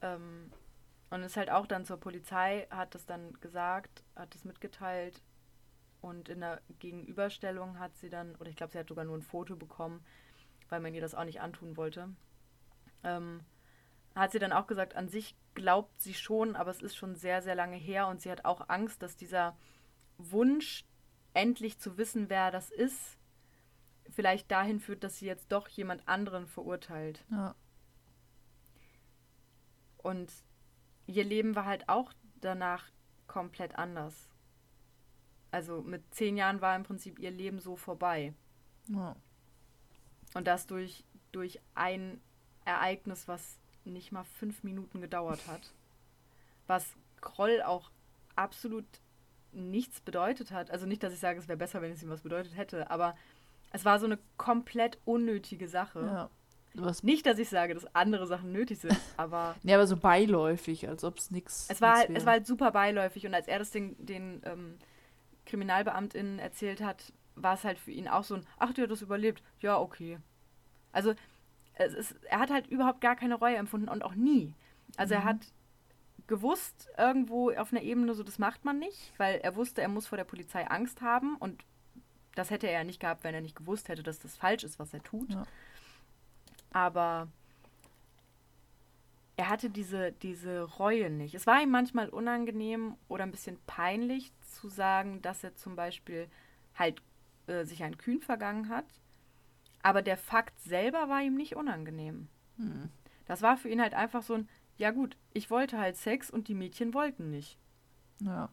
Ähm, 0.02 0.52
und 1.10 1.24
ist 1.24 1.38
halt 1.38 1.50
auch 1.50 1.66
dann 1.66 1.86
zur 1.86 1.98
Polizei, 1.98 2.68
hat 2.70 2.94
das 2.94 3.06
dann 3.06 3.32
gesagt, 3.40 4.04
hat 4.18 4.36
es 4.36 4.44
mitgeteilt 4.44 5.22
und 6.02 6.28
in 6.28 6.42
der 6.42 6.60
Gegenüberstellung 6.80 7.80
hat 7.80 7.96
sie 7.96 8.10
dann, 8.10 8.36
oder 8.36 8.50
ich 8.50 8.58
glaube, 8.58 8.74
sie 8.74 8.80
hat 8.80 8.90
sogar 8.90 9.06
nur 9.06 9.16
ein 9.16 9.22
Foto 9.22 9.56
bekommen, 9.56 10.04
weil 10.68 10.82
man 10.82 10.94
ihr 10.94 11.00
das 11.00 11.16
auch 11.16 11.24
nicht 11.24 11.40
antun 11.40 11.78
wollte. 11.78 12.10
Ähm, 13.06 13.40
hat 14.14 14.34
sie 14.34 14.40
dann 14.40 14.52
auch 14.52 14.68
gesagt, 14.68 14.98
an 14.98 15.08
sich 15.08 15.38
glaubt 15.54 16.02
sie 16.02 16.14
schon, 16.14 16.58
aber 16.58 16.72
es 16.72 16.82
ist 16.82 16.98
schon 16.98 17.16
sehr, 17.16 17.42
sehr 17.42 17.56
lange 17.56 17.78
her 17.78 18.08
und 18.08 18.22
sie 18.22 18.30
hat 18.30 18.44
auch 18.44 18.68
Angst, 18.68 19.02
dass 19.02 19.16
dieser 19.16 19.56
Wunsch, 20.18 20.84
endlich 21.38 21.78
zu 21.78 21.98
wissen, 21.98 22.30
wer 22.30 22.50
das 22.50 22.72
ist, 22.72 23.18
vielleicht 24.10 24.50
dahin 24.50 24.80
führt, 24.80 25.04
dass 25.04 25.20
sie 25.20 25.28
jetzt 25.28 25.52
doch 25.52 25.68
jemand 25.68 26.08
anderen 26.08 26.48
verurteilt. 26.48 27.24
Ja. 27.30 27.56
Und 29.98 30.32
ihr 31.06 31.24
Leben 31.24 31.56
war 31.56 31.66
halt 31.66 31.88
auch 31.90 32.12
danach 32.42 32.90
komplett 33.28 33.76
anders. 33.76 34.30
Also 35.52 35.82
mit 35.82 36.02
zehn 36.14 36.38
Jahren 36.38 36.60
war 36.62 36.76
im 36.76 36.84
Prinzip 36.84 37.20
ihr 37.20 37.32
Leben 37.32 37.60
so 37.60 37.76
vorbei. 37.76 38.34
ja. 38.88 39.16
Und 40.34 40.46
das 40.46 40.68
durch, 40.68 41.06
durch 41.32 41.60
ein 41.74 42.20
Ereignis, 42.66 43.28
was 43.28 43.60
nicht 43.86 44.12
mal 44.12 44.26
fünf 44.26 44.64
Minuten 44.64 45.00
gedauert 45.02 45.48
hat. 45.48 45.74
Was 46.68 46.98
Kroll 47.22 47.62
auch 47.62 47.92
absolut 48.36 48.86
nichts 49.58 50.00
bedeutet 50.02 50.52
hat. 50.52 50.72
Also 50.72 50.86
nicht, 50.86 51.04
dass 51.04 51.14
ich 51.14 51.20
sage, 51.20 51.40
es 51.40 51.48
wäre 51.48 51.58
besser, 51.58 51.82
wenn 51.82 51.92
es 51.92 52.02
ihm 52.04 52.10
was 52.10 52.22
bedeutet 52.22 52.56
hätte, 52.56 52.90
aber 52.90 53.16
es 53.72 53.84
war 53.86 54.00
so 54.00 54.06
eine 54.06 54.18
komplett 54.38 54.98
unnötige 55.06 55.68
Sache. 55.68 56.02
ja. 56.06 56.30
Was, 56.80 57.02
Nicht, 57.02 57.26
dass 57.26 57.40
ich 57.40 57.50
sage, 57.50 57.74
dass 57.74 57.96
andere 57.96 58.28
Sachen 58.28 58.52
nötig 58.52 58.78
sind, 58.80 58.96
aber 59.18 59.56
nee, 59.64 59.74
aber 59.74 59.88
so 59.88 59.98
beiläufig, 59.98 60.88
als 60.88 61.04
ob 61.04 61.18
es 61.18 61.32
nichts 61.32 61.66
es 61.72 61.82
war, 61.82 61.96
halt, 61.96 62.12
es 62.12 62.24
war 62.26 62.34
halt 62.34 62.46
super 62.46 62.70
beiläufig 62.72 63.26
und 63.26 63.34
als 63.34 63.48
er 63.48 63.58
das 63.58 63.72
den, 63.72 63.96
den 64.06 64.42
ähm, 64.46 64.78
KriminalbeamtInnen 65.48 66.38
erzählt 66.40 66.82
hat, 66.82 67.14
war 67.36 67.56
es 67.56 67.64
halt 67.64 67.80
für 67.80 67.92
ihn 67.92 68.08
auch 68.08 68.24
so 68.24 68.36
ein, 68.36 68.46
ach, 68.58 68.74
der 68.74 68.84
hat 68.84 68.92
das 68.92 69.02
überlebt, 69.02 69.42
ja, 69.60 69.80
okay. 69.80 70.20
Also 70.92 71.16
ist, 71.98 72.16
er 72.30 72.40
hat 72.40 72.52
halt 72.52 72.68
überhaupt 72.68 73.02
gar 73.02 73.16
keine 73.16 73.36
Reue 73.36 73.56
empfunden 73.56 73.90
und 73.90 74.04
auch 74.04 74.16
nie. 74.16 74.54
Also 74.98 75.14
er 75.16 75.22
Mhm. 75.22 75.26
hat 75.26 75.38
gewusst, 76.28 76.90
irgendwo 76.98 77.52
auf 77.52 77.72
einer 77.72 77.82
Ebene, 77.82 78.14
so 78.14 78.24
das 78.24 78.40
macht 78.40 78.66
man 78.66 78.80
nicht, 78.80 79.14
weil 79.18 79.40
er 79.40 79.56
wusste, 79.56 79.82
er 79.82 79.88
muss 79.88 80.08
vor 80.08 80.18
der 80.18 80.26
Polizei 80.26 80.68
Angst 80.68 81.02
haben 81.02 81.38
und 81.38 81.64
das 82.36 82.52
hätte 82.52 82.68
er 82.68 82.74
ja 82.74 82.84
nicht 82.84 83.00
gehabt, 83.00 83.24
wenn 83.24 83.34
er 83.34 83.42
nicht 83.42 83.56
gewusst 83.56 83.90
hätte, 83.90 84.04
dass 84.04 84.20
das 84.20 84.36
falsch 84.36 84.64
ist, 84.64 84.78
was 84.78 84.94
er 84.94 85.02
tut. 85.02 85.34
Ja. 85.34 85.46
Aber 86.72 87.28
er 89.38 89.50
hatte 89.50 89.70
diese, 89.70 90.12
diese 90.12 90.64
Reue 90.64 91.10
nicht. 91.10 91.36
Es 91.36 91.48
war 91.48 91.62
ihm 91.62 91.70
manchmal 91.70 92.10
unangenehm 92.10 92.96
oder 93.08 93.24
ein 93.24 93.32
bisschen 93.32 93.58
peinlich 93.66 94.32
zu 94.42 94.68
sagen, 94.68 95.22
dass 95.22 95.44
er 95.44 95.56
zum 95.56 95.76
Beispiel 95.76 96.28
halt 96.76 97.02
äh, 97.46 97.64
sich 97.64 97.84
ein 97.84 97.98
Kühn 97.98 98.22
vergangen 98.22 98.70
hat. 98.70 98.86
Aber 99.84 100.02
der 100.02 100.18
Fakt 100.18 100.60
selber 100.62 101.08
war 101.08 101.22
ihm 101.22 101.36
nicht 101.36 101.56
unangenehm. 101.56 102.28
Hm. 102.58 102.90
Das 103.26 103.42
war 103.42 103.58
für 103.58 103.70
ihn 103.70 103.82
halt 103.82 103.94
einfach 103.94 104.24
so 104.24 104.34
ein, 104.34 104.50
ja 104.78 104.92
gut, 104.92 105.18
ich 105.34 105.50
wollte 105.50 105.78
halt 105.80 105.98
Sex 105.98 106.30
und 106.30 106.48
die 106.48 106.54
Mädchen 106.56 106.94
wollten 106.94 107.30
nicht. 107.30 107.58
Ja. 108.22 108.50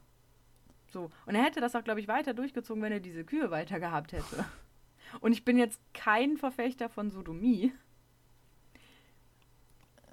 So. 0.93 1.11
Und 1.27 1.35
er 1.35 1.43
hätte 1.43 1.61
das 1.61 1.75
auch, 1.75 1.85
glaube 1.85 2.01
ich, 2.01 2.09
weiter 2.09 2.35
durchgezogen, 2.35 2.83
wenn 2.83 2.93
er 2.93 3.01
diese 3.01 3.25
Kühe 3.25 3.51
weiter 3.51 3.81
gehabt 3.81 4.13
hätte. 4.13 4.45
Und 5.21 5.33
ich 5.33 5.45
bin 5.45 5.59
jetzt 5.59 5.81
kein 5.93 6.37
Verfechter 6.37 6.89
von 6.89 7.11
Sodomie. 7.11 7.73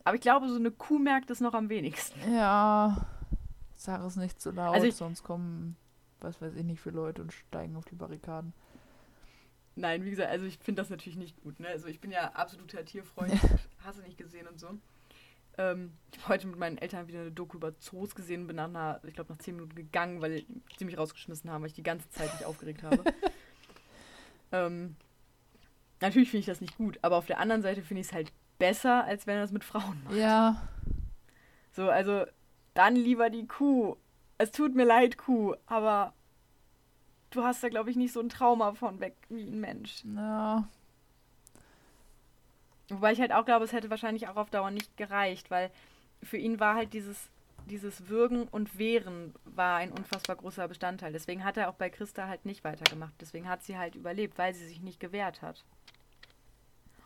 Aber 0.03 0.15
ich 0.15 0.21
glaube, 0.21 0.49
so 0.49 0.55
eine 0.55 0.71
Kuh 0.71 0.97
merkt 0.99 1.29
es 1.29 1.41
noch 1.41 1.53
am 1.53 1.69
wenigsten. 1.69 2.19
Ja. 2.33 3.05
Sag 3.75 4.01
es 4.03 4.15
nicht 4.15 4.41
zu 4.41 4.51
laut, 4.51 4.73
Also 4.75 4.87
ich- 4.87 4.95
sonst 4.95 5.23
kommen, 5.23 5.75
was 6.19 6.41
weiß 6.41 6.55
ich 6.55 6.63
nicht, 6.63 6.81
für 6.81 6.89
Leute 6.91 7.21
und 7.21 7.33
steigen 7.33 7.75
auf 7.75 7.85
die 7.85 7.95
Barrikaden. 7.95 8.53
Nein, 9.75 10.03
wie 10.03 10.09
gesagt, 10.09 10.29
also 10.29 10.45
ich 10.45 10.57
finde 10.59 10.81
das 10.81 10.89
natürlich 10.89 11.17
nicht 11.17 11.41
gut. 11.41 11.59
Ne? 11.59 11.67
Also 11.67 11.87
ich 11.87 12.01
bin 12.01 12.11
ja 12.11 12.31
absoluter 12.33 12.83
Tierfreund, 12.83 13.31
hasse 13.85 14.01
nicht 14.01 14.17
gesehen 14.17 14.47
und 14.47 14.59
so. 14.59 14.69
Ähm, 15.57 15.93
ich 16.11 16.19
habe 16.19 16.29
heute 16.29 16.47
mit 16.47 16.57
meinen 16.57 16.77
Eltern 16.77 17.07
wieder 17.07 17.21
eine 17.21 17.31
Doku 17.31 17.57
über 17.57 17.77
Zoos 17.77 18.15
gesehen, 18.15 18.47
bin 18.47 18.55
nach 18.55 18.65
einer, 18.65 19.01
ich 19.05 19.13
glaube 19.13 19.33
nach 19.33 19.39
zehn 19.39 19.55
Minuten 19.55 19.75
gegangen, 19.75 20.21
weil 20.21 20.45
sie 20.77 20.85
mich 20.85 20.97
rausgeschmissen 20.97 21.49
haben, 21.51 21.61
weil 21.61 21.69
ich 21.69 21.75
die 21.75 21.83
ganze 21.83 22.09
Zeit 22.09 22.33
mich 22.33 22.45
aufgeregt 22.45 22.83
habe. 22.83 23.03
ähm, 24.51 24.95
natürlich 25.99 26.29
finde 26.29 26.41
ich 26.41 26.45
das 26.45 26.61
nicht 26.61 26.77
gut, 26.77 26.99
aber 27.01 27.17
auf 27.17 27.25
der 27.25 27.39
anderen 27.39 27.61
Seite 27.61 27.81
finde 27.81 28.01
ich 28.01 28.07
es 28.07 28.13
halt 28.13 28.31
besser, 28.59 29.03
als 29.05 29.27
wenn 29.27 29.35
er 29.35 29.41
das 29.41 29.51
mit 29.51 29.63
Frauen 29.63 30.01
macht. 30.03 30.15
Ja. 30.15 30.61
So, 31.73 31.89
also 31.89 32.25
dann 32.73 32.95
lieber 32.95 33.29
die 33.29 33.47
Kuh. 33.47 33.95
Es 34.37 34.51
tut 34.51 34.75
mir 34.75 34.85
leid, 34.85 35.17
Kuh, 35.17 35.55
aber 35.65 36.13
du 37.31 37.43
hast 37.43 37.63
da, 37.63 37.69
glaube 37.69 37.89
ich, 37.89 37.95
nicht 37.95 38.13
so 38.13 38.19
ein 38.19 38.29
Trauma 38.29 38.73
von 38.73 38.99
weg 38.99 39.15
wie 39.29 39.43
ein 39.43 39.59
Mensch. 39.59 40.03
Ja. 40.15 40.67
Wobei 42.91 43.13
ich 43.13 43.21
halt 43.21 43.31
auch 43.31 43.45
glaube, 43.45 43.65
es 43.65 43.73
hätte 43.73 43.89
wahrscheinlich 43.89 44.27
auch 44.27 44.35
auf 44.35 44.49
Dauer 44.49 44.69
nicht 44.71 44.97
gereicht, 44.97 45.49
weil 45.49 45.71
für 46.21 46.37
ihn 46.37 46.59
war 46.59 46.75
halt 46.75 46.93
dieses, 46.93 47.29
dieses 47.67 48.09
Würgen 48.09 48.47
und 48.49 48.77
Wehren 48.77 49.33
war 49.45 49.77
ein 49.77 49.91
unfassbar 49.91 50.35
großer 50.35 50.67
Bestandteil. 50.67 51.13
Deswegen 51.13 51.43
hat 51.43 51.57
er 51.57 51.69
auch 51.69 51.75
bei 51.75 51.89
Christa 51.89 52.27
halt 52.27 52.45
nicht 52.45 52.63
weitergemacht. 52.63 53.13
Deswegen 53.21 53.47
hat 53.47 53.63
sie 53.63 53.77
halt 53.77 53.95
überlebt, 53.95 54.37
weil 54.37 54.53
sie 54.53 54.67
sich 54.67 54.81
nicht 54.81 54.99
gewehrt 54.99 55.41
hat. 55.41 55.63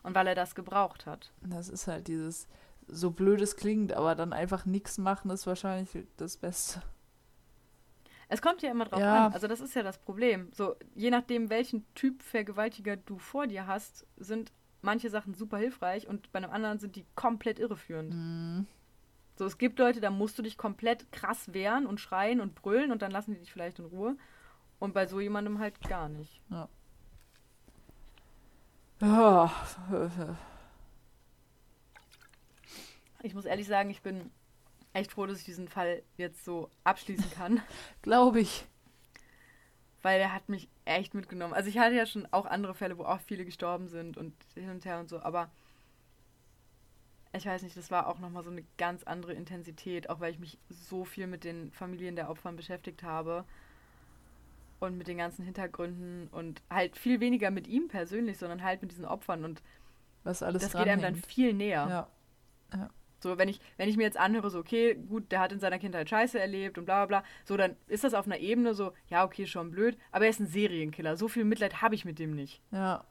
Und 0.02 0.14
weil 0.14 0.26
er 0.26 0.34
das 0.34 0.54
gebraucht 0.54 1.06
hat. 1.06 1.32
Das 1.42 1.68
ist 1.68 1.86
halt 1.86 2.08
dieses, 2.08 2.46
so 2.86 3.10
blöd 3.10 3.40
es 3.40 3.56
klingt, 3.56 3.92
aber 3.92 4.14
dann 4.14 4.32
einfach 4.32 4.64
nichts 4.66 4.98
machen 4.98 5.30
ist 5.30 5.46
wahrscheinlich 5.46 6.06
das 6.16 6.36
Beste. 6.36 6.82
Es 8.28 8.42
kommt 8.42 8.62
ja 8.62 8.70
immer 8.70 8.86
drauf 8.86 9.00
Ja. 9.00 9.26
an. 9.26 9.32
Also 9.32 9.46
das 9.46 9.60
ist 9.60 9.74
ja 9.74 9.82
das 9.82 9.98
Problem. 9.98 10.50
So, 10.52 10.74
je 10.94 11.10
nachdem, 11.10 11.48
welchen 11.48 11.84
Typ 11.94 12.22
Vergewaltiger 12.22 12.96
du 12.96 13.18
vor 13.18 13.46
dir 13.46 13.66
hast, 13.68 14.04
sind 14.16 14.52
manche 14.86 15.10
Sachen 15.10 15.34
super 15.34 15.58
hilfreich 15.58 16.06
und 16.06 16.32
bei 16.32 16.38
einem 16.38 16.50
anderen 16.50 16.78
sind 16.78 16.96
die 16.96 17.04
komplett 17.14 17.58
irreführend. 17.58 18.14
Mhm. 18.14 18.66
So, 19.36 19.44
es 19.44 19.58
gibt 19.58 19.78
Leute, 19.78 20.00
da 20.00 20.10
musst 20.10 20.38
du 20.38 20.42
dich 20.42 20.56
komplett 20.56 21.12
krass 21.12 21.52
wehren 21.52 21.86
und 21.86 22.00
schreien 22.00 22.40
und 22.40 22.54
brüllen 22.54 22.90
und 22.90 23.02
dann 23.02 23.10
lassen 23.10 23.34
die 23.34 23.40
dich 23.40 23.52
vielleicht 23.52 23.78
in 23.78 23.84
Ruhe. 23.84 24.16
Und 24.78 24.94
bei 24.94 25.06
so 25.06 25.20
jemandem 25.20 25.58
halt 25.58 25.78
gar 25.82 26.08
nicht. 26.08 26.40
Ja. 26.50 26.68
Ich 33.22 33.34
muss 33.34 33.44
ehrlich 33.44 33.66
sagen, 33.66 33.90
ich 33.90 34.00
bin 34.00 34.30
echt 34.94 35.12
froh, 35.12 35.26
dass 35.26 35.40
ich 35.40 35.44
diesen 35.44 35.68
Fall 35.68 36.02
jetzt 36.16 36.44
so 36.44 36.70
abschließen 36.84 37.30
kann, 37.30 37.60
Glaube 38.02 38.40
ich. 38.40 38.66
Weil 40.06 40.20
er 40.20 40.32
hat 40.32 40.48
mich 40.48 40.68
echt 40.84 41.14
mitgenommen. 41.14 41.52
Also 41.52 41.68
ich 41.68 41.78
hatte 41.78 41.96
ja 41.96 42.06
schon 42.06 42.28
auch 42.30 42.46
andere 42.46 42.74
Fälle, 42.74 42.96
wo 42.96 43.02
auch 43.02 43.18
viele 43.22 43.44
gestorben 43.44 43.88
sind 43.88 44.16
und 44.16 44.32
hin 44.54 44.70
und 44.70 44.84
her 44.84 45.00
und 45.00 45.08
so, 45.08 45.20
aber 45.20 45.50
ich 47.32 47.44
weiß 47.44 47.62
nicht, 47.62 47.76
das 47.76 47.90
war 47.90 48.06
auch 48.06 48.20
nochmal 48.20 48.44
so 48.44 48.50
eine 48.50 48.62
ganz 48.78 49.02
andere 49.02 49.32
Intensität, 49.32 50.08
auch 50.08 50.20
weil 50.20 50.30
ich 50.30 50.38
mich 50.38 50.60
so 50.68 51.04
viel 51.04 51.26
mit 51.26 51.42
den 51.42 51.72
Familien 51.72 52.14
der 52.14 52.30
Opfern 52.30 52.54
beschäftigt 52.54 53.02
habe 53.02 53.44
und 54.78 54.96
mit 54.96 55.08
den 55.08 55.18
ganzen 55.18 55.44
Hintergründen 55.44 56.28
und 56.28 56.62
halt 56.70 56.96
viel 56.96 57.18
weniger 57.18 57.50
mit 57.50 57.66
ihm 57.66 57.88
persönlich, 57.88 58.38
sondern 58.38 58.62
halt 58.62 58.82
mit 58.82 58.92
diesen 58.92 59.06
Opfern 59.06 59.44
und 59.44 59.60
Was 60.22 60.40
alles 60.40 60.62
das 60.62 60.72
geht 60.72 60.86
einem 60.86 61.02
dann 61.02 61.16
viel 61.16 61.52
näher. 61.52 62.08
Ja. 62.72 62.90
So, 63.18 63.38
wenn 63.38 63.48
ich, 63.48 63.60
wenn 63.76 63.88
ich 63.88 63.96
mir 63.96 64.02
jetzt 64.04 64.18
anhöre, 64.18 64.50
so, 64.50 64.58
okay, 64.58 64.94
gut, 64.94 65.32
der 65.32 65.40
hat 65.40 65.52
in 65.52 65.60
seiner 65.60 65.78
Kindheit 65.78 66.08
Scheiße 66.08 66.38
erlebt 66.38 66.78
und 66.78 66.84
bla 66.84 67.06
bla 67.06 67.20
bla, 67.20 67.28
so, 67.44 67.56
dann 67.56 67.76
ist 67.86 68.04
das 68.04 68.14
auf 68.14 68.26
einer 68.26 68.38
Ebene 68.38 68.74
so, 68.74 68.92
ja, 69.08 69.24
okay, 69.24 69.46
schon 69.46 69.70
blöd, 69.70 69.96
aber 70.12 70.24
er 70.24 70.30
ist 70.30 70.40
ein 70.40 70.46
Serienkiller. 70.46 71.16
So 71.16 71.28
viel 71.28 71.44
Mitleid 71.44 71.80
habe 71.82 71.94
ich 71.94 72.04
mit 72.04 72.18
dem 72.18 72.34
nicht. 72.34 72.60
Ja. 72.70 73.04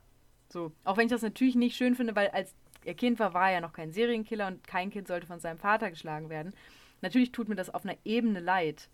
So, 0.50 0.72
auch 0.84 0.98
wenn 0.98 1.08
ich 1.08 1.12
das 1.12 1.22
natürlich 1.22 1.56
nicht 1.56 1.76
schön 1.76 1.96
finde, 1.96 2.16
weil 2.16 2.30
als 2.30 2.54
er 2.84 2.94
Kind 2.94 3.20
war, 3.20 3.34
war 3.34 3.48
er 3.48 3.56
ja 3.56 3.62
noch 3.62 3.74
kein 3.74 3.92
Serienkiller 3.92 4.48
und 4.48 4.66
kein 4.68 4.92
Kind 4.92 5.08
sollte 5.08 5.28
von 5.28 5.40
seinem 5.40 5.58
Vater 5.58 5.90
geschlagen 5.90 6.30
werden. 6.30 6.54
Natürlich 7.02 7.32
tut 7.32 7.50
mir 7.50 7.56
das 7.56 7.74
auf 7.74 7.84
einer 7.84 7.98
Ebene 8.06 8.40
leid. 8.40 8.90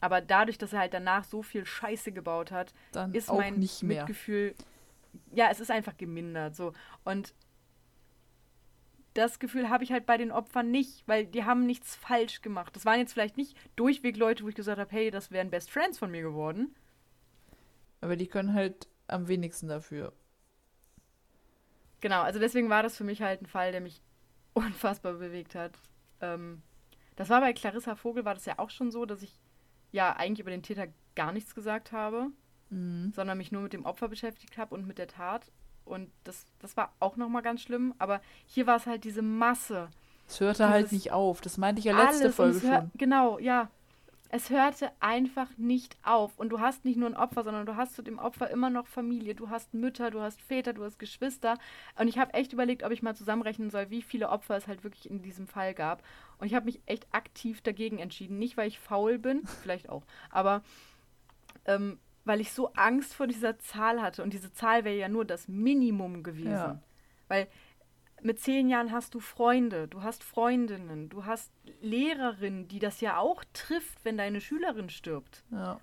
Aber 0.00 0.20
dadurch, 0.20 0.58
dass 0.58 0.74
er 0.74 0.80
halt 0.80 0.94
danach 0.94 1.24
so 1.24 1.42
viel 1.42 1.64
Scheiße 1.64 2.12
gebaut 2.12 2.52
hat, 2.52 2.74
Dann 2.92 3.14
ist 3.14 3.32
mein. 3.32 3.58
Mitgefühl, 3.58 4.54
ja, 5.32 5.48
es 5.50 5.60
ist 5.60 5.70
einfach 5.70 5.96
gemindert. 5.96 6.54
So. 6.54 6.74
Und 7.04 7.34
das 9.16 9.38
Gefühl 9.38 9.68
habe 9.70 9.84
ich 9.84 9.92
halt 9.92 10.06
bei 10.06 10.16
den 10.16 10.32
Opfern 10.32 10.70
nicht, 10.70 11.06
weil 11.06 11.26
die 11.26 11.44
haben 11.44 11.66
nichts 11.66 11.96
falsch 11.96 12.42
gemacht. 12.42 12.74
Das 12.76 12.84
waren 12.84 12.98
jetzt 12.98 13.12
vielleicht 13.12 13.36
nicht 13.36 13.56
durchweg 13.76 14.16
Leute, 14.16 14.44
wo 14.44 14.48
ich 14.48 14.54
gesagt 14.54 14.78
habe, 14.78 14.90
hey, 14.90 15.10
das 15.10 15.30
wären 15.30 15.50
Best 15.50 15.70
Friends 15.70 15.98
von 15.98 16.10
mir 16.10 16.22
geworden. 16.22 16.74
Aber 18.00 18.16
die 18.16 18.26
können 18.26 18.54
halt 18.54 18.88
am 19.08 19.28
wenigsten 19.28 19.68
dafür. 19.68 20.12
Genau, 22.00 22.22
also 22.22 22.38
deswegen 22.38 22.68
war 22.68 22.82
das 22.82 22.96
für 22.96 23.04
mich 23.04 23.22
halt 23.22 23.42
ein 23.42 23.46
Fall, 23.46 23.72
der 23.72 23.80
mich 23.80 24.02
unfassbar 24.54 25.14
bewegt 25.14 25.54
hat. 25.54 25.72
Ähm, 26.20 26.62
das 27.16 27.30
war 27.30 27.40
bei 27.40 27.52
Clarissa 27.52 27.96
Vogel, 27.96 28.24
war 28.24 28.34
das 28.34 28.44
ja 28.44 28.58
auch 28.58 28.70
schon 28.70 28.90
so, 28.90 29.06
dass 29.06 29.22
ich 29.22 29.38
ja 29.92 30.14
eigentlich 30.14 30.40
über 30.40 30.50
den 30.50 30.62
Täter 30.62 30.88
gar 31.14 31.32
nichts 31.32 31.54
gesagt 31.54 31.92
habe, 31.92 32.28
Mhm. 32.68 33.12
sondern 33.14 33.38
mich 33.38 33.52
nur 33.52 33.62
mit 33.62 33.72
dem 33.72 33.84
Opfer 33.84 34.08
beschäftigt 34.08 34.58
habe 34.58 34.74
und 34.74 34.88
mit 34.88 34.98
der 34.98 35.06
Tat. 35.06 35.52
Und 35.86 36.10
das, 36.24 36.44
das 36.60 36.76
war 36.76 36.92
auch 37.00 37.16
nochmal 37.16 37.42
ganz 37.42 37.62
schlimm. 37.62 37.94
Aber 37.98 38.20
hier 38.46 38.66
war 38.66 38.76
es 38.76 38.86
halt 38.86 39.04
diese 39.04 39.22
Masse. 39.22 39.88
Es 40.28 40.40
hörte 40.40 40.68
halt 40.68 40.92
nicht 40.92 41.12
auf. 41.12 41.40
Das 41.40 41.56
meinte 41.56 41.78
ich 41.78 41.84
ja 41.84 41.96
letzte 41.96 42.32
Folge 42.32 42.60
schon. 42.60 42.90
Genau, 42.96 43.38
ja. 43.38 43.70
Es 44.28 44.50
hörte 44.50 44.90
einfach 44.98 45.46
nicht 45.56 45.96
auf. 46.02 46.36
Und 46.36 46.48
du 46.48 46.58
hast 46.58 46.84
nicht 46.84 46.96
nur 46.96 47.08
ein 47.08 47.16
Opfer, 47.16 47.44
sondern 47.44 47.64
du 47.64 47.76
hast 47.76 47.94
zu 47.94 48.02
dem 48.02 48.18
Opfer 48.18 48.50
immer 48.50 48.70
noch 48.70 48.88
Familie. 48.88 49.36
Du 49.36 49.50
hast 49.50 49.72
Mütter, 49.72 50.10
du 50.10 50.20
hast 50.20 50.42
Väter, 50.42 50.72
du 50.72 50.82
hast 50.82 50.98
Geschwister. 50.98 51.58
Und 51.96 52.08
ich 52.08 52.18
habe 52.18 52.34
echt 52.34 52.52
überlegt, 52.52 52.82
ob 52.82 52.90
ich 52.90 53.02
mal 53.02 53.14
zusammenrechnen 53.14 53.70
soll, 53.70 53.88
wie 53.90 54.02
viele 54.02 54.28
Opfer 54.28 54.56
es 54.56 54.66
halt 54.66 54.82
wirklich 54.82 55.08
in 55.08 55.22
diesem 55.22 55.46
Fall 55.46 55.74
gab. 55.74 56.02
Und 56.38 56.48
ich 56.48 56.54
habe 56.54 56.66
mich 56.66 56.80
echt 56.86 57.06
aktiv 57.12 57.60
dagegen 57.62 58.00
entschieden. 58.00 58.38
Nicht, 58.38 58.56
weil 58.56 58.66
ich 58.66 58.80
faul 58.80 59.18
bin, 59.18 59.46
vielleicht 59.62 59.88
auch, 59.88 60.02
aber 60.30 60.62
ähm, 61.66 61.98
weil 62.26 62.40
ich 62.40 62.52
so 62.52 62.72
Angst 62.74 63.14
vor 63.14 63.26
dieser 63.26 63.58
Zahl 63.58 64.02
hatte. 64.02 64.22
Und 64.22 64.32
diese 64.32 64.52
Zahl 64.52 64.84
wäre 64.84 64.96
ja 64.96 65.08
nur 65.08 65.24
das 65.24 65.48
Minimum 65.48 66.22
gewesen. 66.22 66.50
Ja. 66.50 66.82
Weil 67.28 67.48
mit 68.20 68.40
zehn 68.40 68.68
Jahren 68.68 68.90
hast 68.90 69.14
du 69.14 69.20
Freunde, 69.20 69.86
du 69.86 70.02
hast 70.02 70.24
Freundinnen, 70.24 71.08
du 71.08 71.24
hast 71.24 71.52
Lehrerinnen, 71.80 72.66
die 72.66 72.80
das 72.80 73.00
ja 73.00 73.18
auch 73.18 73.44
trifft, 73.52 74.04
wenn 74.04 74.18
deine 74.18 74.40
Schülerin 74.40 74.90
stirbt. 74.90 75.44
Ja. 75.52 75.80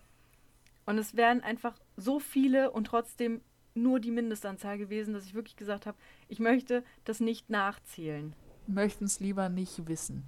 Und 0.85 0.97
es 0.97 1.15
wären 1.15 1.41
einfach 1.41 1.79
so 1.95 2.19
viele 2.19 2.71
und 2.71 2.87
trotzdem 2.87 3.41
nur 3.73 4.01
die 4.01 4.11
Mindestanzahl 4.11 4.77
gewesen, 4.77 5.13
dass 5.13 5.25
ich 5.25 5.33
wirklich 5.33 5.55
gesagt 5.55 5.85
habe, 5.85 5.97
ich 6.27 6.39
möchte 6.39 6.83
das 7.05 7.21
nicht 7.21 7.49
nachzählen. 7.49 8.35
Möchten 8.67 9.05
es 9.05 9.21
lieber 9.21 9.47
nicht 9.47 9.87
wissen. 9.87 10.25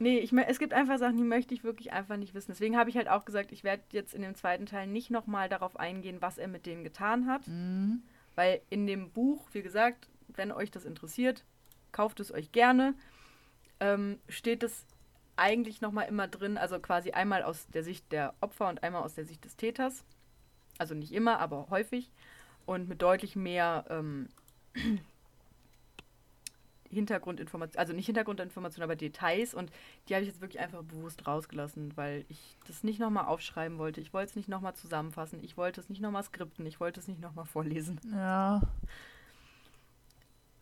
Nee, 0.00 0.18
ich, 0.18 0.32
es 0.32 0.58
gibt 0.60 0.72
einfach 0.74 0.98
Sachen, 0.98 1.16
die 1.16 1.24
möchte 1.24 1.54
ich 1.54 1.64
wirklich 1.64 1.92
einfach 1.92 2.16
nicht 2.16 2.34
wissen. 2.34 2.52
Deswegen 2.52 2.76
habe 2.76 2.88
ich 2.88 2.96
halt 2.96 3.08
auch 3.08 3.24
gesagt, 3.24 3.50
ich 3.50 3.64
werde 3.64 3.82
jetzt 3.90 4.14
in 4.14 4.22
dem 4.22 4.36
zweiten 4.36 4.66
Teil 4.66 4.86
nicht 4.86 5.10
nochmal 5.10 5.48
darauf 5.48 5.76
eingehen, 5.76 6.18
was 6.20 6.38
er 6.38 6.46
mit 6.46 6.66
denen 6.66 6.84
getan 6.84 7.26
hat. 7.26 7.48
Mhm. 7.48 8.02
Weil 8.36 8.60
in 8.70 8.86
dem 8.86 9.10
Buch, 9.10 9.48
wie 9.52 9.62
gesagt, 9.62 10.08
wenn 10.28 10.52
euch 10.52 10.70
das 10.70 10.84
interessiert, 10.84 11.44
kauft 11.90 12.20
es 12.20 12.32
euch 12.32 12.52
gerne. 12.52 12.94
Ähm, 13.80 14.18
steht 14.28 14.62
es 14.62 14.86
eigentlich 15.34 15.80
nochmal 15.80 16.08
immer 16.08 16.28
drin, 16.28 16.58
also 16.58 16.78
quasi 16.78 17.10
einmal 17.12 17.42
aus 17.42 17.66
der 17.68 17.82
Sicht 17.82 18.10
der 18.12 18.34
Opfer 18.40 18.68
und 18.68 18.82
einmal 18.82 19.02
aus 19.02 19.14
der 19.14 19.24
Sicht 19.24 19.44
des 19.44 19.56
Täters. 19.56 20.04
Also 20.78 20.94
nicht 20.94 21.12
immer, 21.12 21.40
aber 21.40 21.68
häufig. 21.70 22.12
Und 22.66 22.88
mit 22.88 23.02
deutlich 23.02 23.34
mehr 23.34 23.84
ähm, 23.88 24.28
Hintergrundinformationen, 26.90 27.78
also 27.78 27.92
nicht 27.92 28.06
Hintergrundinformationen, 28.06 28.84
aber 28.84 28.96
Details. 28.96 29.54
Und 29.54 29.70
die 30.08 30.14
habe 30.14 30.22
ich 30.22 30.28
jetzt 30.28 30.40
wirklich 30.40 30.60
einfach 30.60 30.82
bewusst 30.82 31.26
rausgelassen, 31.26 31.96
weil 31.96 32.24
ich 32.28 32.56
das 32.66 32.84
nicht 32.84 32.98
nochmal 32.98 33.26
aufschreiben 33.26 33.78
wollte. 33.78 34.00
Ich 34.00 34.12
wollte 34.12 34.30
es 34.30 34.36
nicht 34.36 34.48
nochmal 34.48 34.74
zusammenfassen. 34.74 35.42
Ich 35.42 35.56
wollte 35.56 35.80
es 35.80 35.88
nicht 35.88 36.00
nochmal 36.00 36.22
skripten. 36.22 36.66
Ich 36.66 36.80
wollte 36.80 37.00
es 37.00 37.08
nicht 37.08 37.20
nochmal 37.20 37.46
vorlesen. 37.46 38.00
Ja. 38.12 38.60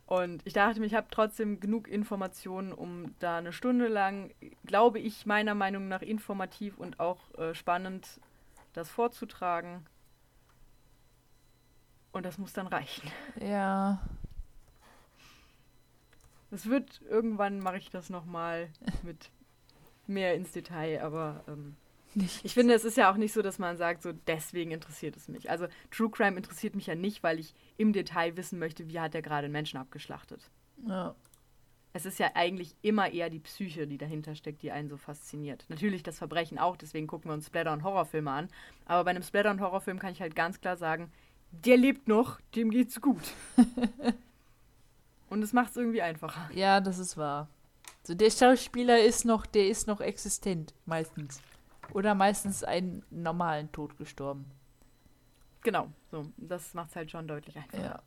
Und 0.07 0.41
ich 0.45 0.53
dachte 0.53 0.79
mir, 0.79 0.87
ich 0.87 0.95
habe 0.95 1.09
trotzdem 1.11 1.59
genug 1.59 1.89
Informationen, 1.89 2.73
um 2.73 3.15
da 3.19 3.39
eine 3.39 3.53
Stunde 3.53 3.89
lang, 3.89 4.31
glaube 4.65 5.01
ich, 5.01 5.27
meiner 5.27 5.55
Meinung 5.55 5.89
nach 5.89 6.03
informativ 6.03 6.79
und 6.79 7.01
auch 7.01 7.35
äh, 7.39 7.55
spannend 7.55 8.21
das 8.73 8.89
vorzutragen. 8.89 9.85
Und 12.13 12.25
das 12.25 12.39
muss 12.39 12.53
dann 12.53 12.69
reichen. 12.69 13.11
Ja. 13.41 14.01
Es 16.51 16.67
wird, 16.67 17.01
irgendwann 17.09 17.59
mache 17.59 17.79
ich 17.79 17.91
das 17.91 18.11
nochmal 18.11 18.69
mit 19.03 19.31
mehr 20.07 20.35
ins 20.35 20.53
Detail, 20.53 21.03
aber 21.03 21.45
ähm, 21.49 21.77
Nicht. 22.15 22.45
ich 22.45 22.55
finde, 22.55 22.75
es 22.75 22.85
ist 22.85 22.97
ja 22.97 23.11
auch 23.11 23.17
nicht 23.17 23.33
so, 23.33 23.43
dass 23.43 23.59
man 23.59 23.77
sagt, 23.77 24.03
so 24.03 24.13
deswegen 24.13 24.71
interessiert 24.71 25.17
es 25.17 25.29
mich. 25.29 25.51
Also 25.51 25.67
True 25.91 26.11
Crime 26.11 26.37
interessiert 26.37 26.75
mich 26.75 26.87
ja 26.87 26.95
nicht, 26.95 27.23
weil 27.23 27.41
ich 27.41 27.55
im 27.77 27.93
Detail 27.93 28.37
wissen 28.37 28.59
möchte, 28.59 28.89
wie 28.89 29.01
hat 29.01 29.15
er 29.15 29.23
gerade 29.23 29.47
einen 29.47 29.53
Menschen 29.53 29.79
abgeschlachtet. 29.79 30.51
Ja. 30.87 31.15
Es 31.93 32.05
ist 32.05 32.19
ja 32.19 32.31
eigentlich 32.35 32.77
immer 32.83 33.11
eher 33.11 33.31
die 33.31 33.41
Psyche, 33.41 33.87
die 33.87 33.97
dahinter 33.97 34.35
steckt, 34.35 34.63
die 34.63 34.71
einen 34.71 34.91
so 34.91 34.99
fasziniert. 34.99 35.65
Natürlich 35.69 36.03
das 36.03 36.19
Verbrechen 36.19 36.59
auch, 36.59 36.77
deswegen 36.77 37.07
gucken 37.07 37.31
wir 37.31 37.35
uns 37.35 37.47
Splatter- 37.47 37.73
und 37.73 37.83
Horrorfilme 37.83 38.31
an. 38.31 38.49
Aber 38.85 39.05
bei 39.05 39.11
einem 39.11 39.23
Splatter- 39.23 39.51
und 39.51 39.63
Horrorfilm 39.63 39.99
kann 39.99 40.13
ich 40.13 40.21
halt 40.21 40.37
ganz 40.37 40.61
klar 40.61 40.77
sagen, 40.77 41.11
der 41.53 41.79
lebt 41.79 42.07
noch, 42.07 42.39
dem 42.55 42.71
geht's 42.71 43.01
gut. 43.01 43.33
und 45.29 45.43
es 45.43 45.53
macht 45.53 45.71
es 45.71 45.77
irgendwie 45.77 46.03
einfacher. 46.03 46.51
ja, 46.55 46.81
das 46.81 46.99
ist 46.99 47.17
wahr. 47.17 47.49
So, 48.03 48.15
der 48.15 48.31
Schauspieler 48.31 49.03
ist 49.03 49.25
noch, 49.25 49.47
der 49.47 49.69
ist 49.69 49.87
noch 49.87 50.01
existent, 50.01 50.75
meistens. 50.85 51.41
Oder 51.93 52.15
meistens 52.15 52.63
einen 52.63 53.05
normalen 53.11 53.71
Tod 53.73 53.97
gestorben. 53.97 54.47
Genau, 55.63 55.89
so, 56.11 56.27
das 56.37 56.75
macht 56.75 56.91
es 56.91 56.97
halt 56.97 57.11
schon 57.11 57.27
deutlich 57.27 57.57
einfacher. 57.57 57.83
Ja. 57.83 58.03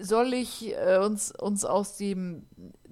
Soll 0.00 0.32
ich 0.32 0.74
äh, 0.74 0.98
uns, 0.98 1.30
uns 1.30 1.64
aus 1.64 1.96
dem 1.96 2.46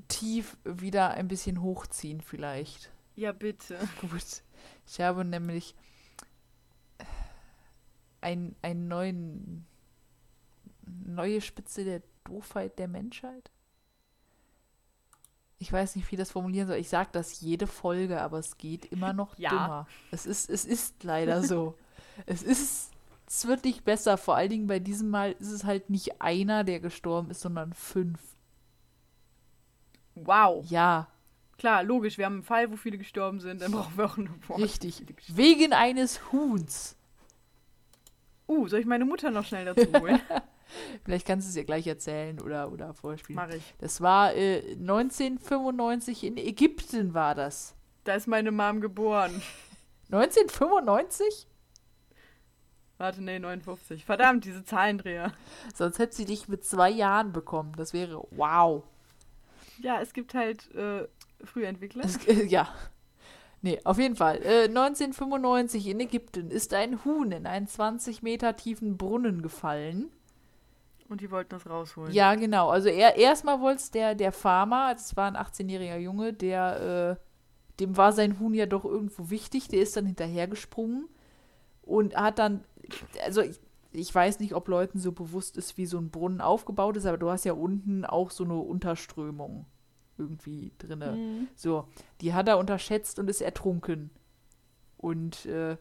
Tief 0.08 0.56
wieder 0.64 1.12
ein 1.12 1.26
bisschen 1.26 1.62
hochziehen, 1.62 2.20
vielleicht? 2.20 2.92
Ja, 3.16 3.32
bitte. 3.32 3.78
Gut. 4.00 4.42
Ich 4.86 5.00
habe 5.00 5.24
nämlich 5.24 5.74
ein, 8.20 8.54
einen 8.62 8.88
neuen 8.88 9.66
neue 10.86 11.40
Spitze 11.40 11.84
der 11.84 12.02
Doofheit 12.24 12.78
der 12.78 12.88
Menschheit. 12.88 13.50
Ich 15.58 15.72
weiß 15.72 15.94
nicht, 15.96 16.10
wie 16.10 16.16
ich 16.16 16.18
das 16.18 16.32
formulieren 16.32 16.66
soll. 16.68 16.76
Ich 16.78 16.88
sage 16.88 17.10
das 17.12 17.40
jede 17.40 17.66
Folge, 17.66 18.20
aber 18.20 18.38
es 18.38 18.58
geht 18.58 18.84
immer 18.86 19.12
noch 19.12 19.38
Ja. 19.38 19.50
dümmer. 19.50 19.86
Es 20.10 20.26
ist, 20.26 20.50
es 20.50 20.64
ist 20.64 21.04
leider 21.04 21.42
so. 21.44 21.76
es 22.26 22.42
ist, 22.42 22.90
es 23.28 23.46
wird 23.46 23.64
nicht 23.64 23.84
besser. 23.84 24.16
Vor 24.18 24.34
allen 24.36 24.50
Dingen 24.50 24.66
bei 24.66 24.80
diesem 24.80 25.08
Mal 25.10 25.32
ist 25.38 25.50
es 25.52 25.64
halt 25.64 25.88
nicht 25.88 26.20
einer, 26.20 26.64
der 26.64 26.80
gestorben 26.80 27.30
ist, 27.30 27.40
sondern 27.42 27.72
fünf. 27.74 28.20
Wow. 30.14 30.64
Ja, 30.68 31.08
Klar, 31.58 31.84
logisch, 31.84 32.18
wir 32.18 32.24
haben 32.24 32.32
einen 32.34 32.42
Fall, 32.42 32.72
wo 32.72 32.76
viele 32.76 32.98
gestorben 32.98 33.38
sind, 33.38 33.62
dann 33.62 33.70
brauchen 33.70 33.96
wir 33.96 34.04
auch 34.06 34.18
eine 34.18 34.30
Wort. 34.48 34.58
richtig. 34.60 35.04
Wegen 35.28 35.72
eines 35.72 36.32
Huhns. 36.32 36.96
Uh, 38.48 38.66
soll 38.66 38.80
ich 38.80 38.86
meine 38.86 39.04
Mutter 39.04 39.30
noch 39.30 39.44
schnell 39.46 39.66
dazu 39.66 39.86
holen? 40.00 40.20
Vielleicht 41.04 41.26
kannst 41.26 41.46
du 41.46 41.50
es 41.50 41.56
ihr 41.56 41.64
gleich 41.64 41.86
erzählen 41.86 42.40
oder, 42.40 42.72
oder 42.72 42.94
vorspielen. 42.94 43.36
Mach 43.36 43.54
ich. 43.54 43.62
Das 43.78 44.00
war 44.00 44.34
äh, 44.34 44.62
1995 44.72 46.24
in 46.24 46.36
Ägypten 46.36 47.14
war 47.14 47.34
das. 47.34 47.74
Da 48.04 48.14
ist 48.14 48.26
meine 48.26 48.50
Mom 48.50 48.80
geboren. 48.80 49.42
1995? 50.10 51.46
Warte, 52.98 53.22
nee, 53.22 53.38
59. 53.38 54.04
Verdammt, 54.04 54.44
diese 54.44 54.64
Zahlendreher. 54.64 55.32
Sonst 55.74 55.98
hätte 55.98 56.14
sie 56.14 56.24
dich 56.24 56.46
mit 56.48 56.64
zwei 56.64 56.90
Jahren 56.90 57.32
bekommen. 57.32 57.72
Das 57.76 57.92
wäre 57.92 58.22
wow. 58.30 58.84
Ja, 59.80 60.00
es 60.00 60.12
gibt 60.12 60.34
halt 60.34 60.72
äh, 60.74 61.08
Frühentwickler. 61.44 62.02
Das, 62.02 62.24
äh, 62.28 62.44
ja. 62.44 62.68
Nee, 63.60 63.80
auf 63.84 63.98
jeden 63.98 64.16
Fall. 64.16 64.42
Äh, 64.44 64.64
1995 64.64 65.86
in 65.88 66.00
Ägypten 66.00 66.50
ist 66.50 66.74
ein 66.74 67.04
Huhn 67.04 67.32
in 67.32 67.46
einen 67.46 67.66
20 67.66 68.22
Meter 68.22 68.54
tiefen 68.56 68.96
Brunnen 68.96 69.42
gefallen. 69.42 70.10
Und 71.08 71.20
die 71.20 71.30
wollten 71.30 71.50
das 71.50 71.68
rausholen. 71.68 72.12
Ja, 72.12 72.34
genau. 72.34 72.70
Also 72.70 72.88
er, 72.88 73.16
erstmal 73.16 73.60
wollte 73.60 73.80
es 73.80 73.90
der, 73.90 74.14
der 74.14 74.32
Farmer, 74.32 74.92
das 74.94 75.16
war 75.16 75.26
ein 75.26 75.36
18-jähriger 75.36 75.98
Junge, 75.98 76.32
der, 76.32 77.18
äh, 77.18 77.80
dem 77.80 77.96
war 77.96 78.12
sein 78.12 78.38
Huhn 78.38 78.54
ja 78.54 78.66
doch 78.66 78.84
irgendwo 78.84 79.30
wichtig, 79.30 79.68
der 79.68 79.80
ist 79.80 79.96
dann 79.96 80.06
hinterhergesprungen 80.06 81.08
und 81.82 82.16
hat 82.16 82.38
dann, 82.38 82.64
also 83.24 83.42
ich, 83.42 83.60
ich 83.92 84.14
weiß 84.14 84.40
nicht, 84.40 84.54
ob 84.54 84.68
Leuten 84.68 84.98
so 84.98 85.12
bewusst 85.12 85.56
ist, 85.56 85.76
wie 85.76 85.86
so 85.86 85.98
ein 85.98 86.10
Brunnen 86.10 86.40
aufgebaut 86.40 86.96
ist, 86.96 87.06
aber 87.06 87.18
du 87.18 87.30
hast 87.30 87.44
ja 87.44 87.52
unten 87.52 88.04
auch 88.04 88.30
so 88.30 88.44
eine 88.44 88.56
Unterströmung 88.56 89.66
irgendwie 90.16 90.72
drinne. 90.78 91.12
Mhm. 91.12 91.48
So, 91.54 91.88
die 92.20 92.32
hat 92.32 92.48
er 92.48 92.58
unterschätzt 92.58 93.18
und 93.18 93.28
ist 93.28 93.40
ertrunken. 93.40 94.10
Und 94.96 95.46
äh, 95.46 95.76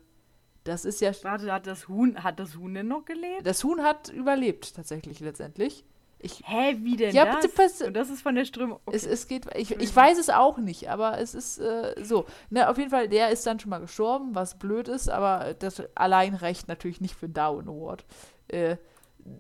das 0.64 0.86
ist 0.86 1.02
ja 1.02 1.12
Warte, 1.24 1.52
hat 1.52 1.68
das 1.68 1.88
Huhn, 1.88 2.24
hat 2.24 2.40
das 2.40 2.56
Huhn 2.56 2.74
denn 2.74 2.88
noch 2.88 3.06
gelebt? 3.06 3.46
das 3.46 3.64
Huhn 3.64 3.82
hat 3.82 4.10
überlebt 4.10 4.76
tatsächlich 4.76 5.20
letztendlich. 5.20 5.86
Ich, 6.24 6.44
Hä, 6.46 6.78
wie 6.82 6.98
denn 6.98 7.16
Ja, 7.16 7.26
das? 7.26 7.48
bitte 7.48 7.88
Und 7.88 7.96
das 7.96 8.10
ist 8.12 8.22
von 8.22 8.36
der 8.36 8.46
Strömung. 8.46 8.80
Okay. 8.86 8.96
es, 8.96 9.06
es 9.06 9.28
geht, 9.28 9.48
ich, 9.56 9.72
ich 9.72 9.96
weiß 9.96 10.20
es 10.20 10.30
auch 10.30 10.60
nicht, 10.60 10.90
aber 10.90 11.18
es 11.20 11.34
ist 11.34 11.58
äh, 11.58 11.96
so. 12.04 12.26
Ne, 12.52 12.70
auf 12.70 12.78
jeden 12.78 12.92
Fall, 12.92 13.10
der 13.10 13.30
ist 13.30 13.46
dann 13.48 13.60
schon 13.60 13.72
mal 13.72 13.80
gestorben, 13.80 14.36
was 14.36 14.60
blöd 14.60 14.88
ist, 14.88 15.10
aber 15.10 15.56
das 15.58 15.82
allein 15.96 16.36
reicht 16.36 16.68
natürlich 16.68 17.02
nicht 17.02 17.16
für 17.16 17.26
einen 17.26 17.34
Darwin 17.34 17.68
Award. 17.68 18.06
Äh, 18.50 18.78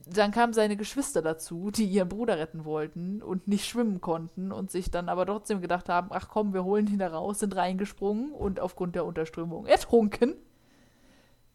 dann 0.07 0.31
kamen 0.31 0.53
seine 0.53 0.77
Geschwister 0.77 1.21
dazu, 1.21 1.71
die 1.71 1.85
ihren 1.85 2.09
Bruder 2.09 2.37
retten 2.37 2.65
wollten 2.65 3.21
und 3.21 3.47
nicht 3.47 3.65
schwimmen 3.67 4.01
konnten 4.01 4.51
und 4.51 4.71
sich 4.71 4.91
dann 4.91 5.09
aber 5.09 5.25
trotzdem 5.25 5.61
gedacht 5.61 5.89
haben, 5.89 6.09
ach 6.11 6.29
komm, 6.29 6.53
wir 6.53 6.63
holen 6.63 6.87
ihn 6.87 6.99
da 6.99 7.07
raus, 7.07 7.39
sind 7.39 7.55
reingesprungen 7.55 8.31
und 8.31 8.59
aufgrund 8.59 8.95
der 8.95 9.05
Unterströmung 9.05 9.65
ertrunken. 9.65 10.35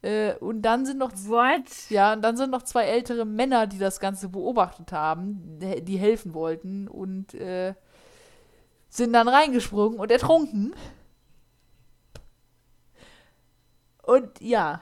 Äh, 0.06 0.36
und 0.38 0.62
dann 0.62 0.86
sind 0.86 0.98
noch 0.98 1.10
What? 1.26 1.90
ja, 1.90 2.12
und 2.12 2.22
dann 2.22 2.36
sind 2.36 2.50
noch 2.50 2.62
zwei 2.62 2.84
ältere 2.84 3.24
Männer, 3.24 3.66
die 3.66 3.78
das 3.78 3.98
Ganze 3.98 4.28
beobachtet 4.28 4.92
haben, 4.92 5.58
die 5.58 5.96
helfen 5.96 6.32
wollten 6.32 6.86
und 6.86 7.34
äh, 7.34 7.74
sind 8.88 9.12
dann 9.12 9.26
reingesprungen 9.26 9.98
und 9.98 10.12
ertrunken. 10.12 10.74
Und 14.04 14.40
ja, 14.40 14.80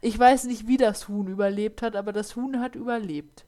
ich 0.00 0.18
weiß 0.18 0.44
nicht, 0.44 0.66
wie 0.66 0.78
das 0.78 1.06
Huhn 1.06 1.28
überlebt 1.28 1.80
hat, 1.80 1.94
aber 1.94 2.12
das 2.12 2.34
Huhn 2.34 2.58
hat 2.58 2.74
überlebt. 2.74 3.44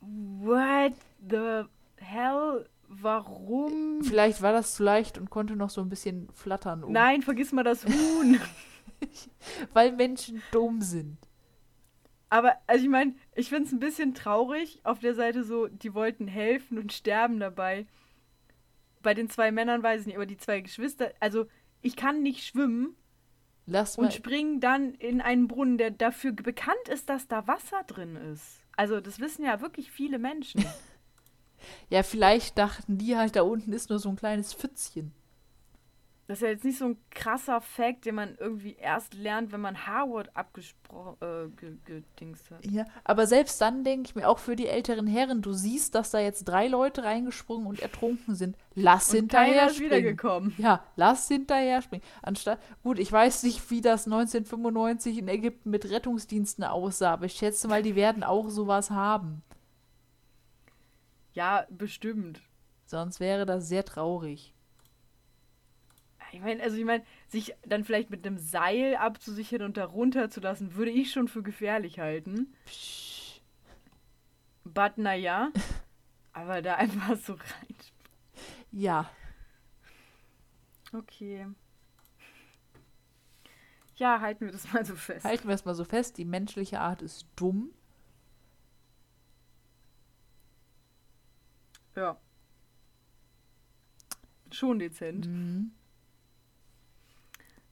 What 0.00 0.94
the 1.20 1.66
hell? 1.98 2.68
Warum? 2.88 4.02
Vielleicht 4.02 4.42
war 4.42 4.52
das 4.52 4.74
zu 4.74 4.82
leicht 4.82 5.18
und 5.18 5.30
konnte 5.30 5.54
noch 5.54 5.70
so 5.70 5.82
ein 5.82 5.88
bisschen 5.88 6.28
flattern, 6.32 6.82
um, 6.82 6.92
Nein, 6.92 7.22
vergiss 7.22 7.52
mal 7.52 7.62
das 7.62 7.84
Huhn. 7.86 8.40
weil 9.72 9.92
Menschen 9.92 10.42
dumm 10.52 10.80
sind. 10.80 11.18
Aber, 12.28 12.56
also 12.66 12.84
ich 12.84 12.90
meine, 12.90 13.14
ich 13.34 13.48
finde 13.48 13.64
es 13.64 13.72
ein 13.72 13.80
bisschen 13.80 14.14
traurig. 14.14 14.80
Auf 14.84 15.00
der 15.00 15.14
Seite 15.14 15.42
so, 15.42 15.66
die 15.66 15.94
wollten 15.94 16.28
helfen 16.28 16.78
und 16.78 16.92
sterben 16.92 17.40
dabei. 17.40 17.86
Bei 19.02 19.14
den 19.14 19.28
zwei 19.28 19.50
Männern 19.50 19.82
weiß 19.82 20.02
ich 20.02 20.06
nicht, 20.06 20.16
aber 20.16 20.26
die 20.26 20.36
zwei 20.36 20.60
Geschwister, 20.60 21.12
also 21.18 21.46
ich 21.82 21.96
kann 21.96 22.22
nicht 22.22 22.44
schwimmen. 22.44 22.94
Lass 23.66 23.98
und 23.98 24.12
springen 24.12 24.60
dann 24.60 24.94
in 24.94 25.20
einen 25.20 25.48
Brunnen, 25.48 25.78
der 25.78 25.90
dafür 25.90 26.32
bekannt 26.32 26.88
ist, 26.88 27.08
dass 27.08 27.28
da 27.28 27.46
Wasser 27.46 27.82
drin 27.86 28.16
ist. 28.16 28.64
Also 28.76 29.00
das 29.00 29.20
wissen 29.20 29.44
ja 29.44 29.60
wirklich 29.60 29.90
viele 29.90 30.18
Menschen. 30.18 30.64
Ja, 31.90 32.02
vielleicht 32.02 32.56
dachten 32.56 32.96
die 32.96 33.16
halt, 33.16 33.36
da 33.36 33.42
unten 33.42 33.74
ist 33.74 33.90
nur 33.90 33.98
so 33.98 34.08
ein 34.08 34.16
kleines 34.16 34.54
Pfützchen. 34.54 35.12
Das 36.30 36.38
ist 36.38 36.42
ja 36.42 36.48
jetzt 36.50 36.64
nicht 36.64 36.78
so 36.78 36.84
ein 36.84 36.96
krasser 37.10 37.60
Fact, 37.60 38.04
den 38.04 38.14
man 38.14 38.36
irgendwie 38.38 38.76
erst 38.76 39.14
lernt, 39.14 39.50
wenn 39.50 39.60
man 39.60 39.84
Harvard 39.88 40.30
abgesprochen, 40.36 41.16
äh, 41.20 42.02
hat. 42.54 42.66
Ja, 42.66 42.84
aber 43.02 43.26
selbst 43.26 43.60
dann 43.60 43.82
denke 43.82 44.10
ich 44.10 44.14
mir, 44.14 44.28
auch 44.28 44.38
für 44.38 44.54
die 44.54 44.68
älteren 44.68 45.08
Herren, 45.08 45.42
du 45.42 45.52
siehst, 45.52 45.96
dass 45.96 46.12
da 46.12 46.20
jetzt 46.20 46.44
drei 46.44 46.68
Leute 46.68 47.02
reingesprungen 47.02 47.66
und 47.66 47.80
ertrunken 47.82 48.36
sind. 48.36 48.56
Lass 48.76 49.10
Und 49.10 49.16
hinterher 49.16 49.70
springen. 49.70 49.90
wiedergekommen. 49.90 50.54
Ja, 50.58 50.84
lass 50.94 51.26
hinterher 51.26 51.82
springen. 51.82 52.04
Anstatt, 52.22 52.60
gut, 52.84 53.00
ich 53.00 53.10
weiß 53.10 53.42
nicht, 53.42 53.68
wie 53.72 53.80
das 53.80 54.06
1995 54.06 55.18
in 55.18 55.26
Ägypten 55.26 55.70
mit 55.70 55.90
Rettungsdiensten 55.90 56.62
aussah, 56.62 57.14
aber 57.14 57.24
ich 57.24 57.32
schätze 57.32 57.66
mal, 57.66 57.82
die 57.82 57.96
werden 57.96 58.22
auch 58.22 58.50
sowas 58.50 58.90
haben. 58.90 59.42
Ja, 61.32 61.66
bestimmt. 61.70 62.40
Sonst 62.86 63.18
wäre 63.18 63.46
das 63.46 63.68
sehr 63.68 63.84
traurig. 63.84 64.54
Ich 66.32 66.40
meine, 66.40 66.62
also 66.62 66.76
ich 66.76 66.84
meine, 66.84 67.04
sich 67.28 67.54
dann 67.66 67.84
vielleicht 67.84 68.10
mit 68.10 68.26
einem 68.26 68.38
Seil 68.38 68.96
abzusichern 68.96 69.62
und 69.62 69.76
da 69.76 69.84
runterzulassen, 69.84 70.74
würde 70.74 70.90
ich 70.90 71.12
schon 71.12 71.28
für 71.28 71.42
gefährlich 71.42 71.98
halten. 71.98 72.54
Psch. 72.66 73.40
But 74.64 74.98
naja, 74.98 75.50
aber 76.32 76.62
da 76.62 76.76
einfach 76.76 77.16
so 77.16 77.32
rein. 77.34 77.76
Ja, 78.72 79.10
Okay. 80.92 81.46
Ja, 83.96 84.20
halten 84.20 84.46
wir 84.46 84.52
das 84.52 84.72
mal 84.72 84.84
so 84.84 84.96
fest. 84.96 85.24
halten 85.24 85.46
wir 85.46 85.54
es 85.54 85.64
mal 85.64 85.74
so 85.74 85.84
fest, 85.84 86.18
die 86.18 86.24
menschliche 86.24 86.80
Art 86.80 87.02
ist 87.02 87.26
dumm. 87.36 87.70
Ja. 91.94 92.18
Schon 94.50 94.78
dezent. 94.78 95.26
Mhm. 95.26 95.72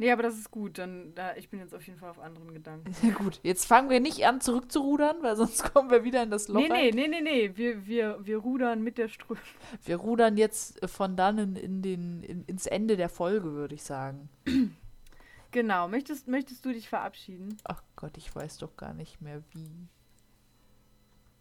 Nee, 0.00 0.12
aber 0.12 0.22
das 0.22 0.38
ist 0.38 0.50
gut. 0.52 0.78
Dann, 0.78 1.12
da, 1.14 1.34
ich 1.36 1.48
bin 1.50 1.58
jetzt 1.58 1.74
auf 1.74 1.84
jeden 1.86 1.98
Fall 1.98 2.10
auf 2.10 2.20
anderen 2.20 2.54
Gedanken. 2.54 2.92
Sehr 2.94 3.12
gut. 3.12 3.40
Jetzt 3.42 3.66
fangen 3.66 3.90
wir 3.90 3.98
nicht 4.00 4.24
an 4.26 4.40
zurückzurudern, 4.40 5.22
weil 5.22 5.34
sonst 5.36 5.74
kommen 5.74 5.90
wir 5.90 6.04
wieder 6.04 6.22
in 6.22 6.30
das 6.30 6.46
Loch. 6.48 6.60
Nee, 6.60 6.68
nee, 6.68 6.90
nee, 6.92 7.08
nee, 7.08 7.20
nee. 7.20 7.56
Wir, 7.56 7.84
wir, 7.86 8.18
wir 8.24 8.38
rudern 8.38 8.82
mit 8.82 8.96
der 8.96 9.08
Strömung. 9.08 9.42
Wir 9.84 9.96
rudern 9.96 10.36
jetzt 10.36 10.82
äh, 10.82 10.88
von 10.88 11.16
dannen 11.16 11.56
in 11.56 11.82
den, 11.82 12.22
in, 12.22 12.44
ins 12.44 12.66
Ende 12.66 12.96
der 12.96 13.08
Folge, 13.08 13.52
würde 13.52 13.74
ich 13.74 13.82
sagen. 13.82 14.28
Genau. 15.50 15.88
Möchtest, 15.88 16.28
möchtest 16.28 16.62
du 16.66 16.72
dich 16.74 16.90
verabschieden? 16.90 17.56
Ach 17.64 17.82
Gott, 17.96 18.18
ich 18.18 18.34
weiß 18.36 18.58
doch 18.58 18.76
gar 18.76 18.92
nicht 18.92 19.22
mehr 19.22 19.42
wie. 19.54 19.88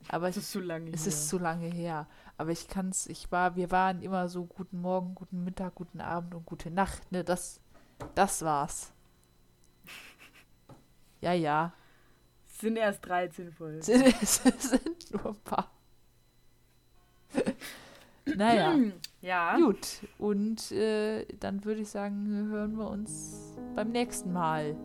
Aber 0.09 0.29
Es 0.29 0.37
ist 0.37 0.51
zu 0.51 0.61
lange 0.61 0.91
es 0.91 1.01
her. 1.01 1.07
ist 1.09 1.27
zu 1.27 1.37
lange 1.37 1.67
her. 1.67 2.07
Aber 2.37 2.51
ich 2.51 2.69
kann's, 2.69 3.07
ich 3.07 3.29
war, 3.31 3.57
wir 3.57 3.71
waren 3.71 4.01
immer 4.01 4.29
so 4.29 4.45
guten 4.45 4.79
Morgen, 4.79 5.13
guten 5.15 5.43
Mittag, 5.43 5.75
guten 5.75 5.99
Abend 5.99 6.33
und 6.35 6.45
gute 6.45 6.71
Nacht. 6.71 7.11
Ne, 7.11 7.25
das, 7.25 7.59
das 8.15 8.43
war's. 8.43 8.91
Ja, 11.21 11.33
ja. 11.33 11.73
Es 12.45 12.59
sind 12.59 12.77
erst 12.77 13.05
13 13.05 13.51
Folgen. 13.51 13.79
Es 14.21 14.35
sind 14.43 15.11
nur 15.11 15.27
ein 15.27 15.35
paar. 15.43 15.71
naja. 18.25 18.75
Ja. 19.19 19.57
Gut, 19.57 20.03
und 20.19 20.71
äh, 20.71 21.25
dann 21.39 21.65
würde 21.65 21.81
ich 21.81 21.89
sagen, 21.89 22.49
hören 22.49 22.77
wir 22.77 22.87
uns 22.87 23.55
beim 23.75 23.89
nächsten 23.89 24.31
Mal. 24.31 24.75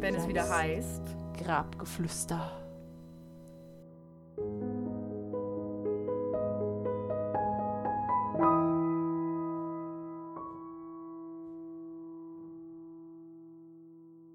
Wenn 0.00 0.14
es 0.14 0.26
wieder 0.26 0.48
heißt. 0.48 1.02
Grabgeflüster. 1.36 2.62